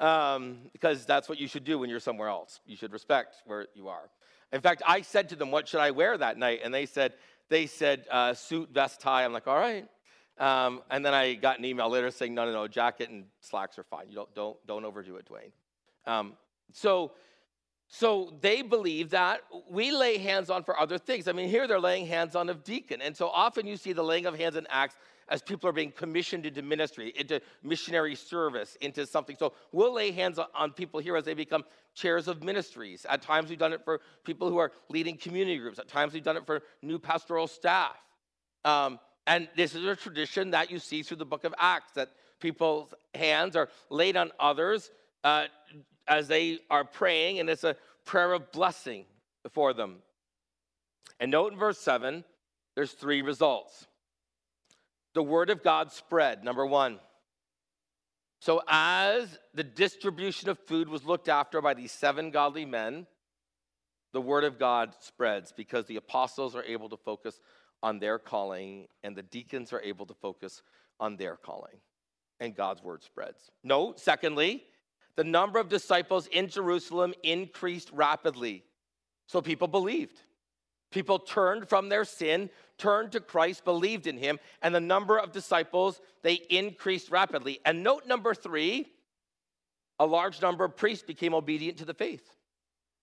um, 0.00 0.58
because 0.72 1.04
that's 1.04 1.28
what 1.28 1.38
you 1.38 1.46
should 1.46 1.64
do 1.64 1.78
when 1.78 1.90
you're 1.90 2.00
somewhere 2.00 2.28
else. 2.28 2.60
You 2.66 2.76
should 2.76 2.92
respect 2.92 3.36
where 3.44 3.66
you 3.74 3.88
are. 3.88 4.10
In 4.52 4.60
fact, 4.60 4.82
I 4.86 5.02
said 5.02 5.28
to 5.28 5.36
them, 5.36 5.50
"What 5.50 5.68
should 5.68 5.80
I 5.80 5.92
wear 5.92 6.16
that 6.18 6.38
night?" 6.38 6.60
And 6.64 6.74
they 6.74 6.86
said, 6.86 7.14
"They 7.48 7.66
said 7.66 8.06
uh, 8.10 8.34
suit, 8.34 8.70
vest, 8.72 9.00
tie." 9.00 9.24
I'm 9.24 9.32
like, 9.32 9.46
"All 9.46 9.58
right." 9.58 9.86
Um, 10.38 10.80
and 10.90 11.04
then 11.04 11.12
I 11.12 11.34
got 11.34 11.58
an 11.58 11.64
email 11.64 11.88
later 11.88 12.10
saying, 12.10 12.34
"No, 12.34 12.46
no, 12.46 12.52
no, 12.52 12.66
jacket 12.66 13.10
and 13.10 13.26
slacks 13.40 13.78
are 13.78 13.84
fine. 13.84 14.08
You 14.08 14.16
don't 14.16 14.34
don't 14.34 14.66
don't 14.66 14.84
overdo 14.84 15.16
it, 15.16 15.28
Dwayne." 15.28 15.52
Um, 16.06 16.34
so, 16.72 17.12
so 17.88 18.32
they 18.40 18.62
believe 18.62 19.10
that 19.10 19.40
we 19.68 19.92
lay 19.92 20.18
hands 20.18 20.50
on 20.50 20.64
for 20.64 20.78
other 20.78 20.98
things. 20.98 21.28
I 21.28 21.32
mean, 21.32 21.48
here 21.48 21.66
they're 21.66 21.80
laying 21.80 22.06
hands 22.06 22.36
on 22.36 22.48
a 22.48 22.54
deacon, 22.54 23.02
and 23.02 23.16
so 23.16 23.28
often 23.28 23.66
you 23.66 23.76
see 23.76 23.92
the 23.92 24.02
laying 24.02 24.26
of 24.26 24.38
hands 24.38 24.56
in 24.56 24.66
Acts 24.70 24.96
as 25.30 25.40
people 25.40 25.70
are 25.70 25.72
being 25.72 25.92
commissioned 25.92 26.44
into 26.44 26.60
ministry, 26.60 27.12
into 27.16 27.40
missionary 27.62 28.16
service, 28.16 28.76
into 28.80 29.06
something. 29.06 29.36
So 29.38 29.52
we'll 29.72 29.94
lay 29.94 30.10
hands 30.10 30.38
on 30.54 30.72
people 30.72 30.98
here 30.98 31.16
as 31.16 31.24
they 31.24 31.34
become 31.34 31.64
chairs 31.94 32.26
of 32.26 32.42
ministries. 32.42 33.06
At 33.08 33.22
times 33.22 33.48
we've 33.48 33.58
done 33.58 33.72
it 33.72 33.84
for 33.84 34.00
people 34.24 34.48
who 34.50 34.58
are 34.58 34.72
leading 34.88 35.16
community 35.16 35.58
groups. 35.58 35.78
At 35.78 35.88
times 35.88 36.12
we've 36.12 36.24
done 36.24 36.36
it 36.36 36.46
for 36.46 36.62
new 36.82 36.98
pastoral 36.98 37.46
staff. 37.46 37.96
Um, 38.64 38.98
and 39.26 39.48
this 39.56 39.74
is 39.76 39.84
a 39.84 39.94
tradition 39.94 40.50
that 40.50 40.70
you 40.70 40.80
see 40.80 41.02
through 41.02 41.18
the 41.18 41.24
book 41.24 41.44
of 41.44 41.54
Acts 41.58 41.92
that 41.92 42.10
people's 42.40 42.92
hands 43.14 43.54
are 43.54 43.68
laid 43.88 44.16
on 44.16 44.32
others 44.40 44.90
uh, 45.24 45.46
as 46.06 46.28
they 46.28 46.58
are 46.70 46.84
praying, 46.84 47.38
and 47.38 47.48
it's 47.48 47.64
a 47.64 47.76
prayer 48.04 48.32
of 48.32 48.50
blessing 48.52 49.04
for 49.52 49.72
them. 49.72 49.96
And 51.18 51.30
note 51.30 51.52
in 51.52 51.58
verse 51.58 51.78
7, 51.78 52.24
there's 52.74 52.92
three 52.92 53.22
results 53.22 53.86
the 55.12 55.22
word 55.22 55.50
of 55.50 55.62
God 55.62 55.92
spread, 55.92 56.44
number 56.44 56.64
one. 56.64 57.00
So, 58.40 58.62
as 58.68 59.38
the 59.54 59.64
distribution 59.64 60.48
of 60.48 60.58
food 60.58 60.88
was 60.88 61.04
looked 61.04 61.28
after 61.28 61.60
by 61.60 61.74
these 61.74 61.92
seven 61.92 62.30
godly 62.30 62.64
men, 62.64 63.06
the 64.12 64.20
word 64.20 64.44
of 64.44 64.58
God 64.58 64.94
spreads 65.00 65.52
because 65.52 65.86
the 65.86 65.96
apostles 65.96 66.56
are 66.56 66.64
able 66.64 66.88
to 66.88 66.96
focus 66.96 67.40
on 67.82 67.98
their 67.98 68.18
calling 68.18 68.86
and 69.02 69.14
the 69.14 69.22
deacons 69.22 69.72
are 69.72 69.82
able 69.82 70.06
to 70.06 70.14
focus 70.14 70.62
on 70.98 71.16
their 71.16 71.36
calling, 71.36 71.76
and 72.38 72.54
God's 72.54 72.82
word 72.82 73.02
spreads. 73.02 73.50
No, 73.62 73.94
secondly, 73.96 74.64
the 75.16 75.24
number 75.24 75.58
of 75.58 75.68
disciples 75.68 76.26
in 76.28 76.48
Jerusalem 76.48 77.14
increased 77.22 77.90
rapidly. 77.92 78.64
So 79.26 79.40
people 79.40 79.68
believed. 79.68 80.20
People 80.90 81.18
turned 81.18 81.68
from 81.68 81.88
their 81.88 82.04
sin, 82.04 82.50
turned 82.78 83.12
to 83.12 83.20
Christ, 83.20 83.64
believed 83.64 84.06
in 84.06 84.16
him, 84.16 84.40
and 84.60 84.74
the 84.74 84.80
number 84.80 85.18
of 85.18 85.32
disciples, 85.32 86.00
they 86.22 86.34
increased 86.34 87.10
rapidly. 87.10 87.60
And 87.64 87.82
note 87.82 88.06
number 88.06 88.34
three, 88.34 88.86
a 90.00 90.06
large 90.06 90.42
number 90.42 90.64
of 90.64 90.76
priests 90.76 91.04
became 91.04 91.34
obedient 91.34 91.78
to 91.78 91.84
the 91.84 91.94
faith. 91.94 92.36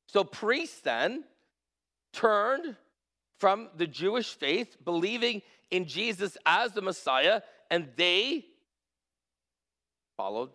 So 0.08 0.24
priests 0.24 0.82
then 0.82 1.24
turned 2.12 2.76
from 3.38 3.70
the 3.78 3.88
Jewish 3.88 4.34
faith, 4.34 4.76
believing 4.84 5.42
in 5.70 5.86
Jesus 5.86 6.38
as 6.46 6.72
the 6.72 6.82
Messiah, 6.82 7.42
and 7.70 7.90
they 7.96 8.46
followed 10.18 10.50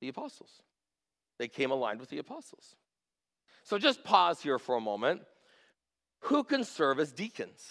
the 0.00 0.08
apostles. 0.08 0.62
They 1.38 1.48
came 1.48 1.70
aligned 1.70 2.00
with 2.00 2.10
the 2.10 2.18
apostles. 2.18 2.76
So 3.62 3.78
just 3.78 4.04
pause 4.04 4.40
here 4.40 4.58
for 4.58 4.76
a 4.76 4.80
moment 4.80 5.22
who 6.22 6.44
can 6.44 6.64
serve 6.64 6.98
as 6.98 7.12
deacons? 7.12 7.64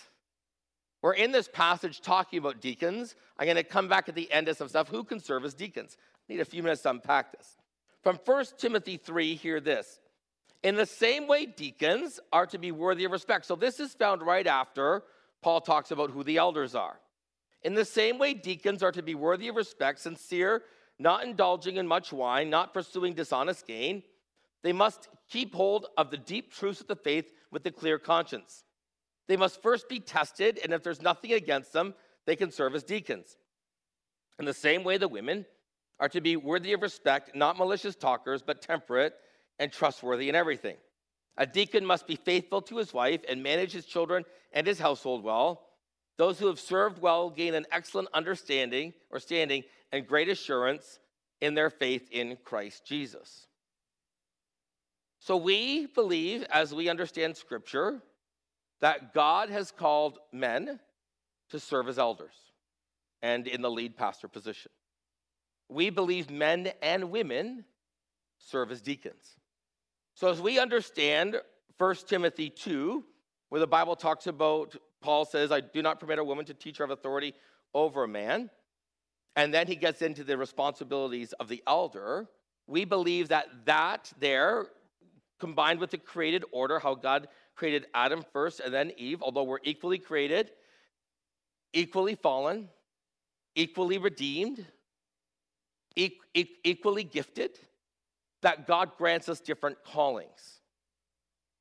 We're 1.02 1.14
in 1.14 1.32
this 1.32 1.48
passage 1.48 2.02
talking 2.02 2.40
about 2.40 2.62
deacons. 2.62 3.16
I'm 3.38 3.46
going 3.46 3.58
to 3.58 3.64
come 3.64 3.88
back 3.88 4.10
at 4.10 4.16
the 4.16 4.32
end 4.32 4.48
of 4.48 4.58
some 4.58 4.68
stuff. 4.68 4.88
Who 4.90 5.04
can 5.04 5.20
serve 5.20 5.46
as 5.46 5.54
deacons? 5.54 5.98
I 6.00 6.34
need 6.34 6.40
a 6.40 6.46
few 6.46 6.64
minutes 6.64 6.82
to 6.84 6.90
unpack 6.90 7.38
this. 7.38 7.58
From 8.04 8.18
1 8.26 8.46
Timothy 8.58 8.98
3, 8.98 9.36
hear 9.36 9.60
this. 9.60 10.00
In 10.64 10.76
the 10.76 10.86
same 10.86 11.28
way, 11.28 11.46
deacons 11.46 12.20
are 12.34 12.48
to 12.48 12.58
be 12.58 12.72
worthy 12.72 13.06
of 13.06 13.12
respect. 13.12 13.46
So 13.46 13.56
this 13.56 13.80
is 13.80 13.94
found 13.94 14.22
right 14.22 14.48
after 14.48 15.04
Paul 15.42 15.62
talks 15.62 15.92
about 15.92 16.12
who 16.12 16.24
the 16.24 16.38
elders 16.38 16.74
are. 16.74 17.00
In 17.64 17.76
the 17.76 17.86
same 17.86 18.18
way, 18.18 18.34
deacons 18.34 18.82
are 18.82 18.92
to 18.92 19.04
be 19.04 19.14
worthy 19.14 19.50
of 19.50 19.56
respect, 19.56 20.00
sincere, 20.00 20.64
not 21.00 21.24
indulging 21.24 21.78
in 21.78 21.88
much 21.88 22.12
wine, 22.12 22.50
not 22.50 22.74
pursuing 22.74 23.14
dishonest 23.14 23.68
gain. 23.68 24.04
They 24.64 24.74
must 24.74 25.10
keep 25.30 25.54
hold 25.54 25.88
of 25.98 26.12
the 26.12 26.18
deep 26.18 26.52
truths 26.52 26.82
of 26.82 26.88
the 26.88 26.96
faith 26.96 27.32
with 27.52 27.66
a 27.66 27.72
clear 27.72 28.00
conscience. 28.00 28.64
They 29.28 29.38
must 29.38 29.62
first 29.62 29.90
be 29.90 30.00
tested, 30.00 30.60
and 30.64 30.74
if 30.74 30.84
there's 30.84 31.02
nothing 31.02 31.34
against 31.34 31.74
them, 31.74 31.94
they 32.26 32.36
can 32.36 32.52
serve 32.52 32.76
as 32.76 32.84
deacons. 32.84 33.38
In 34.40 34.46
the 34.46 34.54
same 34.54 34.84
way, 34.84 34.98
the 34.98 35.08
women 35.08 35.46
are 36.00 36.10
to 36.10 36.22
be 36.22 36.36
worthy 36.36 36.74
of 36.74 36.82
respect, 36.82 37.36
not 37.36 37.58
malicious 37.58 37.96
talkers, 37.96 38.42
but 38.42 38.62
temperate 38.62 39.14
and 39.60 39.72
trustworthy 39.72 40.30
in 40.30 40.36
everything. 40.36 40.78
A 41.38 41.46
deacon 41.46 41.86
must 41.86 42.08
be 42.08 42.16
faithful 42.16 42.62
to 42.64 42.78
his 42.78 42.94
wife 42.94 43.22
and 43.28 43.44
manage 43.44 43.72
his 43.72 43.86
children 43.86 44.24
and 44.54 44.66
his 44.66 44.80
household 44.80 45.24
well. 45.24 45.67
Those 46.18 46.40
who 46.40 46.48
have 46.48 46.60
served 46.60 47.00
well 47.02 47.30
gain 47.30 47.54
an 47.54 47.66
excellent 47.72 48.10
understanding 48.14 48.94
or 49.12 49.20
standing 49.20 49.64
and 49.92 50.08
great 50.08 50.30
assurance 50.30 51.00
in 51.42 51.54
their 51.54 51.70
faith 51.70 52.10
in 52.12 52.38
Christ 52.44 52.86
Jesus. 52.86 53.48
So 55.20 55.38
we 55.38 55.88
believe, 55.88 56.44
as 56.52 56.74
we 56.74 56.90
understand 56.90 57.38
Scripture, 57.38 58.02
that 58.82 59.14
God 59.14 59.50
has 59.50 59.72
called 59.72 60.20
men 60.32 60.80
to 61.50 61.60
serve 61.60 61.88
as 61.88 62.00
elders 62.00 62.34
and 63.22 63.48
in 63.48 63.62
the 63.62 63.72
lead 63.72 63.98
pastor 63.98 64.28
position. 64.28 64.72
We 65.70 65.90
believe 65.90 66.30
men 66.30 66.72
and 66.82 67.12
women 67.12 67.66
serve 68.38 68.72
as 68.72 68.82
deacons. 68.82 69.38
So, 70.14 70.30
as 70.30 70.42
we 70.42 70.60
understand 70.60 71.36
1 71.78 71.96
Timothy 72.08 72.50
2, 72.50 73.04
where 73.50 73.60
the 73.60 73.68
Bible 73.68 73.96
talks 73.96 74.28
about, 74.28 74.76
Paul 75.02 75.26
says, 75.26 75.52
I 75.52 75.62
do 75.62 75.82
not 75.82 76.00
permit 76.00 76.20
a 76.20 76.24
woman 76.24 76.46
to 76.46 76.54
teach 76.54 76.80
or 76.80 76.84
have 76.84 76.92
authority 76.92 77.34
over 77.74 78.04
a 78.04 78.08
man. 78.08 78.50
And 79.36 79.54
then 79.54 79.68
he 79.68 79.76
gets 79.76 80.02
into 80.02 80.24
the 80.24 80.38
responsibilities 80.38 81.34
of 81.34 81.48
the 81.48 81.62
elder. 81.68 82.28
We 82.66 82.86
believe 82.86 83.30
that 83.30 83.48
that 83.66 84.12
there, 84.20 84.68
combined 85.40 85.80
with 85.80 85.92
the 85.92 85.98
created 85.98 86.44
order, 86.52 86.80
how 86.80 86.96
God 86.96 87.28
created 87.56 87.86
Adam 87.94 88.24
first 88.34 88.60
and 88.60 88.74
then 88.74 88.92
Eve, 88.98 89.22
although 89.22 89.44
we're 89.44 89.60
equally 89.64 90.00
created, 90.00 90.52
equally 91.74 92.16
fallen, 92.16 92.70
equally 93.56 94.00
redeemed, 94.00 94.66
equally 95.96 97.04
gifted, 97.04 97.52
that 98.42 98.68
God 98.68 98.92
grants 98.98 99.30
us 99.30 99.40
different 99.40 99.78
callings, 99.84 100.57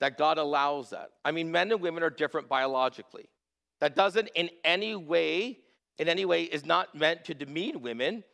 that 0.01 0.19
God 0.19 0.39
allows 0.39 0.91
that. 0.91 1.11
I 1.25 1.33
mean, 1.33 1.51
men 1.51 1.73
and 1.73 1.81
women 1.81 2.03
are 2.03 2.11
different 2.11 2.49
biologically. 2.49 3.29
That 3.81 3.97
doesn't 3.97 4.29
in 4.35 4.51
any 4.65 4.95
way, 4.95 5.59
in 5.99 6.09
any 6.09 6.25
way, 6.25 6.45
is 6.45 6.65
not 6.65 6.95
meant 6.95 7.25
to 7.27 7.35
demean 7.35 7.83
women. 7.83 8.25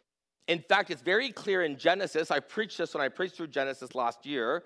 In 0.49 0.61
fact, 0.61 0.91
it's 0.91 1.03
very 1.03 1.31
clear 1.31 1.63
in 1.63 1.79
Genesis. 1.79 2.31
I 2.31 2.41
preached 2.41 2.79
this 2.79 2.95
when 2.95 3.03
I 3.03 3.09
preached 3.09 3.37
through 3.37 3.49
Genesis 3.49 3.95
last 3.95 4.27
year 4.27 4.65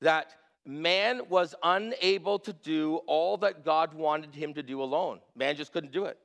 that 0.00 0.34
man 0.66 1.22
was 1.28 1.54
unable 1.62 2.38
to 2.40 2.52
do 2.52 2.96
all 3.06 3.36
that 3.38 3.64
God 3.64 3.94
wanted 3.94 4.34
him 4.34 4.54
to 4.54 4.62
do 4.62 4.82
alone. 4.82 5.20
Man 5.36 5.56
just 5.56 5.72
couldn't 5.72 5.92
do 5.92 6.04
it. 6.06 6.18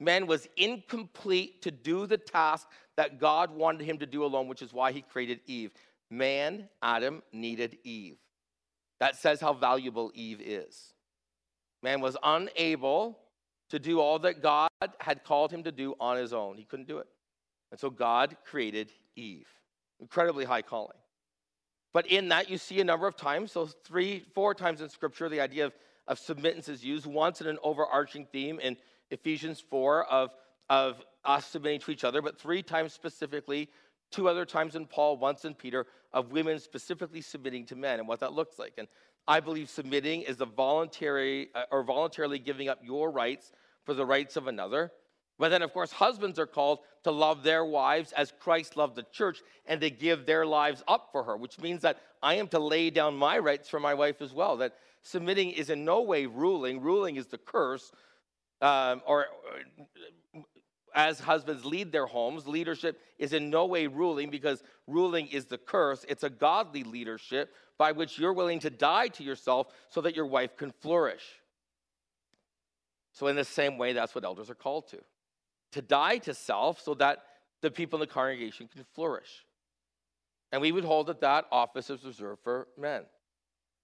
Man 0.00 0.26
was 0.26 0.48
incomplete 0.56 1.62
to 1.62 1.70
do 1.70 2.06
the 2.06 2.16
task 2.16 2.66
that 2.96 3.20
God 3.20 3.50
wanted 3.50 3.84
him 3.84 3.98
to 3.98 4.06
do 4.06 4.24
alone, 4.24 4.48
which 4.48 4.62
is 4.62 4.72
why 4.72 4.92
he 4.92 5.02
created 5.02 5.40
Eve. 5.46 5.72
Man, 6.10 6.68
Adam, 6.82 7.22
needed 7.32 7.78
Eve. 7.84 8.16
That 9.00 9.16
says 9.16 9.40
how 9.40 9.54
valuable 9.54 10.12
Eve 10.14 10.40
is. 10.40 10.94
Man 11.82 12.00
was 12.00 12.16
unable 12.22 13.18
to 13.70 13.78
do 13.78 14.00
all 14.00 14.18
that 14.20 14.42
God 14.42 14.70
had 15.00 15.24
called 15.24 15.50
him 15.50 15.64
to 15.64 15.72
do 15.72 15.94
on 15.98 16.18
his 16.18 16.32
own. 16.32 16.56
He 16.56 16.64
couldn't 16.64 16.88
do 16.88 16.98
it. 16.98 17.06
And 17.70 17.80
so 17.80 17.88
God 17.88 18.36
created 18.44 18.92
Eve. 19.16 19.48
Incredibly 20.00 20.44
high 20.44 20.62
calling. 20.62 20.96
But 21.92 22.06
in 22.06 22.28
that, 22.28 22.50
you 22.50 22.58
see 22.58 22.80
a 22.80 22.84
number 22.84 23.06
of 23.06 23.16
times, 23.16 23.52
so 23.52 23.66
three, 23.66 24.24
four 24.34 24.54
times 24.54 24.80
in 24.80 24.88
Scripture, 24.88 25.28
the 25.28 25.40
idea 25.40 25.66
of, 25.66 25.72
of 26.06 26.18
submittance 26.18 26.68
is 26.68 26.84
used, 26.84 27.06
once 27.06 27.40
in 27.40 27.46
an 27.46 27.58
overarching 27.62 28.26
theme 28.30 28.60
in 28.60 28.76
Ephesians 29.10 29.62
4 29.70 30.04
of, 30.04 30.30
of 30.68 31.02
us 31.24 31.46
submitting 31.46 31.80
to 31.80 31.90
each 31.90 32.04
other, 32.04 32.22
but 32.22 32.38
three 32.38 32.62
times 32.62 32.92
specifically, 32.92 33.68
two 34.10 34.28
other 34.28 34.44
times 34.44 34.76
in 34.76 34.86
Paul, 34.86 35.16
once 35.16 35.44
in 35.44 35.54
Peter, 35.54 35.86
of 36.12 36.32
women 36.32 36.58
specifically 36.58 37.20
submitting 37.20 37.66
to 37.66 37.76
men 37.76 37.98
and 37.98 38.08
what 38.08 38.20
that 38.20 38.32
looks 38.32 38.58
like. 38.58 38.74
And 38.78 38.88
I 39.28 39.40
believe 39.40 39.68
submitting 39.68 40.22
is 40.22 40.36
the 40.36 40.46
voluntary 40.46 41.50
uh, 41.54 41.64
or 41.70 41.84
voluntarily 41.84 42.38
giving 42.38 42.68
up 42.68 42.80
your 42.82 43.10
rights 43.10 43.52
for 43.84 43.94
the 43.94 44.04
rights 44.04 44.36
of 44.36 44.46
another. 44.46 44.92
But 45.38 45.48
then, 45.48 45.62
of 45.62 45.72
course, 45.72 45.90
husbands 45.90 46.38
are 46.38 46.46
called 46.46 46.80
to 47.04 47.10
love 47.10 47.42
their 47.42 47.64
wives 47.64 48.12
as 48.12 48.32
Christ 48.40 48.76
loved 48.76 48.94
the 48.94 49.06
church 49.10 49.40
and 49.64 49.80
to 49.80 49.88
give 49.88 50.26
their 50.26 50.44
lives 50.44 50.82
up 50.86 51.08
for 51.12 51.22
her, 51.24 51.36
which 51.36 51.58
means 51.58 51.80
that 51.82 51.98
I 52.22 52.34
am 52.34 52.48
to 52.48 52.58
lay 52.58 52.90
down 52.90 53.16
my 53.16 53.38
rights 53.38 53.68
for 53.68 53.80
my 53.80 53.94
wife 53.94 54.20
as 54.20 54.34
well. 54.34 54.58
That 54.58 54.74
submitting 55.02 55.50
is 55.52 55.70
in 55.70 55.84
no 55.84 56.02
way 56.02 56.26
ruling, 56.26 56.80
ruling 56.80 57.16
is 57.16 57.28
the 57.28 57.38
curse. 57.38 57.90
Um, 58.60 59.00
or 59.06 59.26
as 60.94 61.20
husbands 61.20 61.64
lead 61.64 61.92
their 61.92 62.06
homes, 62.06 62.46
leadership 62.46 63.00
is 63.18 63.32
in 63.32 63.50
no 63.50 63.66
way 63.66 63.86
ruling 63.86 64.30
because 64.30 64.62
ruling 64.86 65.26
is 65.28 65.46
the 65.46 65.58
curse. 65.58 66.04
It's 66.08 66.24
a 66.24 66.30
godly 66.30 66.84
leadership 66.84 67.52
by 67.78 67.92
which 67.92 68.18
you're 68.18 68.32
willing 68.32 68.60
to 68.60 68.70
die 68.70 69.08
to 69.08 69.22
yourself 69.22 69.68
so 69.88 70.00
that 70.02 70.16
your 70.16 70.26
wife 70.26 70.56
can 70.56 70.70
flourish. 70.70 71.24
So, 73.12 73.26
in 73.26 73.36
the 73.36 73.44
same 73.44 73.78
way, 73.78 73.92
that's 73.92 74.14
what 74.14 74.24
elders 74.24 74.50
are 74.50 74.54
called 74.54 74.88
to 74.88 74.98
to 75.72 75.82
die 75.82 76.18
to 76.18 76.34
self 76.34 76.80
so 76.80 76.94
that 76.94 77.18
the 77.62 77.70
people 77.70 77.98
in 77.98 78.00
the 78.00 78.12
congregation 78.12 78.68
can 78.72 78.84
flourish. 78.94 79.44
And 80.52 80.60
we 80.60 80.72
would 80.72 80.84
hold 80.84 81.06
that 81.06 81.20
that 81.20 81.46
office 81.52 81.90
is 81.90 82.04
reserved 82.04 82.42
for 82.42 82.66
men. 82.76 83.02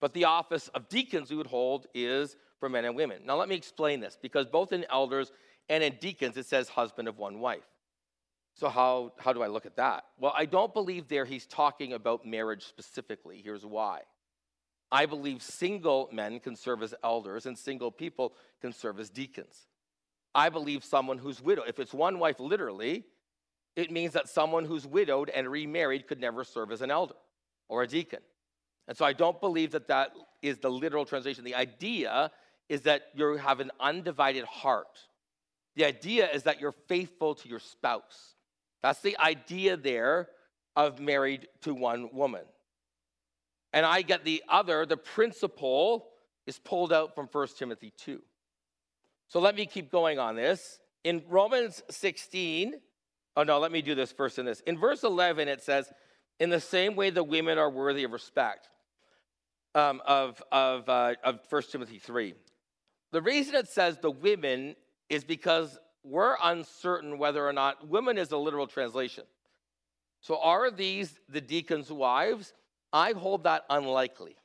But 0.01 0.13
the 0.13 0.25
office 0.25 0.69
of 0.69 0.89
deacons 0.89 1.31
we 1.31 1.37
would 1.37 1.47
hold 1.47 1.87
is 1.95 2.37
for 2.59 2.69
men 2.69 2.85
and 2.85 2.97
women. 2.97 3.23
Now, 3.25 3.37
let 3.37 3.49
me 3.49 3.55
explain 3.55 4.01
this 4.01 4.19
because 4.21 4.47
both 4.47 4.73
in 4.73 4.85
elders 4.91 5.31
and 5.69 5.83
in 5.83 5.97
deacons, 6.01 6.37
it 6.37 6.47
says 6.47 6.69
husband 6.69 7.09
of 7.09 7.19
one 7.19 7.41
wife. 7.41 7.67
So, 8.55 8.69
how, 8.69 9.13
how 9.19 9.33
do 9.33 9.43
I 9.43 9.49
look 9.49 9.67
at 9.67 9.77
that? 9.77 10.05
Well, 10.19 10.33
I 10.35 10.47
don't 10.47 10.73
believe 10.73 11.09
there 11.09 11.27
he's 11.27 11.47
talking 11.47 11.93
about 11.93 12.25
marriage 12.25 12.65
specifically. 12.65 13.43
Here's 13.45 13.67
why. 13.67 14.03
I 14.91 15.07
believe 15.07 15.43
single 15.43 16.09
men 16.13 16.41
can 16.41 16.57
serve 16.57 16.83
as 16.83 16.95
elders 17.03 17.45
and 17.47 17.59
single 17.59 17.91
people 17.91 18.33
can 18.61 18.73
serve 18.73 18.99
as 18.99 19.11
deacons. 19.11 19.67
I 20.35 20.49
believe 20.49 20.85
someone 20.85 21.19
who's 21.19 21.43
widowed, 21.43 21.69
if 21.69 21.79
it's 21.79 21.93
one 21.93 22.19
wife 22.19 22.41
literally, 22.41 23.05
it 23.75 23.91
means 23.91 24.13
that 24.15 24.29
someone 24.29 24.65
who's 24.65 24.87
widowed 24.87 25.29
and 25.31 25.51
remarried 25.51 26.07
could 26.07 26.21
never 26.21 26.45
serve 26.45 26.73
as 26.73 26.83
an 26.83 26.91
elder 26.91 27.15
or 27.69 27.83
a 27.83 27.87
deacon. 27.87 28.21
And 28.89 28.97
so 28.97 29.05
I 29.05 29.13
don't 29.13 29.41
believe 29.41 29.73
that 29.73 29.89
that 29.89 30.13
is 30.41 30.59
the 30.59 30.71
literal 30.71 31.05
translation. 31.05 31.45
The 31.45 31.55
idea 31.55 32.31
is 32.69 32.83
that 32.83 33.09
you 33.15 33.37
have 33.37 33.61
an 33.61 33.71
undivided 33.81 34.45
heart 34.45 34.99
the 35.77 35.85
idea 35.85 36.29
is 36.31 36.45
that 36.45 36.61
you're 36.61 36.75
faithful 36.89 37.35
to 37.37 37.49
your 37.49 37.61
spouse. 37.61 38.35
That's 38.83 39.01
the 39.01 39.19
idea 39.19 39.77
there 39.77 40.29
of 40.75 41.01
married 41.01 41.49
to 41.63 41.75
one 41.75 42.11
woman. 42.13 42.45
And 43.73 43.85
I 43.85 44.03
get 44.03 44.25
the 44.25 44.43
other, 44.49 44.87
the 44.87 44.97
principle 44.97 46.09
is 46.47 46.59
pulled 46.59 46.93
out 46.93 47.15
from 47.15 47.29
1 47.31 47.49
Timothy 47.59 47.93
2. 47.99 48.23
So 49.29 49.41
let 49.41 49.55
me 49.55 49.67
keep 49.67 49.91
going 49.91 50.19
on 50.19 50.37
this. 50.37 50.79
In 51.05 51.23
Romans 51.29 51.83
16, 51.91 52.75
oh 53.37 53.43
no, 53.43 53.59
let 53.59 53.71
me 53.71 53.83
do 53.83 53.95
this 53.95 54.13
first 54.13 54.39
in 54.39 54.47
this. 54.47 54.61
In 54.61 54.79
verse 54.79 55.03
11, 55.03 55.49
it 55.49 55.63
says, 55.63 55.93
In 56.41 56.49
the 56.49 56.61
same 56.61 56.97
way 56.97 57.11
the 57.11 57.25
women 57.25 57.59
are 57.59 57.71
worthy 57.71 58.05
of 58.05 58.13
respect, 58.13 58.69
um, 59.75 60.01
of, 60.07 60.43
of, 60.51 60.89
uh, 60.89 61.15
of 61.23 61.41
1 61.51 61.63
Timothy 61.71 61.99
3. 61.99 62.35
The 63.13 63.23
reason 63.23 63.55
it 63.57 63.69
says 63.69 63.99
the 63.99 64.11
women 64.11 64.77
is 65.09 65.25
because 65.25 65.79
we're 66.05 66.37
uncertain 66.43 67.19
whether 67.19 67.47
or 67.47 67.53
not 67.53 67.89
women 67.89 68.19
is 68.19 68.33
a 68.33 68.37
literal 68.37 68.67
translation. 68.67 69.25
So 70.21 70.39
are 70.41 70.71
these 70.71 71.19
the 71.29 71.41
deacon's 71.41 71.91
wives? 71.91 72.53
I 72.93 73.13
hold 73.13 73.45
that 73.45 73.65
unlikely. 73.71 74.37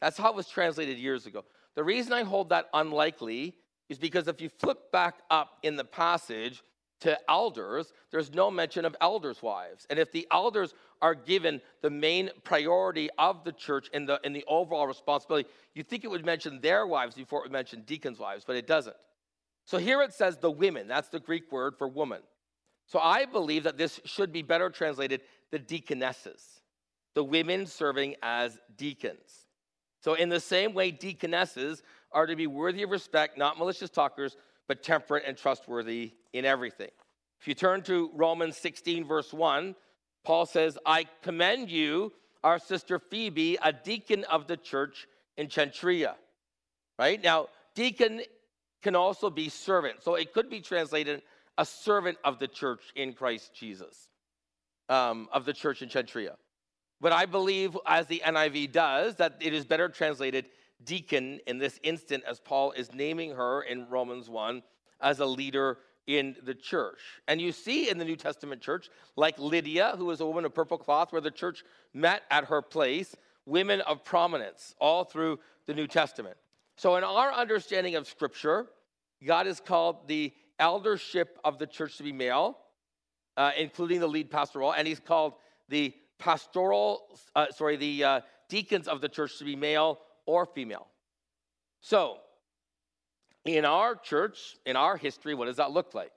That's 0.00 0.16
how 0.16 0.30
it 0.30 0.36
was 0.36 0.48
translated 0.48 0.98
years 0.98 1.26
ago. 1.26 1.44
The 1.74 1.84
reason 1.84 2.12
I 2.12 2.22
hold 2.22 2.48
that 2.50 2.68
unlikely 2.72 3.54
is 3.88 3.98
because 3.98 4.28
if 4.28 4.40
you 4.40 4.48
flip 4.48 4.90
back 4.92 5.18
up 5.30 5.58
in 5.62 5.76
the 5.76 5.84
passage 5.84 6.62
to 7.00 7.18
elders, 7.30 7.92
there's 8.10 8.32
no 8.34 8.50
mention 8.50 8.84
of 8.84 8.96
elders' 9.00 9.42
wives. 9.42 9.86
And 9.88 9.98
if 9.98 10.10
the 10.10 10.26
elders 10.32 10.74
are 11.00 11.14
given 11.14 11.60
the 11.80 11.90
main 11.90 12.30
priority 12.42 13.08
of 13.18 13.44
the 13.44 13.52
church 13.52 13.88
in 13.92 14.04
the, 14.04 14.20
the 14.24 14.44
overall 14.48 14.86
responsibility, 14.86 15.48
you 15.74 15.82
think 15.82 16.04
it 16.04 16.08
would 16.08 16.24
mention 16.24 16.60
their 16.60 16.86
wives 16.86 17.14
before 17.14 17.40
it 17.40 17.42
would 17.44 17.52
mention 17.52 17.82
deacons' 17.82 18.18
wives, 18.18 18.44
but 18.44 18.56
it 18.56 18.66
doesn't. 18.66 18.96
So 19.68 19.76
here 19.76 20.00
it 20.00 20.14
says 20.14 20.38
the 20.38 20.50
women. 20.50 20.88
That's 20.88 21.10
the 21.10 21.20
Greek 21.20 21.52
word 21.52 21.76
for 21.76 21.86
woman. 21.86 22.22
So 22.86 22.98
I 23.00 23.26
believe 23.26 23.64
that 23.64 23.76
this 23.76 24.00
should 24.06 24.32
be 24.32 24.40
better 24.40 24.70
translated 24.70 25.20
the 25.50 25.58
deaconesses, 25.58 26.42
the 27.14 27.22
women 27.22 27.66
serving 27.66 28.16
as 28.22 28.58
deacons. 28.78 29.46
So, 30.00 30.14
in 30.14 30.30
the 30.30 30.40
same 30.40 30.72
way, 30.72 30.90
deaconesses 30.90 31.82
are 32.12 32.26
to 32.26 32.34
be 32.34 32.46
worthy 32.46 32.82
of 32.82 32.88
respect, 32.88 33.36
not 33.36 33.58
malicious 33.58 33.90
talkers, 33.90 34.38
but 34.68 34.82
temperate 34.82 35.24
and 35.26 35.36
trustworthy 35.36 36.14
in 36.32 36.46
everything. 36.46 36.90
If 37.38 37.46
you 37.46 37.54
turn 37.54 37.82
to 37.82 38.10
Romans 38.14 38.56
16, 38.56 39.04
verse 39.04 39.34
1, 39.34 39.74
Paul 40.24 40.46
says, 40.46 40.78
I 40.86 41.04
commend 41.22 41.70
you, 41.70 42.14
our 42.42 42.58
sister 42.58 42.98
Phoebe, 42.98 43.58
a 43.62 43.72
deacon 43.74 44.24
of 44.24 44.46
the 44.46 44.56
church 44.56 45.06
in 45.36 45.48
Cenchrea. 45.48 46.14
Right? 46.98 47.22
Now, 47.22 47.48
deacon 47.74 48.22
can 48.82 48.96
also 48.96 49.30
be 49.30 49.48
servant. 49.48 50.02
So 50.02 50.14
it 50.14 50.32
could 50.32 50.50
be 50.50 50.60
translated 50.60 51.22
a 51.56 51.64
servant 51.64 52.18
of 52.24 52.38
the 52.38 52.48
church 52.48 52.82
in 52.94 53.12
Christ 53.12 53.52
Jesus, 53.54 54.08
um, 54.88 55.28
of 55.32 55.44
the 55.44 55.52
church 55.52 55.82
in 55.82 55.88
Cenchrea. 55.88 56.36
But 57.00 57.12
I 57.12 57.26
believe, 57.26 57.76
as 57.86 58.06
the 58.06 58.22
NIV 58.24 58.72
does, 58.72 59.16
that 59.16 59.36
it 59.40 59.54
is 59.54 59.64
better 59.64 59.88
translated 59.88 60.46
deacon 60.84 61.40
in 61.46 61.58
this 61.58 61.78
instant, 61.82 62.24
as 62.26 62.40
Paul 62.40 62.72
is 62.72 62.92
naming 62.92 63.32
her 63.32 63.62
in 63.62 63.88
Romans 63.88 64.28
1 64.28 64.62
as 65.00 65.20
a 65.20 65.26
leader 65.26 65.78
in 66.06 66.36
the 66.44 66.54
church. 66.54 66.98
And 67.28 67.40
you 67.40 67.52
see 67.52 67.90
in 67.90 67.98
the 67.98 68.04
New 68.04 68.16
Testament 68.16 68.62
church, 68.62 68.88
like 69.16 69.38
Lydia, 69.38 69.94
who 69.96 70.06
was 70.06 70.20
a 70.20 70.26
woman 70.26 70.44
of 70.44 70.54
purple 70.54 70.78
cloth, 70.78 71.12
where 71.12 71.20
the 71.20 71.30
church 71.30 71.64
met 71.92 72.22
at 72.30 72.46
her 72.46 72.62
place, 72.62 73.14
women 73.46 73.80
of 73.82 74.04
prominence 74.04 74.74
all 74.80 75.04
through 75.04 75.38
the 75.66 75.74
New 75.74 75.86
Testament. 75.86 76.36
So, 76.78 76.94
in 76.94 77.02
our 77.02 77.32
understanding 77.32 77.96
of 77.96 78.06
Scripture, 78.06 78.66
God 79.26 79.46
has 79.46 79.58
called 79.58 80.06
the 80.06 80.32
eldership 80.60 81.36
of 81.44 81.58
the 81.58 81.66
church 81.66 81.96
to 81.96 82.04
be 82.04 82.12
male, 82.12 82.56
uh, 83.36 83.50
including 83.58 83.98
the 83.98 84.06
lead 84.06 84.30
pastoral, 84.30 84.72
and 84.72 84.86
He's 84.86 85.00
called 85.00 85.34
the 85.68 85.92
pastoral, 86.20 87.18
uh, 87.34 87.46
sorry, 87.50 87.74
the 87.74 88.04
uh, 88.04 88.20
deacons 88.48 88.86
of 88.86 89.00
the 89.00 89.08
church 89.08 89.38
to 89.38 89.44
be 89.44 89.56
male 89.56 89.98
or 90.24 90.46
female. 90.46 90.86
So, 91.80 92.18
in 93.44 93.64
our 93.64 93.96
church, 93.96 94.56
in 94.64 94.76
our 94.76 94.96
history, 94.96 95.34
what 95.34 95.46
does 95.46 95.56
that 95.56 95.72
look 95.72 95.94
like? 95.94 96.12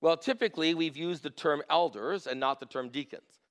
Well, 0.00 0.16
typically 0.16 0.74
we've 0.74 0.96
used 0.96 1.22
the 1.22 1.30
term 1.30 1.62
elders 1.70 2.26
and 2.26 2.40
not 2.40 2.58
the 2.58 2.66
term 2.66 2.88
deacons. 2.88 3.42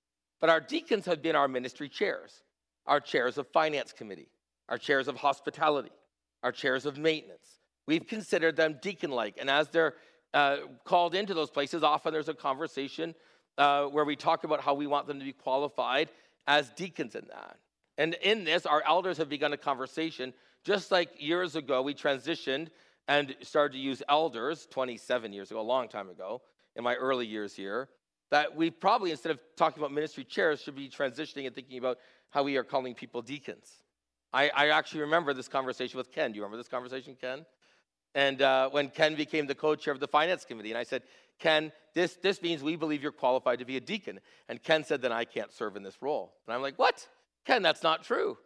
But 0.41 0.49
our 0.49 0.59
deacons 0.59 1.05
have 1.05 1.21
been 1.21 1.37
our 1.37 1.47
ministry 1.47 1.87
chairs, 1.87 2.43
our 2.85 2.99
chairs 2.99 3.37
of 3.37 3.47
finance 3.47 3.93
committee, 3.93 4.27
our 4.67 4.77
chairs 4.77 5.07
of 5.07 5.15
hospitality, 5.15 5.91
our 6.43 6.51
chairs 6.51 6.85
of 6.85 6.97
maintenance. 6.97 7.59
We've 7.85 8.05
considered 8.05 8.55
them 8.55 8.77
deacon 8.81 9.11
like. 9.11 9.37
And 9.39 9.49
as 9.49 9.69
they're 9.69 9.95
uh, 10.33 10.57
called 10.83 11.15
into 11.15 11.33
those 11.33 11.49
places, 11.49 11.83
often 11.83 12.13
there's 12.13 12.29
a 12.29 12.33
conversation 12.33 13.15
uh, 13.57 13.85
where 13.85 14.05
we 14.05 14.15
talk 14.15 14.43
about 14.43 14.61
how 14.61 14.73
we 14.73 14.87
want 14.87 15.07
them 15.07 15.19
to 15.19 15.25
be 15.25 15.33
qualified 15.33 16.09
as 16.47 16.69
deacons 16.71 17.15
in 17.15 17.25
that. 17.29 17.57
And 17.97 18.15
in 18.21 18.43
this, 18.43 18.65
our 18.65 18.83
elders 18.85 19.17
have 19.17 19.29
begun 19.29 19.53
a 19.53 19.57
conversation. 19.57 20.33
Just 20.63 20.91
like 20.91 21.09
years 21.17 21.55
ago, 21.55 21.81
we 21.81 21.93
transitioned 21.93 22.67
and 23.07 23.35
started 23.41 23.73
to 23.73 23.79
use 23.79 24.01
elders 24.09 24.67
27 24.71 25.33
years 25.33 25.51
ago, 25.51 25.59
a 25.59 25.61
long 25.61 25.87
time 25.87 26.09
ago, 26.09 26.41
in 26.75 26.83
my 26.83 26.95
early 26.95 27.27
years 27.27 27.53
here, 27.53 27.89
that 28.31 28.55
we 28.55 28.71
probably, 28.71 29.11
instead 29.11 29.31
of 29.31 29.39
talking 29.57 29.81
about 29.81 29.91
ministry 29.91 30.23
chairs, 30.23 30.61
should 30.61 30.75
be 30.75 30.89
transitioning 30.89 31.45
and 31.45 31.53
thinking 31.53 31.77
about 31.77 31.99
how 32.29 32.43
we 32.43 32.57
are 32.57 32.63
calling 32.63 32.95
people 32.95 33.21
deacons. 33.21 33.82
I, 34.33 34.49
I 34.49 34.67
actually 34.69 35.01
remember 35.01 35.33
this 35.33 35.47
conversation 35.47 35.97
with 35.97 36.11
Ken. 36.11 36.31
Do 36.31 36.37
you 36.37 36.41
remember 36.41 36.57
this 36.57 36.67
conversation, 36.67 37.15
Ken? 37.19 37.45
And 38.15 38.41
uh, 38.41 38.69
when 38.69 38.89
Ken 38.89 39.15
became 39.15 39.47
the 39.47 39.55
co 39.55 39.75
chair 39.75 39.93
of 39.93 39.99
the 39.99 40.07
finance 40.07 40.45
committee, 40.45 40.71
and 40.71 40.77
I 40.77 40.83
said, 40.83 41.03
Ken, 41.39 41.71
this, 41.93 42.17
this 42.21 42.41
means 42.41 42.63
we 42.63 42.75
believe 42.75 43.01
you're 43.01 43.11
qualified 43.11 43.59
to 43.59 43.65
be 43.65 43.77
a 43.77 43.81
deacon. 43.81 44.19
And 44.49 44.61
Ken 44.61 44.83
said, 44.83 45.01
then 45.01 45.11
I 45.11 45.25
can't 45.25 45.51
serve 45.51 45.75
in 45.75 45.83
this 45.83 46.01
role. 46.01 46.33
And 46.47 46.55
I'm 46.55 46.61
like, 46.61 46.77
what? 46.77 47.07
Ken, 47.45 47.61
that's 47.61 47.83
not 47.83 48.03
true. 48.03 48.37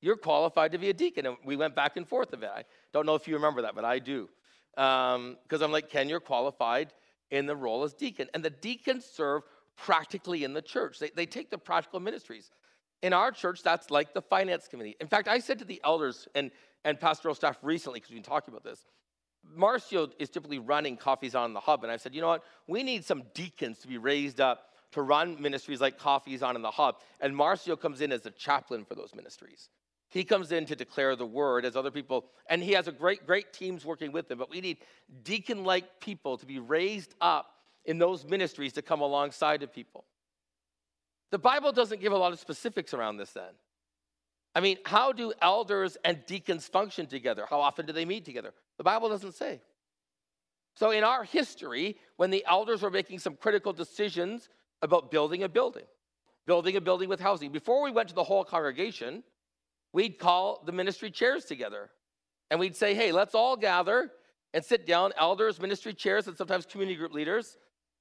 You're 0.00 0.16
qualified 0.16 0.72
to 0.72 0.78
be 0.78 0.90
a 0.90 0.94
deacon. 0.94 1.26
And 1.26 1.36
we 1.44 1.56
went 1.56 1.74
back 1.74 1.96
and 1.96 2.06
forth 2.06 2.32
of 2.32 2.42
it. 2.42 2.50
I 2.54 2.64
don't 2.92 3.06
know 3.06 3.14
if 3.14 3.26
you 3.26 3.34
remember 3.34 3.62
that, 3.62 3.74
but 3.74 3.84
I 3.84 3.98
do. 3.98 4.28
Because 4.74 5.16
um, 5.16 5.62
I'm 5.62 5.72
like, 5.72 5.90
Ken, 5.90 6.08
you're 6.08 6.20
qualified 6.20 6.92
in 7.30 7.46
the 7.46 7.56
role 7.56 7.82
as 7.82 7.92
deacon. 7.92 8.28
And 8.34 8.44
the 8.44 8.50
deacons 8.50 9.04
serve 9.04 9.42
practically 9.76 10.44
in 10.44 10.54
the 10.54 10.62
church, 10.62 10.98
they, 10.98 11.10
they 11.10 11.26
take 11.26 11.50
the 11.50 11.58
practical 11.58 12.00
ministries. 12.00 12.50
In 13.02 13.12
our 13.12 13.30
church, 13.30 13.62
that's 13.62 13.90
like 13.90 14.14
the 14.14 14.22
finance 14.22 14.68
committee. 14.68 14.96
In 15.00 15.06
fact, 15.06 15.28
I 15.28 15.38
said 15.38 15.58
to 15.58 15.64
the 15.64 15.80
elders 15.84 16.28
and, 16.34 16.50
and 16.84 16.98
pastoral 16.98 17.34
staff 17.34 17.58
recently, 17.62 18.00
because 18.00 18.10
we've 18.10 18.22
been 18.22 18.30
talking 18.30 18.52
about 18.52 18.64
this, 18.64 18.84
Marcio 19.56 20.10
is 20.18 20.28
typically 20.28 20.58
running 20.58 20.96
Coffees 20.96 21.34
on 21.34 21.52
the 21.52 21.60
Hub. 21.60 21.84
And 21.84 21.92
I 21.92 21.98
said, 21.98 22.14
you 22.14 22.20
know 22.20 22.28
what? 22.28 22.42
We 22.66 22.82
need 22.82 23.04
some 23.04 23.22
deacons 23.34 23.78
to 23.78 23.88
be 23.88 23.98
raised 23.98 24.40
up 24.40 24.70
to 24.92 25.02
run 25.02 25.40
ministries 25.40 25.80
like 25.80 25.98
Coffees 25.98 26.42
on 26.42 26.56
in 26.56 26.62
the 26.62 26.70
Hub. 26.70 26.96
And 27.20 27.34
Marcio 27.34 27.78
comes 27.78 28.00
in 28.00 28.12
as 28.12 28.24
a 28.26 28.30
chaplain 28.30 28.84
for 28.84 28.94
those 28.94 29.14
ministries. 29.14 29.68
He 30.08 30.24
comes 30.24 30.52
in 30.52 30.66
to 30.66 30.76
declare 30.76 31.16
the 31.16 31.26
word 31.26 31.64
as 31.64 31.76
other 31.76 31.90
people, 31.90 32.26
and 32.48 32.62
he 32.62 32.72
has 32.72 32.88
a 32.88 32.92
great, 32.92 33.26
great 33.26 33.52
teams 33.52 33.84
working 33.84 34.12
with 34.12 34.30
him. 34.30 34.38
But 34.38 34.50
we 34.50 34.60
need 34.60 34.78
deacon 35.22 35.64
like 35.64 36.00
people 36.00 36.38
to 36.38 36.46
be 36.46 36.58
raised 36.58 37.14
up 37.20 37.46
in 37.84 37.98
those 37.98 38.24
ministries 38.24 38.72
to 38.74 38.82
come 38.82 39.00
alongside 39.00 39.62
of 39.62 39.72
people. 39.72 40.04
The 41.30 41.38
Bible 41.38 41.72
doesn't 41.72 42.00
give 42.00 42.12
a 42.12 42.16
lot 42.16 42.32
of 42.32 42.38
specifics 42.38 42.94
around 42.94 43.16
this 43.16 43.32
then. 43.32 43.54
I 44.54 44.60
mean, 44.60 44.78
how 44.84 45.12
do 45.12 45.32
elders 45.42 45.98
and 46.04 46.24
deacons 46.26 46.66
function 46.66 47.06
together? 47.06 47.44
How 47.48 47.60
often 47.60 47.84
do 47.84 47.92
they 47.92 48.04
meet 48.04 48.24
together? 48.24 48.54
The 48.78 48.84
Bible 48.84 49.08
doesn't 49.08 49.34
say. 49.34 49.60
So, 50.76 50.90
in 50.90 51.04
our 51.04 51.24
history, 51.24 51.96
when 52.16 52.30
the 52.30 52.44
elders 52.46 52.82
were 52.82 52.90
making 52.90 53.18
some 53.18 53.36
critical 53.36 53.72
decisions 53.72 54.48
about 54.82 55.10
building 55.10 55.42
a 55.42 55.48
building, 55.48 55.84
building 56.46 56.76
a 56.76 56.80
building 56.80 57.08
with 57.08 57.20
housing, 57.20 57.50
before 57.50 57.82
we 57.82 57.90
went 57.90 58.08
to 58.08 58.14
the 58.14 58.24
whole 58.24 58.44
congregation, 58.44 59.22
we'd 59.92 60.18
call 60.18 60.62
the 60.64 60.72
ministry 60.72 61.10
chairs 61.10 61.44
together 61.44 61.90
and 62.50 62.60
we'd 62.60 62.76
say, 62.76 62.94
hey, 62.94 63.12
let's 63.12 63.34
all 63.34 63.56
gather 63.56 64.10
and 64.54 64.64
sit 64.64 64.86
down, 64.86 65.12
elders, 65.18 65.60
ministry 65.60 65.92
chairs, 65.92 66.28
and 66.28 66.36
sometimes 66.36 66.66
community 66.66 66.96
group 66.96 67.12
leaders 67.12 67.56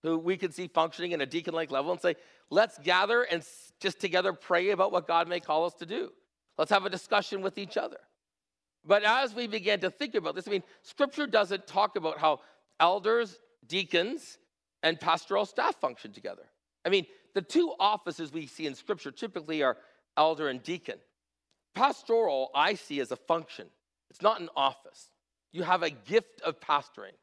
who 0.05 0.17
we 0.17 0.37
could 0.37 0.53
see 0.53 0.67
functioning 0.67 1.11
in 1.11 1.21
a 1.21 1.25
deacon 1.25 1.53
like 1.53 1.71
level 1.71 1.91
and 1.91 2.01
say, 2.01 2.15
let's 2.49 2.77
gather 2.79 3.23
and 3.23 3.43
just 3.79 3.99
together 3.99 4.33
pray 4.33 4.69
about 4.69 4.91
what 4.91 5.07
God 5.07 5.27
may 5.27 5.39
call 5.39 5.65
us 5.65 5.73
to 5.75 5.85
do. 5.85 6.11
Let's 6.57 6.71
have 6.71 6.85
a 6.85 6.89
discussion 6.89 7.41
with 7.41 7.57
each 7.57 7.77
other. 7.77 7.97
But 8.85 9.03
as 9.03 9.33
we 9.33 9.47
began 9.47 9.79
to 9.79 9.89
think 9.89 10.15
about 10.15 10.35
this, 10.35 10.47
I 10.47 10.51
mean, 10.51 10.63
scripture 10.83 11.27
doesn't 11.27 11.67
talk 11.67 11.95
about 11.95 12.19
how 12.19 12.41
elders, 12.79 13.39
deacons, 13.67 14.37
and 14.83 14.99
pastoral 14.99 15.45
staff 15.45 15.75
function 15.81 16.11
together. 16.13 16.43
I 16.85 16.89
mean, 16.89 17.07
the 17.33 17.41
two 17.41 17.73
offices 17.79 18.31
we 18.31 18.45
see 18.45 18.67
in 18.67 18.75
scripture 18.75 19.11
typically 19.11 19.63
are 19.63 19.77
elder 20.15 20.47
and 20.47 20.61
deacon. 20.61 20.99
Pastoral, 21.73 22.51
I 22.55 22.75
see 22.75 22.99
as 22.99 23.11
a 23.11 23.17
function, 23.17 23.67
it's 24.09 24.21
not 24.21 24.39
an 24.39 24.49
office. 24.55 25.09
You 25.51 25.63
have 25.63 25.83
a 25.83 25.89
gift 25.89 26.41
of 26.41 26.59
pastoring. 26.61 27.15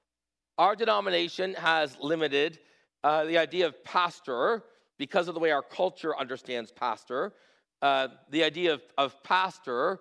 Our 0.58 0.76
denomination 0.76 1.54
has 1.54 1.96
limited 2.00 2.58
uh, 3.04 3.24
the 3.24 3.38
idea 3.38 3.66
of 3.66 3.82
pastor 3.84 4.62
because 4.98 5.28
of 5.28 5.34
the 5.34 5.40
way 5.40 5.50
our 5.50 5.62
culture 5.62 6.16
understands 6.16 6.70
pastor, 6.70 7.32
uh, 7.80 8.08
the 8.30 8.44
idea 8.44 8.74
of, 8.74 8.82
of 8.96 9.22
pastor 9.24 9.98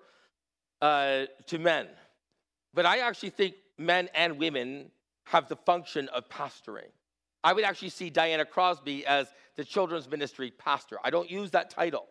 uh, 0.82 1.26
to 1.48 1.58
men. 1.58 1.88
But 2.74 2.86
I 2.86 3.00
actually 3.00 3.32
think 3.32 3.56
men 3.78 4.10
and 4.14 4.38
women 4.38 4.92
have 5.26 5.48
the 5.48 5.56
function 5.56 6.08
of 6.10 6.30
pastoring. 6.30 6.92
I 7.44 7.54
would 7.54 7.64
actually 7.64 7.90
see 7.90 8.10
Diana 8.10 8.46
Crosby 8.46 9.06
as 9.06 9.28
the 9.56 9.66
children's 9.66 10.10
ministry 10.10 10.52
pastor. 10.52 10.98
I 11.04 11.10
don't 11.10 11.30
use 11.30 11.52
that 11.52 11.70
title 11.70 12.08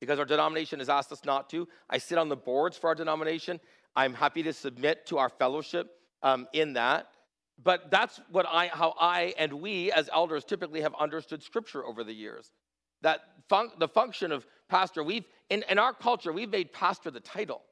because 0.00 0.18
our 0.18 0.24
denomination 0.24 0.78
has 0.78 0.88
asked 0.88 1.12
us 1.12 1.24
not 1.24 1.50
to. 1.50 1.68
I 1.88 1.98
sit 1.98 2.16
on 2.16 2.28
the 2.28 2.36
boards 2.36 2.78
for 2.78 2.88
our 2.88 2.94
denomination. 2.94 3.60
I'm 3.94 4.14
happy 4.14 4.42
to 4.44 4.52
submit 4.52 5.06
to 5.06 5.18
our 5.18 5.28
fellowship 5.28 5.90
um, 6.22 6.48
in 6.52 6.72
that. 6.74 7.08
But 7.62 7.90
that's 7.90 8.20
what 8.30 8.46
I, 8.48 8.68
how 8.68 8.94
I 8.98 9.34
and 9.38 9.52
we 9.54 9.92
as 9.92 10.08
elders 10.12 10.44
typically 10.44 10.80
have 10.80 10.94
understood 10.98 11.42
Scripture 11.42 11.84
over 11.84 12.04
the 12.04 12.12
years. 12.12 12.52
That 13.02 13.20
fun- 13.48 13.72
the 13.78 13.88
function 13.88 14.32
of 14.32 14.46
pastor, 14.68 15.02
we've 15.02 15.24
in, 15.48 15.64
in 15.68 15.78
our 15.78 15.92
culture 15.92 16.32
we've 16.32 16.50
made 16.50 16.72
pastor 16.72 17.10
the 17.10 17.20
title, 17.20 17.62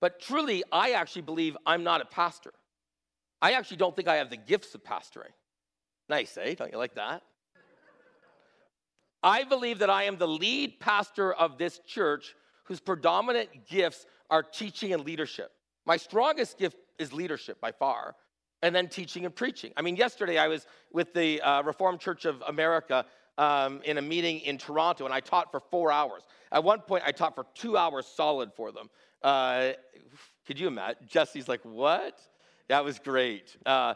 but 0.00 0.20
truly 0.20 0.64
I 0.72 0.92
actually 0.92 1.22
believe 1.22 1.56
I'm 1.66 1.84
not 1.84 2.00
a 2.00 2.04
pastor. 2.04 2.52
I 3.40 3.52
actually 3.52 3.76
don't 3.78 3.94
think 3.94 4.08
I 4.08 4.16
have 4.16 4.30
the 4.30 4.36
gifts 4.36 4.74
of 4.74 4.82
pastoring. 4.84 5.32
Nice, 6.08 6.36
eh? 6.40 6.54
Don't 6.54 6.72
you 6.72 6.78
like 6.78 6.94
that? 6.94 7.22
I 9.22 9.44
believe 9.44 9.78
that 9.80 9.90
I 9.90 10.04
am 10.04 10.16
the 10.16 10.26
lead 10.26 10.80
pastor 10.80 11.32
of 11.32 11.58
this 11.58 11.80
church 11.86 12.34
whose 12.64 12.80
predominant 12.80 13.66
gifts 13.68 14.04
are 14.30 14.42
teaching 14.42 14.92
and 14.92 15.04
leadership. 15.04 15.52
My 15.86 15.96
strongest 15.96 16.58
gift 16.58 16.76
is 16.98 17.12
leadership 17.12 17.60
by 17.60 17.72
far, 17.72 18.14
and 18.62 18.74
then 18.74 18.88
teaching 18.88 19.24
and 19.24 19.34
preaching. 19.34 19.72
I 19.76 19.82
mean, 19.82 19.96
yesterday 19.96 20.38
I 20.38 20.48
was 20.48 20.66
with 20.92 21.12
the 21.12 21.40
uh, 21.40 21.62
Reformed 21.62 22.00
Church 22.00 22.24
of 22.24 22.42
America 22.46 23.04
um, 23.38 23.80
in 23.84 23.98
a 23.98 24.02
meeting 24.02 24.40
in 24.40 24.58
Toronto, 24.58 25.04
and 25.04 25.12
I 25.12 25.20
taught 25.20 25.50
for 25.50 25.60
four 25.60 25.90
hours. 25.90 26.22
At 26.50 26.64
one 26.64 26.80
point, 26.80 27.02
I 27.06 27.12
taught 27.12 27.34
for 27.34 27.46
two 27.54 27.76
hours 27.76 28.06
solid 28.06 28.52
for 28.54 28.72
them. 28.72 28.88
Uh, 29.22 29.72
could 30.46 30.58
you 30.58 30.68
imagine? 30.68 31.04
Jesse's 31.06 31.48
like, 31.48 31.60
"What?" 31.64 32.20
That 32.68 32.84
was 32.84 32.98
great. 32.98 33.56
Uh, 33.66 33.94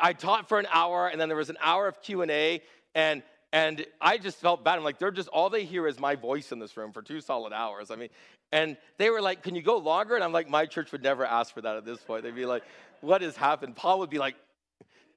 I 0.00 0.12
taught 0.12 0.48
for 0.48 0.58
an 0.58 0.66
hour, 0.72 1.08
and 1.08 1.20
then 1.20 1.28
there 1.28 1.36
was 1.36 1.50
an 1.50 1.58
hour 1.62 1.86
of 1.86 2.02
Q 2.02 2.22
and 2.22 2.30
A, 2.30 2.62
and 2.94 3.22
and 3.52 3.84
I 4.00 4.18
just 4.18 4.38
felt 4.38 4.64
bad. 4.64 4.78
I'm 4.78 4.84
like, 4.84 4.98
they're 4.98 5.10
just 5.10 5.28
all 5.28 5.50
they 5.50 5.64
hear 5.64 5.86
is 5.86 5.98
my 5.98 6.14
voice 6.14 6.52
in 6.52 6.58
this 6.58 6.76
room 6.76 6.92
for 6.92 7.02
two 7.02 7.20
solid 7.20 7.52
hours. 7.52 7.90
I 7.90 7.96
mean, 7.96 8.08
and 8.52 8.76
they 8.98 9.10
were 9.10 9.20
like, 9.20 9.42
"Can 9.42 9.54
you 9.54 9.62
go 9.62 9.78
longer?" 9.78 10.14
And 10.14 10.24
I'm 10.24 10.32
like, 10.32 10.48
my 10.48 10.66
church 10.66 10.92
would 10.92 11.02
never 11.02 11.24
ask 11.24 11.52
for 11.52 11.60
that 11.60 11.76
at 11.76 11.84
this 11.84 11.98
point. 11.98 12.22
They'd 12.22 12.34
be 12.34 12.46
like, 12.46 12.62
"What 13.00 13.22
has 13.22 13.36
happened?" 13.36 13.76
Paul 13.76 14.00
would 14.00 14.10
be 14.10 14.18
like, 14.18 14.36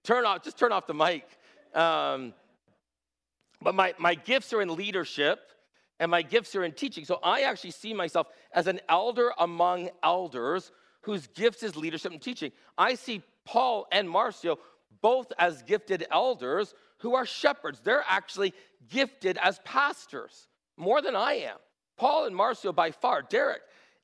"Turn 0.04 0.26
off, 0.26 0.44
just 0.44 0.58
turn 0.58 0.72
off 0.72 0.88
the 0.88 0.94
mic." 0.94 1.26
Um, 1.74 2.34
but 3.62 3.76
my 3.76 3.94
my 3.98 4.16
gifts 4.16 4.54
are 4.54 4.62
in 4.62 4.76
leadership, 4.76 5.52
and 6.00 6.12
my 6.12 6.22
gifts 6.22 6.56
are 6.56 6.64
in 6.64 6.74
teaching. 6.74 7.06
So 7.06 7.20
I 7.24 7.42
actually 7.42 7.72
see 7.72 7.94
myself 7.94 8.28
as 8.54 8.68
an 8.68 8.80
elder 8.90 9.34
among 9.38 9.90
elders 10.02 10.72
whose 11.02 11.28
gifts 11.28 11.64
is 11.64 11.76
leadership 11.76 12.12
and 12.12 12.22
teaching. 12.22 12.52
I 12.78 12.96
see 12.96 13.22
Paul 13.46 13.88
and 13.92 14.08
Marcio 14.08 14.58
both 15.02 15.32
as 15.38 15.62
gifted 15.64 16.06
elders 16.12 16.74
who 17.00 17.16
are 17.16 17.26
shepherds. 17.26 17.82
They're 17.84 18.06
actually 18.08 18.54
gifted 18.90 19.38
as 19.38 19.60
pastors 19.66 20.48
more 20.78 21.02
than 21.02 21.16
I 21.16 21.34
am. 21.34 21.58
Paul 21.98 22.26
and 22.26 22.36
Marcio, 22.36 22.74
by 22.74 22.92
far, 22.92 23.22
Derek, 23.22 23.62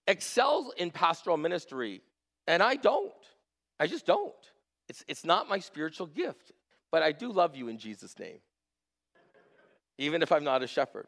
excels 0.07 0.73
in 0.77 0.91
pastoral 0.91 1.37
ministry, 1.37 2.01
and 2.47 2.61
I 2.61 2.75
don't. 2.75 3.11
I 3.79 3.87
just 3.87 4.05
don't. 4.05 4.33
It's, 4.87 5.03
it's 5.07 5.23
not 5.23 5.47
my 5.47 5.59
spiritual 5.59 6.07
gift, 6.07 6.51
but 6.91 7.03
I 7.03 7.11
do 7.11 7.31
love 7.31 7.55
you 7.55 7.67
in 7.67 7.77
Jesus' 7.77 8.17
name, 8.19 8.39
even 9.97 10.21
if 10.21 10.31
I'm 10.31 10.43
not 10.43 10.63
a 10.63 10.67
shepherd. 10.67 11.07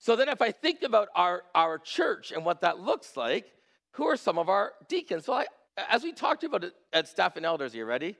So 0.00 0.14
then, 0.14 0.28
if 0.28 0.40
I 0.40 0.52
think 0.52 0.82
about 0.82 1.08
our, 1.14 1.42
our 1.54 1.78
church 1.78 2.30
and 2.30 2.44
what 2.44 2.60
that 2.60 2.78
looks 2.78 3.16
like, 3.16 3.46
who 3.92 4.06
are 4.06 4.16
some 4.16 4.38
of 4.38 4.48
our 4.48 4.72
deacons? 4.88 5.26
Well, 5.26 5.38
I, 5.38 5.46
as 5.90 6.04
we 6.04 6.12
talked 6.12 6.44
about 6.44 6.64
it 6.64 6.72
at 6.92 7.08
staff 7.08 7.36
and 7.36 7.44
elders, 7.44 7.74
you 7.74 7.84
ready? 7.84 8.16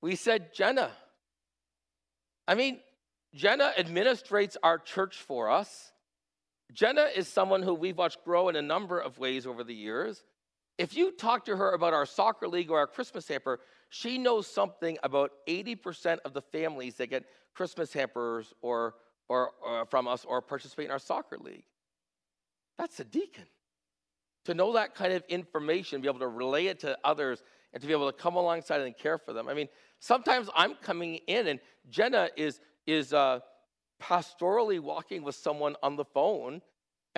We 0.00 0.16
said 0.16 0.54
Jenna. 0.54 0.90
I 2.46 2.54
mean, 2.54 2.80
Jenna 3.34 3.72
administrates 3.78 4.56
our 4.62 4.78
church 4.78 5.16
for 5.16 5.50
us. 5.50 5.92
Jenna 6.72 7.08
is 7.14 7.28
someone 7.28 7.62
who 7.62 7.74
we've 7.74 7.96
watched 7.96 8.24
grow 8.24 8.48
in 8.48 8.56
a 8.56 8.62
number 8.62 8.98
of 8.98 9.18
ways 9.18 9.46
over 9.46 9.64
the 9.64 9.74
years. 9.74 10.22
If 10.78 10.96
you 10.96 11.10
talk 11.10 11.44
to 11.46 11.56
her 11.56 11.72
about 11.72 11.92
our 11.92 12.06
soccer 12.06 12.46
league 12.46 12.70
or 12.70 12.78
our 12.78 12.86
Christmas 12.86 13.26
hamper, 13.26 13.60
she 13.90 14.16
knows 14.16 14.46
something 14.46 14.96
about 15.02 15.32
80% 15.48 16.18
of 16.24 16.32
the 16.32 16.40
families 16.40 16.94
that 16.96 17.08
get 17.08 17.24
Christmas 17.54 17.92
hampers 17.92 18.54
or, 18.62 18.94
or, 19.28 19.50
or 19.60 19.86
from 19.86 20.06
us 20.06 20.24
or 20.24 20.40
participate 20.40 20.86
in 20.86 20.92
our 20.92 21.00
soccer 21.00 21.36
league. 21.38 21.64
That's 22.78 23.00
a 23.00 23.04
deacon. 23.04 23.46
To 24.44 24.54
know 24.54 24.72
that 24.74 24.94
kind 24.94 25.12
of 25.12 25.24
information, 25.28 26.00
be 26.00 26.08
able 26.08 26.20
to 26.20 26.28
relay 26.28 26.66
it 26.66 26.78
to 26.80 26.96
others, 27.04 27.42
and 27.72 27.80
to 27.82 27.86
be 27.86 27.92
able 27.92 28.10
to 28.10 28.16
come 28.16 28.36
alongside 28.36 28.80
and 28.80 28.96
care 28.96 29.18
for 29.18 29.32
them. 29.32 29.48
I 29.48 29.54
mean, 29.54 29.68
sometimes 29.98 30.48
I'm 30.54 30.74
coming 30.76 31.16
in 31.26 31.48
and 31.48 31.60
Jenna 31.90 32.30
is, 32.36 32.60
is 32.86 33.12
uh, 33.12 33.40
pastorally 34.00 34.80
walking 34.80 35.22
with 35.22 35.34
someone 35.34 35.76
on 35.82 35.96
the 35.96 36.04
phone. 36.04 36.62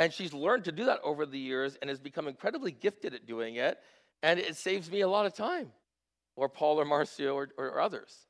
And 0.01 0.11
she's 0.15 0.33
learned 0.33 0.65
to 0.65 0.73
do 0.73 0.87
that 0.87 1.01
over 1.05 1.27
the 1.27 1.39
years 1.39 1.77
and 1.83 1.91
has 1.91 1.99
become 1.99 2.27
incredibly 2.27 2.73
gifted 2.73 3.13
at 3.13 3.27
doing 3.27 3.57
it. 3.57 3.79
And 4.23 4.41
it 4.41 4.57
saves 4.57 4.91
me 4.91 5.03
a 5.03 5.09
lot 5.09 5.27
of 5.27 5.35
time, 5.35 5.73
or 6.37 6.49
Paul 6.49 6.81
or 6.81 6.87
Marcio 6.87 7.35
or, 7.35 7.51
or 7.59 7.79
others. 7.79 8.27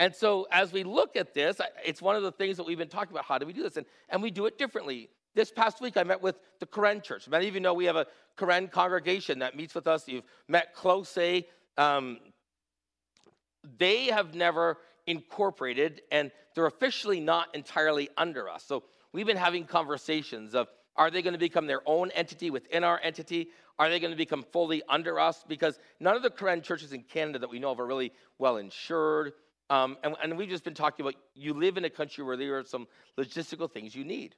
And 0.00 0.12
so, 0.12 0.48
as 0.50 0.72
we 0.72 0.82
look 0.82 1.14
at 1.14 1.32
this, 1.32 1.60
it's 1.86 2.02
one 2.02 2.16
of 2.16 2.24
the 2.24 2.32
things 2.32 2.56
that 2.56 2.66
we've 2.66 2.76
been 2.76 2.88
talking 2.88 3.12
about. 3.12 3.24
How 3.24 3.38
do 3.38 3.46
we 3.46 3.52
do 3.52 3.62
this? 3.62 3.76
And, 3.76 3.86
and 4.08 4.20
we 4.20 4.32
do 4.32 4.46
it 4.46 4.58
differently. 4.58 5.10
This 5.36 5.52
past 5.52 5.80
week, 5.80 5.96
I 5.96 6.02
met 6.02 6.20
with 6.20 6.40
the 6.58 6.66
Karen 6.66 7.00
Church. 7.00 7.28
Many 7.28 7.46
of 7.46 7.54
you 7.54 7.60
know 7.60 7.72
we 7.72 7.84
have 7.84 7.94
a 7.94 8.06
Karen 8.36 8.66
congregation 8.66 9.38
that 9.38 9.56
meets 9.56 9.76
with 9.76 9.86
us. 9.86 10.08
You've 10.08 10.24
met 10.48 10.74
Close. 10.74 11.16
Um, 11.78 12.18
they 13.78 14.06
have 14.06 14.34
never 14.34 14.78
incorporated, 15.06 16.02
and 16.10 16.32
they're 16.56 16.66
officially 16.66 17.20
not 17.20 17.54
entirely 17.54 18.08
under 18.16 18.48
us. 18.48 18.64
So 18.64 18.82
we've 19.12 19.26
been 19.26 19.36
having 19.36 19.66
conversations 19.66 20.56
of 20.56 20.66
are 20.96 21.10
they 21.10 21.22
going 21.22 21.32
to 21.32 21.38
become 21.38 21.66
their 21.66 21.82
own 21.86 22.10
entity 22.12 22.50
within 22.50 22.84
our 22.84 23.00
entity? 23.02 23.48
Are 23.78 23.88
they 23.88 24.00
going 24.00 24.10
to 24.10 24.16
become 24.16 24.44
fully 24.52 24.82
under 24.88 25.18
us? 25.18 25.44
Because 25.48 25.78
none 26.00 26.16
of 26.16 26.22
the 26.22 26.30
Karen 26.30 26.62
churches 26.62 26.92
in 26.92 27.02
Canada 27.02 27.38
that 27.38 27.50
we 27.50 27.58
know 27.58 27.70
of 27.70 27.80
are 27.80 27.86
really 27.86 28.12
well 28.38 28.58
insured. 28.58 29.32
Um, 29.70 29.96
and, 30.02 30.16
and, 30.22 30.36
we've 30.36 30.48
just 30.48 30.64
been 30.64 30.74
talking 30.74 31.04
about 31.04 31.14
you 31.34 31.54
live 31.54 31.76
in 31.76 31.84
a 31.84 31.90
country 31.90 32.24
where 32.24 32.36
there 32.36 32.58
are 32.58 32.64
some 32.64 32.88
logistical 33.16 33.70
things 33.70 33.94
you 33.94 34.04
need. 34.04 34.34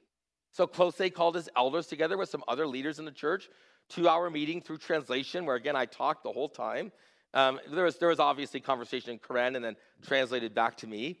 So 0.51 0.67
Close 0.67 1.01
called 1.15 1.33
his 1.33 1.49
elders 1.57 1.87
together 1.87 2.17
with 2.17 2.29
some 2.29 2.43
other 2.47 2.67
leaders 2.67 2.99
in 2.99 3.05
the 3.05 3.11
church, 3.11 3.49
two 3.89 4.07
hour 4.07 4.29
meeting 4.29 4.61
through 4.61 4.77
translation, 4.77 5.45
where 5.45 5.55
again 5.55 5.75
I 5.75 5.85
talked 5.85 6.23
the 6.23 6.31
whole 6.31 6.49
time. 6.49 6.91
Um, 7.33 7.59
there, 7.71 7.85
was, 7.85 7.97
there 7.97 8.09
was 8.09 8.19
obviously 8.19 8.59
conversation 8.59 9.09
in 9.11 9.19
Karen 9.19 9.55
and 9.55 9.65
then 9.65 9.75
translated 10.03 10.53
back 10.53 10.77
to 10.77 10.87
me. 10.87 11.17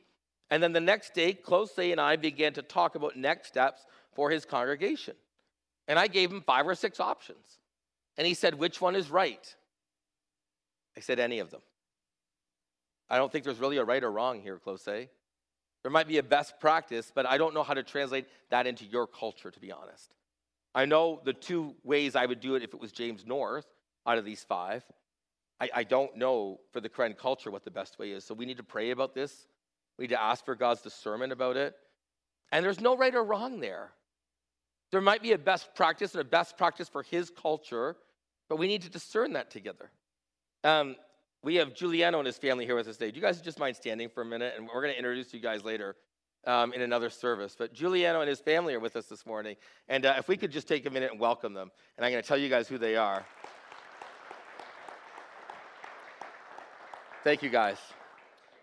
And 0.51 0.61
then 0.61 0.73
the 0.73 0.79
next 0.79 1.15
day, 1.15 1.33
Close 1.33 1.75
and 1.79 1.99
I 1.99 2.15
began 2.15 2.53
to 2.53 2.61
talk 2.61 2.93
about 2.93 3.15
next 3.15 3.47
steps 3.47 3.83
for 4.15 4.29
his 4.29 4.45
congregation. 4.45 5.15
And 5.87 5.99
I 5.99 6.07
gave 6.07 6.31
him 6.31 6.41
five 6.41 6.67
or 6.67 6.75
six 6.75 6.99
options. 6.99 7.59
And 8.17 8.25
he 8.27 8.33
said, 8.33 8.55
Which 8.55 8.79
one 8.79 8.95
is 8.95 9.09
right? 9.09 9.55
I 10.95 11.01
said, 11.01 11.19
Any 11.19 11.39
of 11.39 11.51
them. 11.51 11.61
I 13.09 13.17
don't 13.17 13.31
think 13.31 13.43
there's 13.43 13.59
really 13.59 13.77
a 13.77 13.83
right 13.83 14.03
or 14.03 14.11
wrong 14.11 14.41
here, 14.41 14.57
Close. 14.57 14.85
There 14.85 15.91
might 15.91 16.07
be 16.07 16.17
a 16.17 16.23
best 16.23 16.59
practice, 16.59 17.11
but 17.13 17.25
I 17.25 17.37
don't 17.37 17.53
know 17.53 17.63
how 17.63 17.73
to 17.73 17.83
translate 17.83 18.25
that 18.49 18.67
into 18.67 18.85
your 18.85 19.05
culture, 19.05 19.51
to 19.51 19.59
be 19.59 19.71
honest. 19.71 20.13
I 20.73 20.85
know 20.85 21.21
the 21.23 21.33
two 21.33 21.75
ways 21.83 22.15
I 22.15 22.25
would 22.25 22.39
do 22.39 22.55
it 22.55 22.63
if 22.63 22.73
it 22.73 22.79
was 22.79 22.91
James 22.91 23.25
North 23.25 23.67
out 24.07 24.17
of 24.17 24.25
these 24.25 24.43
five. 24.43 24.83
I, 25.59 25.69
I 25.73 25.83
don't 25.83 26.15
know 26.17 26.59
for 26.71 26.81
the 26.81 26.89
Karen 26.89 27.13
culture 27.13 27.51
what 27.51 27.63
the 27.63 27.71
best 27.71 27.99
way 27.99 28.11
is. 28.11 28.23
So 28.23 28.33
we 28.33 28.45
need 28.45 28.57
to 28.57 28.63
pray 28.63 28.91
about 28.91 29.13
this. 29.13 29.47
We 29.97 30.03
need 30.03 30.15
to 30.15 30.21
ask 30.21 30.43
for 30.43 30.55
God's 30.55 30.81
discernment 30.81 31.31
about 31.31 31.57
it. 31.57 31.75
And 32.51 32.65
there's 32.65 32.81
no 32.81 32.97
right 32.97 33.13
or 33.13 33.23
wrong 33.23 33.59
there. 33.59 33.91
There 34.93 35.01
might 35.01 35.23
be 35.23 35.31
a 35.31 35.39
best 35.39 35.73
practice 35.73 36.13
and 36.13 36.21
a 36.21 36.23
best 36.23 36.55
practice 36.55 36.87
for 36.87 37.01
his 37.01 37.31
culture, 37.31 37.95
but 38.47 38.57
we 38.57 38.67
need 38.67 38.83
to 38.83 38.91
discern 38.91 39.33
that 39.33 39.49
together. 39.49 39.89
Um, 40.63 40.97
we 41.43 41.55
have 41.55 41.73
Giuliano 41.73 42.19
and 42.19 42.27
his 42.27 42.37
family 42.37 42.67
here 42.67 42.75
with 42.75 42.87
us 42.87 42.97
today. 42.97 43.09
Do 43.09 43.15
you 43.15 43.23
guys 43.23 43.41
just 43.41 43.57
mind 43.57 43.75
standing 43.75 44.07
for 44.07 44.21
a 44.21 44.25
minute? 44.25 44.53
And 44.55 44.67
we're 44.67 44.83
going 44.83 44.93
to 44.93 44.97
introduce 44.99 45.33
you 45.33 45.39
guys 45.39 45.63
later 45.63 45.95
um, 46.45 46.73
in 46.73 46.83
another 46.83 47.09
service. 47.09 47.55
But 47.57 47.73
Giuliano 47.73 48.21
and 48.21 48.29
his 48.29 48.39
family 48.39 48.75
are 48.75 48.79
with 48.79 48.95
us 48.95 49.07
this 49.07 49.25
morning. 49.25 49.55
And 49.89 50.05
uh, 50.05 50.13
if 50.19 50.27
we 50.27 50.37
could 50.37 50.51
just 50.51 50.67
take 50.67 50.85
a 50.85 50.91
minute 50.91 51.09
and 51.09 51.19
welcome 51.19 51.55
them. 51.55 51.71
And 51.97 52.05
I'm 52.05 52.11
going 52.11 52.21
to 52.21 52.27
tell 52.27 52.37
you 52.37 52.47
guys 52.47 52.67
who 52.67 52.77
they 52.77 52.95
are. 52.95 53.25
Thank 57.23 57.41
you, 57.41 57.49
guys. 57.49 57.79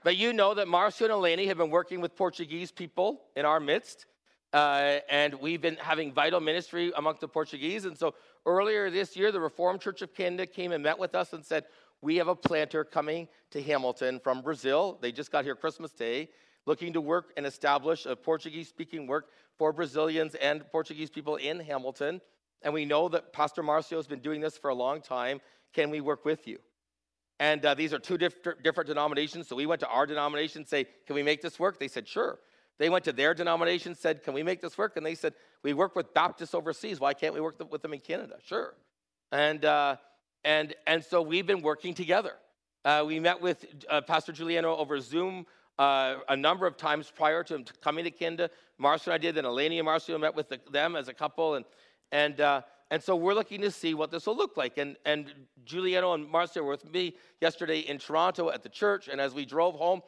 But 0.04 0.16
you 0.16 0.32
know 0.32 0.54
that 0.54 0.68
Marcio 0.68 1.06
and 1.06 1.12
Eleni 1.12 1.48
have 1.48 1.58
been 1.58 1.70
working 1.70 2.00
with 2.00 2.14
Portuguese 2.14 2.70
people 2.70 3.20
in 3.34 3.44
our 3.44 3.58
midst. 3.58 4.06
Uh, 4.52 4.98
and 5.08 5.34
we've 5.34 5.60
been 5.60 5.76
having 5.76 6.12
vital 6.12 6.40
ministry 6.40 6.92
amongst 6.96 7.20
the 7.20 7.28
Portuguese. 7.28 7.84
And 7.84 7.96
so 7.96 8.14
earlier 8.44 8.90
this 8.90 9.16
year, 9.16 9.30
the 9.30 9.40
Reformed 9.40 9.80
Church 9.80 10.02
of 10.02 10.14
Canada 10.14 10.46
came 10.46 10.72
and 10.72 10.82
met 10.82 10.98
with 10.98 11.14
us 11.14 11.32
and 11.32 11.44
said, 11.44 11.64
We 12.02 12.16
have 12.16 12.28
a 12.28 12.34
planter 12.34 12.84
coming 12.84 13.28
to 13.52 13.62
Hamilton 13.62 14.18
from 14.18 14.42
Brazil. 14.42 14.98
They 15.00 15.12
just 15.12 15.30
got 15.30 15.44
here 15.44 15.54
Christmas 15.54 15.92
Day, 15.92 16.30
looking 16.66 16.92
to 16.94 17.00
work 17.00 17.32
and 17.36 17.46
establish 17.46 18.06
a 18.06 18.16
Portuguese 18.16 18.68
speaking 18.68 19.06
work 19.06 19.28
for 19.56 19.72
Brazilians 19.72 20.34
and 20.34 20.68
Portuguese 20.72 21.10
people 21.10 21.36
in 21.36 21.60
Hamilton. 21.60 22.20
And 22.62 22.74
we 22.74 22.84
know 22.84 23.08
that 23.08 23.32
Pastor 23.32 23.62
Marcio 23.62 23.96
has 23.96 24.06
been 24.06 24.20
doing 24.20 24.40
this 24.40 24.58
for 24.58 24.70
a 24.70 24.74
long 24.74 25.00
time. 25.00 25.40
Can 25.72 25.90
we 25.90 26.00
work 26.00 26.24
with 26.24 26.48
you? 26.48 26.58
And 27.38 27.64
uh, 27.64 27.74
these 27.74 27.94
are 27.94 27.98
two 27.98 28.18
diff- 28.18 28.42
different 28.62 28.88
denominations. 28.88 29.48
So 29.48 29.56
we 29.56 29.64
went 29.64 29.80
to 29.80 29.88
our 29.88 30.06
denomination, 30.06 30.60
and 30.60 30.68
say, 30.68 30.86
can 31.06 31.14
we 31.14 31.22
make 31.22 31.40
this 31.40 31.58
work? 31.58 31.78
They 31.78 31.88
said, 31.88 32.06
sure. 32.06 32.38
They 32.80 32.88
went 32.88 33.04
to 33.04 33.12
their 33.12 33.34
denomination, 33.34 33.94
said, 33.94 34.24
can 34.24 34.32
we 34.32 34.42
make 34.42 34.62
this 34.62 34.78
work? 34.78 34.96
And 34.96 35.04
they 35.04 35.14
said, 35.14 35.34
we 35.62 35.74
work 35.74 35.94
with 35.94 36.14
Baptists 36.14 36.54
overseas. 36.54 36.98
Why 36.98 37.12
can't 37.12 37.34
we 37.34 37.40
work 37.40 37.56
with 37.70 37.82
them 37.82 37.92
in 37.92 38.00
Canada? 38.00 38.36
Sure. 38.42 38.74
And, 39.30 39.62
uh, 39.66 39.96
and, 40.44 40.74
and 40.86 41.04
so 41.04 41.20
we've 41.20 41.46
been 41.46 41.60
working 41.60 41.92
together. 41.92 42.32
Uh, 42.86 43.04
we 43.06 43.20
met 43.20 43.38
with 43.38 43.66
uh, 43.90 44.00
Pastor 44.00 44.32
Giuliano 44.32 44.74
over 44.76 44.98
Zoom 44.98 45.44
uh, 45.78 46.16
a 46.30 46.36
number 46.36 46.66
of 46.66 46.78
times 46.78 47.12
prior 47.14 47.44
to 47.44 47.56
him 47.56 47.64
coming 47.82 48.04
to 48.04 48.10
Canada. 48.10 48.48
Marcio 48.80 49.08
and 49.08 49.12
I 49.12 49.18
did, 49.18 49.34
then 49.34 49.44
Eleni 49.44 49.78
and 49.78 49.86
Marcio 49.86 50.18
met 50.18 50.34
with 50.34 50.48
the, 50.48 50.58
them 50.72 50.96
as 50.96 51.08
a 51.08 51.14
couple. 51.14 51.56
And, 51.56 51.66
and 52.12 52.40
uh, 52.40 52.62
and 52.90 53.02
so 53.02 53.14
we're 53.14 53.34
looking 53.34 53.60
to 53.60 53.70
see 53.70 53.92
what 53.92 54.10
this 54.10 54.26
will 54.26 54.36
look 54.36 54.56
like. 54.56 54.78
And, 54.78 54.96
and 55.04 55.32
Giuliano 55.64 56.14
and 56.14 56.28
Marcia 56.28 56.62
were 56.62 56.70
with 56.70 56.90
me 56.90 57.14
yesterday 57.42 57.80
in 57.80 57.98
Toronto 57.98 58.50
at 58.50 58.62
the 58.62 58.68
church. 58.68 59.06
And 59.06 59.20
as 59.20 59.34
we 59.34 59.44
drove 59.44 59.74
home, 59.74 60.00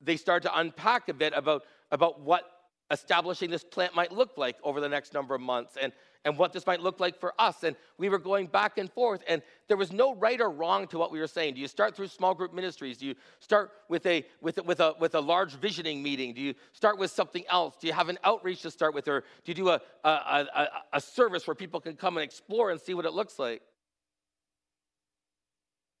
they 0.00 0.16
started 0.16 0.48
to 0.48 0.58
unpack 0.58 1.08
a 1.08 1.14
bit 1.14 1.32
about, 1.34 1.62
about 1.90 2.20
what 2.20 2.44
establishing 2.90 3.50
this 3.50 3.64
plant 3.64 3.94
might 3.94 4.12
look 4.12 4.38
like 4.38 4.56
over 4.62 4.80
the 4.80 4.88
next 4.88 5.12
number 5.12 5.34
of 5.34 5.40
months 5.40 5.76
and, 5.80 5.92
and 6.24 6.38
what 6.38 6.52
this 6.52 6.66
might 6.66 6.80
look 6.80 7.00
like 7.00 7.18
for 7.18 7.34
us. 7.38 7.64
And 7.64 7.74
we 7.98 8.08
were 8.08 8.18
going 8.18 8.46
back 8.46 8.78
and 8.78 8.90
forth, 8.90 9.22
and 9.28 9.42
there 9.68 9.76
was 9.76 9.92
no 9.92 10.14
right 10.14 10.40
or 10.40 10.50
wrong 10.50 10.86
to 10.88 10.98
what 10.98 11.10
we 11.10 11.18
were 11.18 11.26
saying. 11.26 11.54
Do 11.54 11.60
you 11.60 11.68
start 11.68 11.96
through 11.96 12.08
small 12.08 12.34
group 12.34 12.52
ministries? 12.54 12.98
Do 12.98 13.06
you 13.06 13.14
start 13.40 13.72
with 13.88 14.06
a, 14.06 14.24
with 14.40 14.58
with 14.64 14.80
a, 14.80 14.94
with 15.00 15.14
a 15.14 15.20
large 15.20 15.54
visioning 15.54 16.02
meeting? 16.02 16.32
Do 16.32 16.40
you 16.40 16.54
start 16.72 16.98
with 16.98 17.10
something 17.10 17.44
else? 17.48 17.74
Do 17.80 17.86
you 17.86 17.92
have 17.92 18.08
an 18.08 18.18
outreach 18.24 18.62
to 18.62 18.70
start 18.70 18.94
with? 18.94 19.08
Or 19.08 19.20
do 19.20 19.50
you 19.50 19.54
do 19.54 19.68
a, 19.70 19.80
a, 20.04 20.08
a, 20.08 20.68
a 20.94 21.00
service 21.00 21.46
where 21.46 21.54
people 21.54 21.80
can 21.80 21.94
come 21.96 22.16
and 22.16 22.24
explore 22.24 22.70
and 22.70 22.80
see 22.80 22.94
what 22.94 23.04
it 23.04 23.12
looks 23.12 23.38
like? 23.38 23.62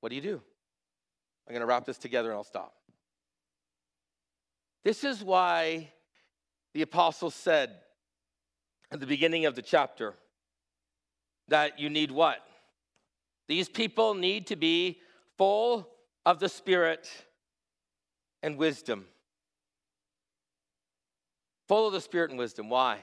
What 0.00 0.10
do 0.10 0.16
you 0.16 0.22
do? 0.22 0.40
I'm 1.48 1.52
going 1.52 1.60
to 1.60 1.66
wrap 1.66 1.84
this 1.84 1.98
together 1.98 2.30
and 2.30 2.36
I'll 2.36 2.44
stop. 2.44 2.74
This 4.86 5.02
is 5.02 5.24
why 5.24 5.90
the 6.72 6.82
apostle 6.82 7.32
said 7.32 7.72
at 8.92 9.00
the 9.00 9.06
beginning 9.06 9.44
of 9.44 9.56
the 9.56 9.60
chapter 9.60 10.14
that 11.48 11.80
you 11.80 11.90
need 11.90 12.12
what? 12.12 12.38
These 13.48 13.68
people 13.68 14.14
need 14.14 14.46
to 14.46 14.54
be 14.54 15.00
full 15.36 15.88
of 16.24 16.38
the 16.38 16.48
Spirit 16.48 17.10
and 18.44 18.56
wisdom. 18.56 19.06
Full 21.66 21.88
of 21.88 21.92
the 21.92 22.00
Spirit 22.00 22.30
and 22.30 22.38
wisdom. 22.38 22.68
Why? 22.68 23.00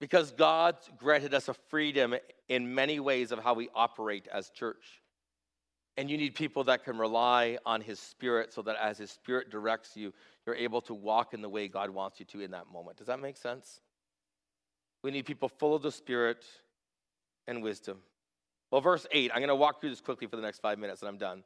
Because 0.00 0.32
God 0.32 0.74
granted 0.98 1.34
us 1.34 1.46
a 1.46 1.54
freedom 1.54 2.16
in 2.48 2.74
many 2.74 2.98
ways 2.98 3.30
of 3.30 3.38
how 3.38 3.54
we 3.54 3.68
operate 3.76 4.26
as 4.26 4.50
church. 4.50 5.03
And 5.96 6.10
you 6.10 6.16
need 6.16 6.34
people 6.34 6.64
that 6.64 6.84
can 6.84 6.98
rely 6.98 7.58
on 7.64 7.80
His 7.80 8.00
Spirit 8.00 8.52
so 8.52 8.62
that 8.62 8.76
as 8.80 8.98
His 8.98 9.10
Spirit 9.10 9.50
directs 9.50 9.96
you, 9.96 10.12
you're 10.44 10.56
able 10.56 10.80
to 10.82 10.94
walk 10.94 11.34
in 11.34 11.40
the 11.40 11.48
way 11.48 11.68
God 11.68 11.90
wants 11.90 12.18
you 12.18 12.26
to 12.26 12.40
in 12.40 12.50
that 12.50 12.66
moment. 12.72 12.96
Does 12.96 13.06
that 13.06 13.20
make 13.20 13.36
sense? 13.36 13.80
We 15.02 15.10
need 15.10 15.26
people 15.26 15.48
full 15.48 15.74
of 15.74 15.82
the 15.82 15.92
Spirit 15.92 16.44
and 17.46 17.62
wisdom. 17.62 17.98
Well, 18.70 18.80
verse 18.80 19.06
8, 19.12 19.30
I'm 19.32 19.38
going 19.38 19.48
to 19.48 19.54
walk 19.54 19.80
through 19.80 19.90
this 19.90 20.00
quickly 20.00 20.26
for 20.26 20.36
the 20.36 20.42
next 20.42 20.60
five 20.60 20.78
minutes 20.78 21.02
and 21.02 21.08
I'm 21.08 21.18
done. 21.18 21.44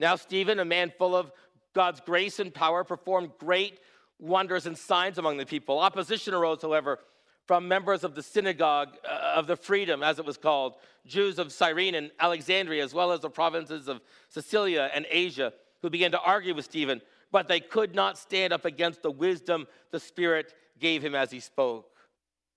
Now, 0.00 0.16
Stephen, 0.16 0.58
a 0.58 0.64
man 0.64 0.92
full 0.96 1.14
of 1.14 1.30
God's 1.74 2.00
grace 2.00 2.38
and 2.38 2.52
power, 2.52 2.84
performed 2.84 3.30
great 3.38 3.78
wonders 4.18 4.66
and 4.66 4.78
signs 4.78 5.18
among 5.18 5.36
the 5.36 5.44
people. 5.44 5.78
Opposition 5.78 6.32
arose, 6.32 6.62
however, 6.62 6.98
from 7.46 7.68
members 7.68 8.04
of 8.04 8.14
the 8.14 8.22
synagogue 8.22 8.96
uh, 9.08 9.34
of 9.36 9.46
the 9.46 9.56
Freedmen, 9.56 10.02
as 10.02 10.18
it 10.18 10.24
was 10.24 10.36
called, 10.36 10.74
Jews 11.06 11.38
of 11.38 11.52
Cyrene 11.52 11.94
and 11.94 12.10
Alexandria, 12.20 12.84
as 12.84 12.94
well 12.94 13.12
as 13.12 13.20
the 13.20 13.30
provinces 13.30 13.88
of 13.88 14.00
Cilicia 14.28 14.90
and 14.94 15.06
Asia, 15.10 15.52
who 15.82 15.90
began 15.90 16.12
to 16.12 16.20
argue 16.20 16.54
with 16.54 16.64
Stephen, 16.64 17.00
but 17.32 17.48
they 17.48 17.60
could 17.60 17.94
not 17.94 18.18
stand 18.18 18.52
up 18.52 18.64
against 18.64 19.02
the 19.02 19.10
wisdom 19.10 19.66
the 19.90 19.98
Spirit 19.98 20.54
gave 20.78 21.02
him 21.02 21.14
as 21.14 21.30
he 21.30 21.40
spoke. 21.40 21.88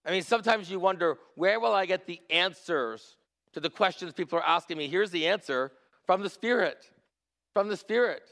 I 0.06 0.12
mean, 0.12 0.22
sometimes 0.22 0.70
you 0.70 0.80
wonder, 0.80 1.18
where 1.36 1.60
will 1.60 1.74
I 1.74 1.88
get 1.88 2.06
the 2.06 2.22
answers 2.30 3.18
to 3.54 3.60
the 3.60 3.70
questions 3.70 4.14
people 4.14 4.38
are 4.38 4.46
asking 4.46 4.78
me? 4.78 4.88
Here's 4.88 5.12
the 5.12 5.28
answer 5.28 5.72
from 6.06 6.22
the 6.22 6.30
Spirit. 6.30 6.92
From 7.54 7.70
the 7.70 7.78
Spirit. 7.78 8.30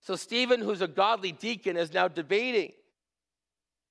So, 0.00 0.14
Stephen, 0.14 0.60
who's 0.60 0.82
a 0.82 0.86
godly 0.88 1.32
deacon, 1.32 1.76
is 1.76 1.92
now 1.92 2.06
debating 2.06 2.72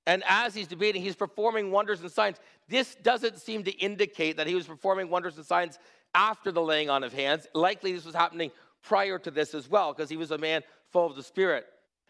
and 0.08 0.24
as 0.26 0.54
he's 0.54 0.66
debating, 0.66 1.02
he's 1.02 1.14
performing 1.14 1.70
wonders 1.70 2.00
and 2.00 2.10
signs. 2.10 2.38
This 2.66 2.94
doesn't 2.94 3.38
seem 3.38 3.62
to 3.64 3.70
indicate 3.72 4.38
that 4.38 4.46
he 4.46 4.54
was 4.54 4.66
performing 4.66 5.10
wonders 5.10 5.36
and 5.36 5.44
signs 5.44 5.78
after 6.14 6.50
the 6.50 6.62
laying 6.62 6.88
on 6.88 7.04
of 7.04 7.12
hands. 7.12 7.46
Likely, 7.52 7.92
this 7.92 8.06
was 8.06 8.14
happening 8.14 8.50
prior 8.82 9.18
to 9.18 9.30
this 9.30 9.52
as 9.52 9.68
well, 9.68 9.92
because 9.92 10.08
he 10.08 10.16
was 10.16 10.30
a 10.30 10.38
man 10.38 10.62
full 10.90 11.04
of 11.04 11.14
the 11.14 11.22
Spirit. 11.22 11.66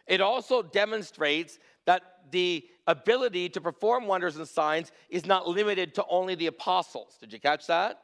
It 0.06 0.20
also 0.20 0.62
demonstrates 0.62 1.58
that 1.86 2.02
the 2.30 2.64
ability 2.86 3.48
to 3.48 3.60
perform 3.60 4.06
wonders 4.06 4.36
and 4.36 4.46
signs 4.46 4.92
is 5.10 5.26
not 5.26 5.48
limited 5.48 5.96
to 5.96 6.04
only 6.08 6.36
the 6.36 6.46
apostles. 6.46 7.16
Did 7.18 7.32
you 7.32 7.40
catch 7.40 7.66
that? 7.66 8.00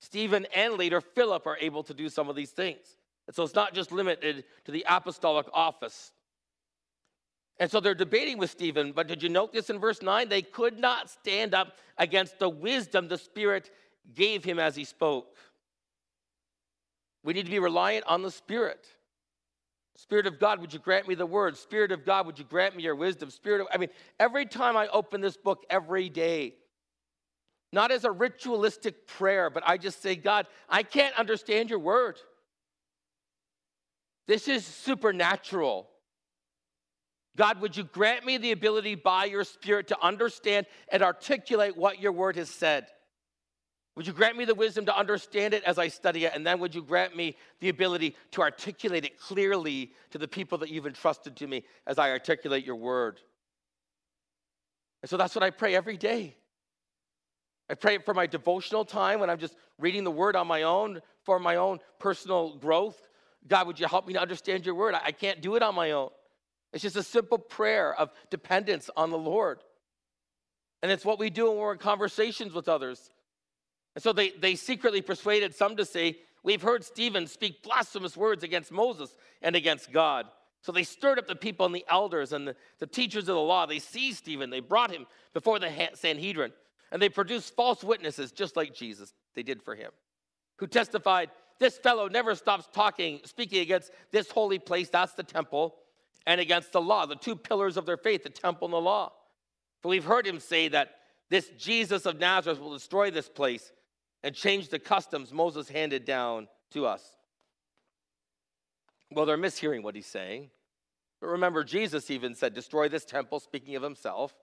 Stephen 0.00 0.46
and 0.54 0.74
later 0.74 1.00
Philip 1.00 1.44
are 1.48 1.58
able 1.60 1.82
to 1.82 1.92
do 1.92 2.08
some 2.08 2.28
of 2.28 2.36
these 2.36 2.52
things. 2.52 2.96
And 3.26 3.34
so 3.34 3.42
it's 3.42 3.54
not 3.56 3.74
just 3.74 3.90
limited 3.90 4.44
to 4.64 4.70
the 4.70 4.86
apostolic 4.88 5.46
office. 5.52 6.12
And 7.58 7.70
so 7.70 7.78
they're 7.80 7.94
debating 7.94 8.38
with 8.38 8.50
Stephen, 8.50 8.92
but 8.92 9.06
did 9.06 9.22
you 9.22 9.28
note 9.28 9.52
this 9.52 9.70
in 9.70 9.78
verse 9.78 10.02
9? 10.02 10.28
They 10.28 10.42
could 10.42 10.78
not 10.78 11.08
stand 11.08 11.54
up 11.54 11.76
against 11.98 12.38
the 12.38 12.48
wisdom 12.48 13.06
the 13.06 13.18
Spirit 13.18 13.70
gave 14.14 14.44
him 14.44 14.58
as 14.58 14.74
he 14.74 14.84
spoke. 14.84 15.36
We 17.22 17.32
need 17.32 17.44
to 17.44 17.50
be 17.50 17.60
reliant 17.60 18.04
on 18.06 18.22
the 18.22 18.30
Spirit. 18.30 18.84
Spirit 19.96 20.26
of 20.26 20.40
God, 20.40 20.60
would 20.60 20.72
you 20.72 20.80
grant 20.80 21.06
me 21.06 21.14
the 21.14 21.24
word? 21.24 21.56
Spirit 21.56 21.92
of 21.92 22.04
God, 22.04 22.26
would 22.26 22.38
you 22.38 22.44
grant 22.44 22.76
me 22.76 22.82
your 22.82 22.96
wisdom? 22.96 23.30
Spirit 23.30 23.60
of, 23.60 23.68
I 23.72 23.78
mean, 23.78 23.90
every 24.18 24.46
time 24.46 24.76
I 24.76 24.88
open 24.88 25.20
this 25.20 25.36
book 25.36 25.64
every 25.70 26.08
day, 26.08 26.54
not 27.72 27.92
as 27.92 28.04
a 28.04 28.10
ritualistic 28.10 29.06
prayer, 29.06 29.50
but 29.50 29.62
I 29.66 29.78
just 29.78 30.02
say, 30.02 30.16
God, 30.16 30.46
I 30.68 30.82
can't 30.82 31.16
understand 31.16 31.70
your 31.70 31.78
word. 31.78 32.18
This 34.26 34.48
is 34.48 34.64
supernatural. 34.64 35.88
God, 37.36 37.60
would 37.60 37.76
you 37.76 37.84
grant 37.84 38.24
me 38.24 38.38
the 38.38 38.52
ability 38.52 38.94
by 38.94 39.24
your 39.24 39.44
Spirit 39.44 39.88
to 39.88 40.00
understand 40.00 40.66
and 40.88 41.02
articulate 41.02 41.76
what 41.76 42.00
your 42.00 42.12
word 42.12 42.36
has 42.36 42.48
said? 42.48 42.86
Would 43.96 44.06
you 44.06 44.12
grant 44.12 44.36
me 44.36 44.44
the 44.44 44.54
wisdom 44.54 44.86
to 44.86 44.96
understand 44.96 45.54
it 45.54 45.62
as 45.64 45.78
I 45.78 45.88
study 45.88 46.24
it? 46.24 46.32
And 46.34 46.46
then 46.46 46.58
would 46.58 46.74
you 46.74 46.82
grant 46.82 47.16
me 47.16 47.36
the 47.60 47.68
ability 47.68 48.16
to 48.32 48.42
articulate 48.42 49.04
it 49.04 49.18
clearly 49.18 49.92
to 50.10 50.18
the 50.18 50.26
people 50.26 50.58
that 50.58 50.70
you've 50.70 50.86
entrusted 50.86 51.36
to 51.36 51.46
me 51.46 51.64
as 51.86 51.98
I 51.98 52.10
articulate 52.10 52.64
your 52.64 52.76
word? 52.76 53.20
And 55.02 55.08
so 55.10 55.16
that's 55.16 55.34
what 55.34 55.44
I 55.44 55.50
pray 55.50 55.76
every 55.76 55.96
day. 55.96 56.36
I 57.70 57.74
pray 57.74 57.98
for 57.98 58.14
my 58.14 58.26
devotional 58.26 58.84
time 58.84 59.20
when 59.20 59.30
I'm 59.30 59.38
just 59.38 59.56
reading 59.78 60.04
the 60.04 60.10
word 60.10 60.36
on 60.36 60.46
my 60.46 60.62
own 60.62 61.00
for 61.24 61.38
my 61.38 61.56
own 61.56 61.78
personal 61.98 62.56
growth. 62.56 63.00
God, 63.46 63.66
would 63.66 63.80
you 63.80 63.86
help 63.86 64.06
me 64.06 64.14
to 64.14 64.20
understand 64.20 64.66
your 64.66 64.74
word? 64.74 64.94
I 64.94 65.12
can't 65.12 65.40
do 65.40 65.54
it 65.54 65.62
on 65.62 65.74
my 65.74 65.92
own. 65.92 66.10
It's 66.74 66.82
just 66.82 66.96
a 66.96 67.04
simple 67.04 67.38
prayer 67.38 67.94
of 67.94 68.10
dependence 68.30 68.90
on 68.96 69.10
the 69.10 69.16
Lord. 69.16 69.60
And 70.82 70.90
it's 70.90 71.04
what 71.04 71.20
we 71.20 71.30
do 71.30 71.48
when 71.48 71.56
we're 71.56 71.72
in 71.72 71.78
conversations 71.78 72.52
with 72.52 72.68
others. 72.68 73.10
And 73.94 74.02
so 74.02 74.12
they, 74.12 74.30
they 74.30 74.56
secretly 74.56 75.00
persuaded 75.00 75.54
some 75.54 75.76
to 75.76 75.84
say, 75.84 76.18
We've 76.42 76.60
heard 76.60 76.84
Stephen 76.84 77.26
speak 77.26 77.62
blasphemous 77.62 78.18
words 78.18 78.44
against 78.44 78.70
Moses 78.70 79.16
and 79.40 79.56
against 79.56 79.92
God. 79.92 80.26
So 80.60 80.72
they 80.72 80.82
stirred 80.82 81.18
up 81.18 81.26
the 81.26 81.36
people 81.36 81.64
and 81.64 81.74
the 81.74 81.86
elders 81.88 82.32
and 82.32 82.48
the, 82.48 82.56
the 82.80 82.86
teachers 82.86 83.28
of 83.30 83.36
the 83.36 83.40
law. 83.40 83.64
They 83.64 83.78
seized 83.78 84.18
Stephen, 84.18 84.50
they 84.50 84.60
brought 84.60 84.90
him 84.90 85.06
before 85.32 85.58
the 85.58 85.70
Sanhedrin, 85.94 86.52
and 86.92 87.00
they 87.00 87.08
produced 87.08 87.54
false 87.54 87.82
witnesses, 87.82 88.30
just 88.30 88.56
like 88.56 88.74
Jesus, 88.74 89.14
they 89.34 89.42
did 89.42 89.62
for 89.62 89.74
him, 89.74 89.90
who 90.58 90.66
testified, 90.66 91.30
This 91.60 91.78
fellow 91.78 92.08
never 92.08 92.34
stops 92.34 92.68
talking, 92.74 93.20
speaking 93.24 93.60
against 93.60 93.90
this 94.10 94.30
holy 94.30 94.58
place, 94.58 94.90
that's 94.90 95.14
the 95.14 95.22
temple 95.22 95.76
and 96.26 96.40
against 96.40 96.72
the 96.72 96.80
law, 96.80 97.06
the 97.06 97.16
two 97.16 97.36
pillars 97.36 97.76
of 97.76 97.86
their 97.86 97.96
faith, 97.96 98.22
the 98.22 98.30
temple 98.30 98.66
and 98.66 98.72
the 98.72 98.80
law. 98.80 99.12
For 99.82 99.88
we've 99.88 100.04
heard 100.04 100.26
him 100.26 100.40
say 100.40 100.68
that 100.68 100.96
this 101.30 101.50
Jesus 101.58 102.06
of 102.06 102.18
Nazareth 102.18 102.60
will 102.60 102.72
destroy 102.72 103.10
this 103.10 103.28
place 103.28 103.72
and 104.22 104.34
change 104.34 104.68
the 104.68 104.78
customs 104.78 105.32
Moses 105.32 105.68
handed 105.68 106.04
down 106.04 106.48
to 106.72 106.86
us. 106.86 107.02
Well, 109.10 109.26
they're 109.26 109.38
mishearing 109.38 109.82
what 109.82 109.94
he's 109.94 110.06
saying. 110.06 110.50
But 111.20 111.28
remember, 111.28 111.64
Jesus 111.64 112.10
even 112.10 112.34
said, 112.34 112.54
Destroy 112.54 112.88
this 112.88 113.04
temple, 113.04 113.40
speaking 113.40 113.76
of 113.76 113.82
himself, 113.82 114.34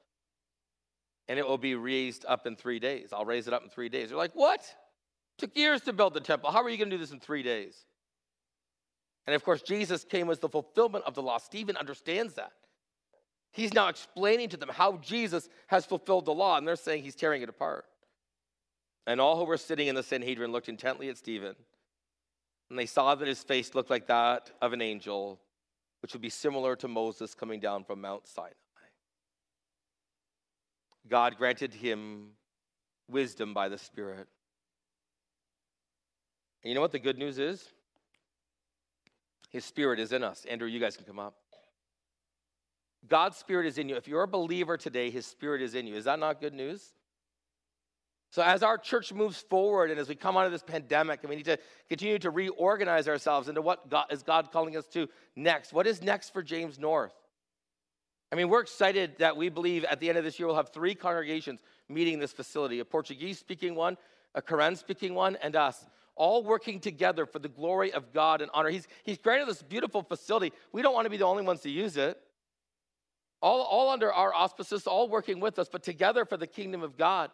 and 1.27 1.37
it 1.37 1.47
will 1.47 1.57
be 1.57 1.75
raised 1.75 2.25
up 2.27 2.47
in 2.47 2.55
three 2.55 2.79
days. 2.79 3.09
I'll 3.11 3.25
raise 3.25 3.47
it 3.47 3.53
up 3.53 3.63
in 3.63 3.69
three 3.69 3.89
days. 3.89 4.09
They're 4.09 4.17
like, 4.17 4.35
What? 4.35 4.61
It 4.61 5.39
took 5.39 5.57
years 5.57 5.81
to 5.81 5.93
build 5.93 6.13
the 6.13 6.21
temple. 6.21 6.51
How 6.51 6.63
are 6.63 6.69
you 6.69 6.77
going 6.77 6.89
to 6.89 6.95
do 6.95 7.01
this 7.01 7.11
in 7.11 7.19
three 7.19 7.43
days? 7.43 7.85
And 9.27 9.35
of 9.35 9.43
course, 9.43 9.61
Jesus 9.61 10.03
came 10.03 10.29
as 10.29 10.39
the 10.39 10.49
fulfillment 10.49 11.05
of 11.05 11.13
the 11.13 11.21
law. 11.21 11.37
Stephen 11.37 11.77
understands 11.77 12.33
that. 12.35 12.53
He's 13.51 13.73
now 13.73 13.89
explaining 13.89 14.49
to 14.49 14.57
them 14.57 14.69
how 14.69 14.97
Jesus 14.97 15.49
has 15.67 15.85
fulfilled 15.85 16.25
the 16.25 16.33
law, 16.33 16.57
and 16.57 16.67
they're 16.67 16.75
saying 16.75 17.03
he's 17.03 17.15
tearing 17.15 17.41
it 17.41 17.49
apart. 17.49 17.85
And 19.05 19.19
all 19.19 19.37
who 19.37 19.45
were 19.45 19.57
sitting 19.57 19.87
in 19.87 19.95
the 19.95 20.03
Sanhedrin 20.03 20.51
looked 20.51 20.69
intently 20.69 21.09
at 21.09 21.17
Stephen, 21.17 21.55
and 22.69 22.79
they 22.79 22.85
saw 22.85 23.13
that 23.15 23.27
his 23.27 23.43
face 23.43 23.75
looked 23.75 23.89
like 23.89 24.07
that 24.07 24.51
of 24.61 24.71
an 24.71 24.81
angel, 24.81 25.39
which 26.01 26.13
would 26.13 26.21
be 26.21 26.29
similar 26.29 26.75
to 26.77 26.87
Moses 26.87 27.35
coming 27.35 27.59
down 27.59 27.83
from 27.83 27.99
Mount 27.99 28.27
Sinai. 28.27 28.53
God 31.09 31.35
granted 31.37 31.73
him 31.73 32.29
wisdom 33.09 33.53
by 33.53 33.67
the 33.67 33.77
Spirit. 33.77 34.27
And 36.63 36.69
you 36.69 36.75
know 36.75 36.81
what 36.81 36.91
the 36.91 36.99
good 36.99 37.17
news 37.17 37.39
is? 37.39 37.67
His 39.51 39.65
spirit 39.65 39.99
is 39.99 40.11
in 40.11 40.23
us. 40.23 40.45
Andrew, 40.49 40.67
you 40.67 40.79
guys 40.79 40.95
can 40.95 41.05
come 41.05 41.19
up. 41.19 41.35
God's 43.07 43.37
spirit 43.37 43.65
is 43.65 43.77
in 43.77 43.89
you. 43.89 43.95
If 43.95 44.07
you're 44.07 44.23
a 44.23 44.27
believer 44.27 44.77
today, 44.77 45.09
his 45.09 45.25
spirit 45.25 45.61
is 45.61 45.75
in 45.75 45.87
you. 45.87 45.95
Is 45.95 46.05
that 46.05 46.19
not 46.19 46.39
good 46.39 46.53
news? 46.53 46.93
So, 48.31 48.41
as 48.41 48.63
our 48.63 48.77
church 48.77 49.11
moves 49.11 49.41
forward 49.41 49.91
and 49.91 49.99
as 49.99 50.07
we 50.07 50.15
come 50.15 50.37
out 50.37 50.45
of 50.45 50.53
this 50.53 50.63
pandemic, 50.63 51.19
and 51.21 51.29
we 51.29 51.35
need 51.35 51.45
to 51.45 51.59
continue 51.89 52.17
to 52.19 52.29
reorganize 52.29 53.09
ourselves 53.09 53.49
into 53.49 53.61
what 53.61 53.89
God, 53.89 54.05
is 54.09 54.23
God 54.23 54.53
calling 54.53 54.77
us 54.77 54.85
to 54.87 55.09
next. 55.35 55.73
What 55.73 55.85
is 55.85 56.01
next 56.01 56.31
for 56.31 56.41
James 56.41 56.79
North? 56.79 57.13
I 58.31 58.37
mean, 58.37 58.47
we're 58.47 58.61
excited 58.61 59.17
that 59.19 59.35
we 59.35 59.49
believe 59.49 59.83
at 59.83 59.99
the 59.99 60.07
end 60.07 60.17
of 60.17 60.23
this 60.23 60.39
year 60.39 60.47
we'll 60.47 60.55
have 60.55 60.69
three 60.69 60.95
congregations 60.95 61.59
meeting 61.89 62.19
this 62.19 62.31
facility 62.31 62.79
a 62.79 62.85
Portuguese 62.85 63.37
speaking 63.37 63.75
one, 63.75 63.97
a 64.33 64.41
Karen 64.41 64.77
speaking 64.77 65.13
one, 65.13 65.35
and 65.43 65.57
us 65.57 65.85
all 66.21 66.43
working 66.43 66.79
together 66.79 67.25
for 67.25 67.39
the 67.39 67.47
glory 67.47 67.91
of 67.91 68.13
God 68.13 68.43
and 68.43 68.51
honor. 68.53 68.69
He's, 68.69 68.87
he's 69.03 69.17
granted 69.17 69.47
this 69.47 69.63
beautiful 69.63 70.03
facility. 70.03 70.53
We 70.71 70.83
don't 70.83 70.93
want 70.93 71.07
to 71.07 71.09
be 71.09 71.17
the 71.17 71.25
only 71.25 71.41
ones 71.41 71.61
to 71.61 71.69
use 71.71 71.97
it. 71.97 72.15
All, 73.41 73.63
all 73.63 73.89
under 73.89 74.13
our 74.13 74.31
auspices, 74.31 74.85
all 74.85 75.09
working 75.09 75.39
with 75.39 75.57
us, 75.57 75.67
but 75.67 75.81
together 75.81 76.23
for 76.23 76.37
the 76.37 76.45
kingdom 76.45 76.83
of 76.83 76.95
God. 76.95 77.31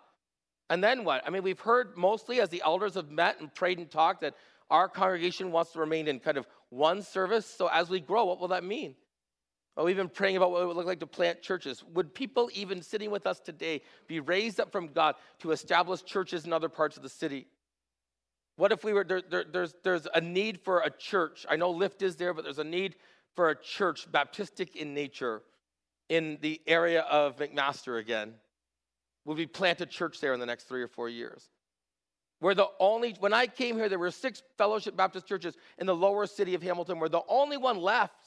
And 0.70 0.82
then 0.82 1.04
what? 1.04 1.22
I 1.28 1.32
mean, 1.32 1.44
we've 1.44 1.60
heard 1.60 1.98
mostly 1.98 2.40
as 2.40 2.48
the 2.48 2.62
elders 2.66 2.94
have 2.94 3.12
met 3.12 3.42
and 3.42 3.54
prayed 3.54 3.78
and 3.78 3.92
talked 3.92 4.22
that 4.22 4.36
our 4.70 4.88
congregation 4.88 5.52
wants 5.52 5.74
to 5.74 5.80
remain 5.80 6.08
in 6.08 6.22
kind 6.22 6.38
of 6.38 6.48
one 6.70 7.02
service. 7.02 7.46
So 7.46 7.68
as 7.68 7.90
we 7.90 8.00
grow, 8.00 8.24
what 8.24 8.40
will 8.40 8.48
that 8.50 8.64
mean? 8.64 8.96
Well, 9.76 9.86
we've 9.86 9.98
been 9.98 10.08
praying 10.08 10.38
about 10.38 10.52
what 10.52 10.62
it 10.62 10.66
would 10.66 10.78
look 10.78 10.86
like 10.86 11.02
to 11.02 11.08
plant 11.08 11.42
churches. 11.42 11.84
Would 11.94 12.16
people, 12.16 12.50
even 12.54 12.82
sitting 12.82 13.12
with 13.12 13.28
us 13.28 13.42
today, 13.42 13.82
be 14.08 14.22
raised 14.22 14.62
up 14.62 14.72
from 14.72 14.88
God 14.88 15.16
to 15.40 15.52
establish 15.52 16.04
churches 16.04 16.46
in 16.46 16.54
other 16.54 16.70
parts 16.70 16.96
of 16.96 17.04
the 17.04 17.10
city? 17.10 17.48
What 18.58 18.72
if 18.72 18.84
we 18.84 18.92
were 18.92 19.04
there, 19.04 19.22
there, 19.22 19.46
there's, 19.50 19.74
there's 19.84 20.08
a 20.14 20.20
need 20.20 20.60
for 20.60 20.82
a 20.82 20.90
church? 20.90 21.46
I 21.48 21.56
know 21.56 21.74
Lyft 21.74 22.02
is 22.02 22.16
there, 22.16 22.34
but 22.34 22.44
there's 22.44 22.60
a 22.60 22.64
need 22.64 22.96
for 23.36 23.50
a 23.50 23.56
church, 23.56 24.12
Baptistic 24.12 24.76
in 24.76 24.96
nature, 24.96 25.44
in 26.10 26.40
the 26.42 26.60
area 26.66 27.02
of 27.02 27.38
McMaster 27.38 28.00
again. 28.00 28.34
Would 29.26 29.38
we 29.38 29.46
plant 29.46 29.80
a 29.82 29.86
church 29.86 30.20
there 30.20 30.34
in 30.34 30.40
the 30.40 30.46
next 30.48 30.64
three 30.64 30.82
or 30.82 30.88
four 30.88 31.08
years? 31.08 31.50
We're 32.42 32.56
the 32.56 32.68
only, 32.80 33.16
when 33.20 33.34
I 33.34 33.46
came 33.46 33.76
here, 33.76 33.90
there 33.90 34.00
were 34.00 34.12
six 34.12 34.42
fellowship 34.58 34.96
Baptist 34.96 35.28
churches 35.28 35.56
in 35.78 35.86
the 35.86 35.96
lower 35.96 36.26
city 36.26 36.56
of 36.56 36.64
Hamilton. 36.64 37.00
We're 37.00 37.10
the 37.10 37.22
only 37.28 37.58
one 37.58 37.78
left. 37.78 38.26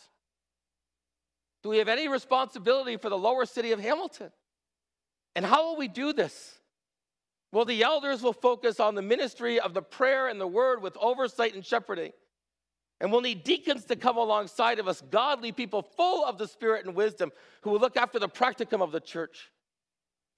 Do 1.64 1.70
we 1.70 1.78
have 1.78 1.88
any 1.88 2.06
responsibility 2.06 2.96
for 2.96 3.08
the 3.08 3.18
lower 3.18 3.46
city 3.46 3.72
of 3.72 3.80
Hamilton? 3.80 4.30
And 5.34 5.44
how 5.44 5.64
will 5.64 5.76
we 5.76 5.88
do 5.88 6.12
this? 6.12 6.59
Well, 7.52 7.64
the 7.64 7.82
elders 7.82 8.22
will 8.22 8.32
focus 8.32 8.78
on 8.78 8.94
the 8.94 9.02
ministry 9.02 9.58
of 9.58 9.74
the 9.74 9.82
prayer 9.82 10.28
and 10.28 10.40
the 10.40 10.46
word 10.46 10.82
with 10.82 10.96
oversight 10.98 11.54
and 11.54 11.64
shepherding. 11.64 12.12
And 13.00 13.10
we'll 13.10 13.22
need 13.22 13.44
deacons 13.44 13.84
to 13.86 13.96
come 13.96 14.18
alongside 14.18 14.78
of 14.78 14.86
us, 14.86 15.02
godly 15.10 15.52
people 15.52 15.82
full 15.82 16.24
of 16.24 16.38
the 16.38 16.46
Spirit 16.46 16.84
and 16.84 16.94
wisdom, 16.94 17.32
who 17.62 17.70
will 17.70 17.80
look 17.80 17.96
after 17.96 18.18
the 18.18 18.28
practicum 18.28 18.82
of 18.82 18.92
the 18.92 19.00
church. 19.00 19.50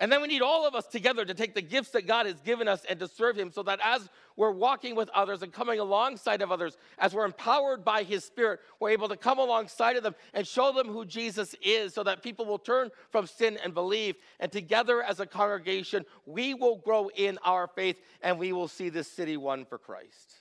And 0.03 0.11
then 0.11 0.20
we 0.20 0.26
need 0.26 0.42
all 0.42 0.66
of 0.66 0.74
us 0.74 0.88
together 0.88 1.24
to 1.24 1.32
take 1.32 1.55
the 1.55 1.62
gifts 1.62 1.90
that 1.90 2.09
God 2.09 2.26
has 2.26 2.40
given 2.40 2.66
us 2.66 2.84
and 2.88 2.98
to 2.98 3.07
serve 3.07 3.36
Him 3.36 3.53
so 3.53 3.62
that 3.62 3.78
as 3.84 4.09
we're 4.34 4.50
walking 4.50 4.96
with 4.96 5.09
others 5.11 5.42
and 5.42 5.53
coming 5.53 5.78
alongside 5.78 6.42
of 6.42 6.50
others, 6.50 6.76
as 6.98 7.14
we're 7.14 7.24
empowered 7.24 7.84
by 7.84 8.03
His 8.03 8.24
Spirit, 8.24 8.59
we're 8.80 8.90
able 8.90 9.09
to 9.11 9.16
come 9.16 9.38
alongside 9.38 9.94
of 9.94 10.03
them 10.03 10.16
and 10.34 10.44
show 10.44 10.72
them 10.72 10.88
who 10.88 11.05
Jesus 11.05 11.55
is 11.62 11.94
so 11.94 12.03
that 12.03 12.20
people 12.20 12.46
will 12.46 12.59
turn 12.59 12.90
from 13.11 13.28
sin 13.28 13.57
and 13.62 13.74
believe. 13.74 14.16
And 14.40 14.50
together 14.50 15.05
as 15.05 15.20
a 15.20 15.26
congregation, 15.26 16.05
we 16.26 16.53
will 16.53 16.78
grow 16.78 17.09
in 17.14 17.38
our 17.44 17.68
faith 17.68 18.00
and 18.22 18.40
we 18.40 18.53
will 18.53 18.66
see 18.66 18.88
this 18.88 19.07
city 19.07 19.36
won 19.36 19.64
for 19.64 19.78
Christ. 19.78 20.40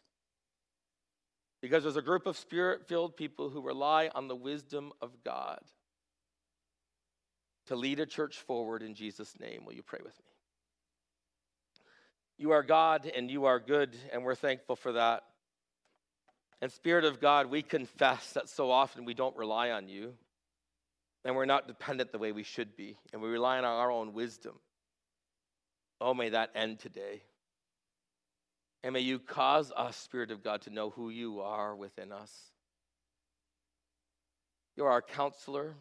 Because 1.61 1.83
there's 1.83 1.97
a 1.97 2.01
group 2.01 2.25
of 2.25 2.35
spirit 2.35 2.87
filled 2.87 3.15
people 3.15 3.51
who 3.51 3.61
rely 3.61 4.09
on 4.15 4.27
the 4.27 4.35
wisdom 4.35 4.91
of 5.03 5.11
God 5.23 5.59
to 7.71 7.77
lead 7.77 8.01
a 8.01 8.05
church 8.05 8.35
forward 8.35 8.83
in 8.83 8.93
Jesus' 8.93 9.33
name. 9.39 9.63
Will 9.63 9.71
you 9.71 9.81
pray 9.81 10.01
with 10.03 10.19
me? 10.19 10.33
You 12.37 12.51
are 12.51 12.63
God 12.63 13.09
and 13.15 13.31
you 13.31 13.45
are 13.45 13.61
good, 13.61 13.95
and 14.11 14.25
we're 14.25 14.35
thankful 14.35 14.75
for 14.75 14.91
that. 14.91 15.23
And 16.61 16.69
Spirit 16.69 17.05
of 17.05 17.21
God, 17.21 17.45
we 17.45 17.61
confess 17.61 18.33
that 18.33 18.49
so 18.49 18.69
often 18.69 19.05
we 19.05 19.13
don't 19.13 19.37
rely 19.37 19.71
on 19.71 19.87
you, 19.87 20.15
and 21.23 21.33
we're 21.33 21.45
not 21.45 21.69
dependent 21.69 22.11
the 22.11 22.17
way 22.17 22.33
we 22.33 22.43
should 22.43 22.75
be, 22.75 22.97
and 23.13 23.21
we 23.21 23.29
rely 23.29 23.57
on 23.57 23.63
our 23.63 23.89
own 23.89 24.11
wisdom. 24.11 24.55
Oh, 26.01 26.13
may 26.13 26.27
that 26.27 26.49
end 26.53 26.79
today. 26.79 27.21
And 28.83 28.91
may 28.91 28.99
you 28.99 29.17
cause 29.17 29.71
us, 29.77 29.95
Spirit 29.95 30.31
of 30.31 30.43
God, 30.43 30.63
to 30.63 30.71
know 30.71 30.89
who 30.89 31.09
you 31.09 31.39
are 31.39 31.73
within 31.73 32.11
us. 32.11 32.33
You're 34.75 34.91
our 34.91 35.01
counselor. 35.01 35.75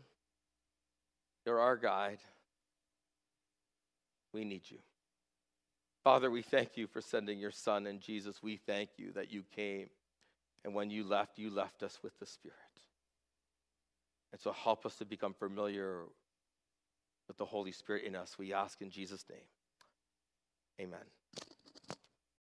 You're 1.45 1.61
our 1.61 1.77
guide. 1.77 2.19
We 4.33 4.45
need 4.45 4.63
you. 4.69 4.79
Father, 6.05 6.31
we 6.31 6.43
thank 6.43 6.77
you 6.77 6.87
for 6.87 7.01
sending 7.01 7.39
your 7.39 7.51
Son, 7.51 7.87
and 7.87 8.01
Jesus, 8.01 8.43
we 8.43 8.57
thank 8.57 8.91
you 8.97 9.13
that 9.13 9.33
you 9.33 9.45
came. 9.55 9.89
And 10.65 10.75
when 10.75 10.91
you 10.91 11.05
left, 11.05 11.39
you 11.39 11.51
left 11.51 11.83
us 11.83 11.99
with 12.03 12.19
the 12.19 12.27
Spirit. 12.27 12.57
And 14.33 14.41
so 14.41 14.53
help 14.53 14.87
us 14.87 14.97
to 14.97 15.05
become 15.05 15.35
familiar 15.35 16.03
with 17.29 17.37
the 17.37 17.45
Holy 17.45 17.73
Spirit 17.73 18.05
in 18.05 18.15
us. 18.15 18.39
We 18.39 18.53
ask 18.53 18.81
in 18.81 18.91
Jesus' 18.91 19.25
name. 19.29 19.39
Amen. 20.81 21.20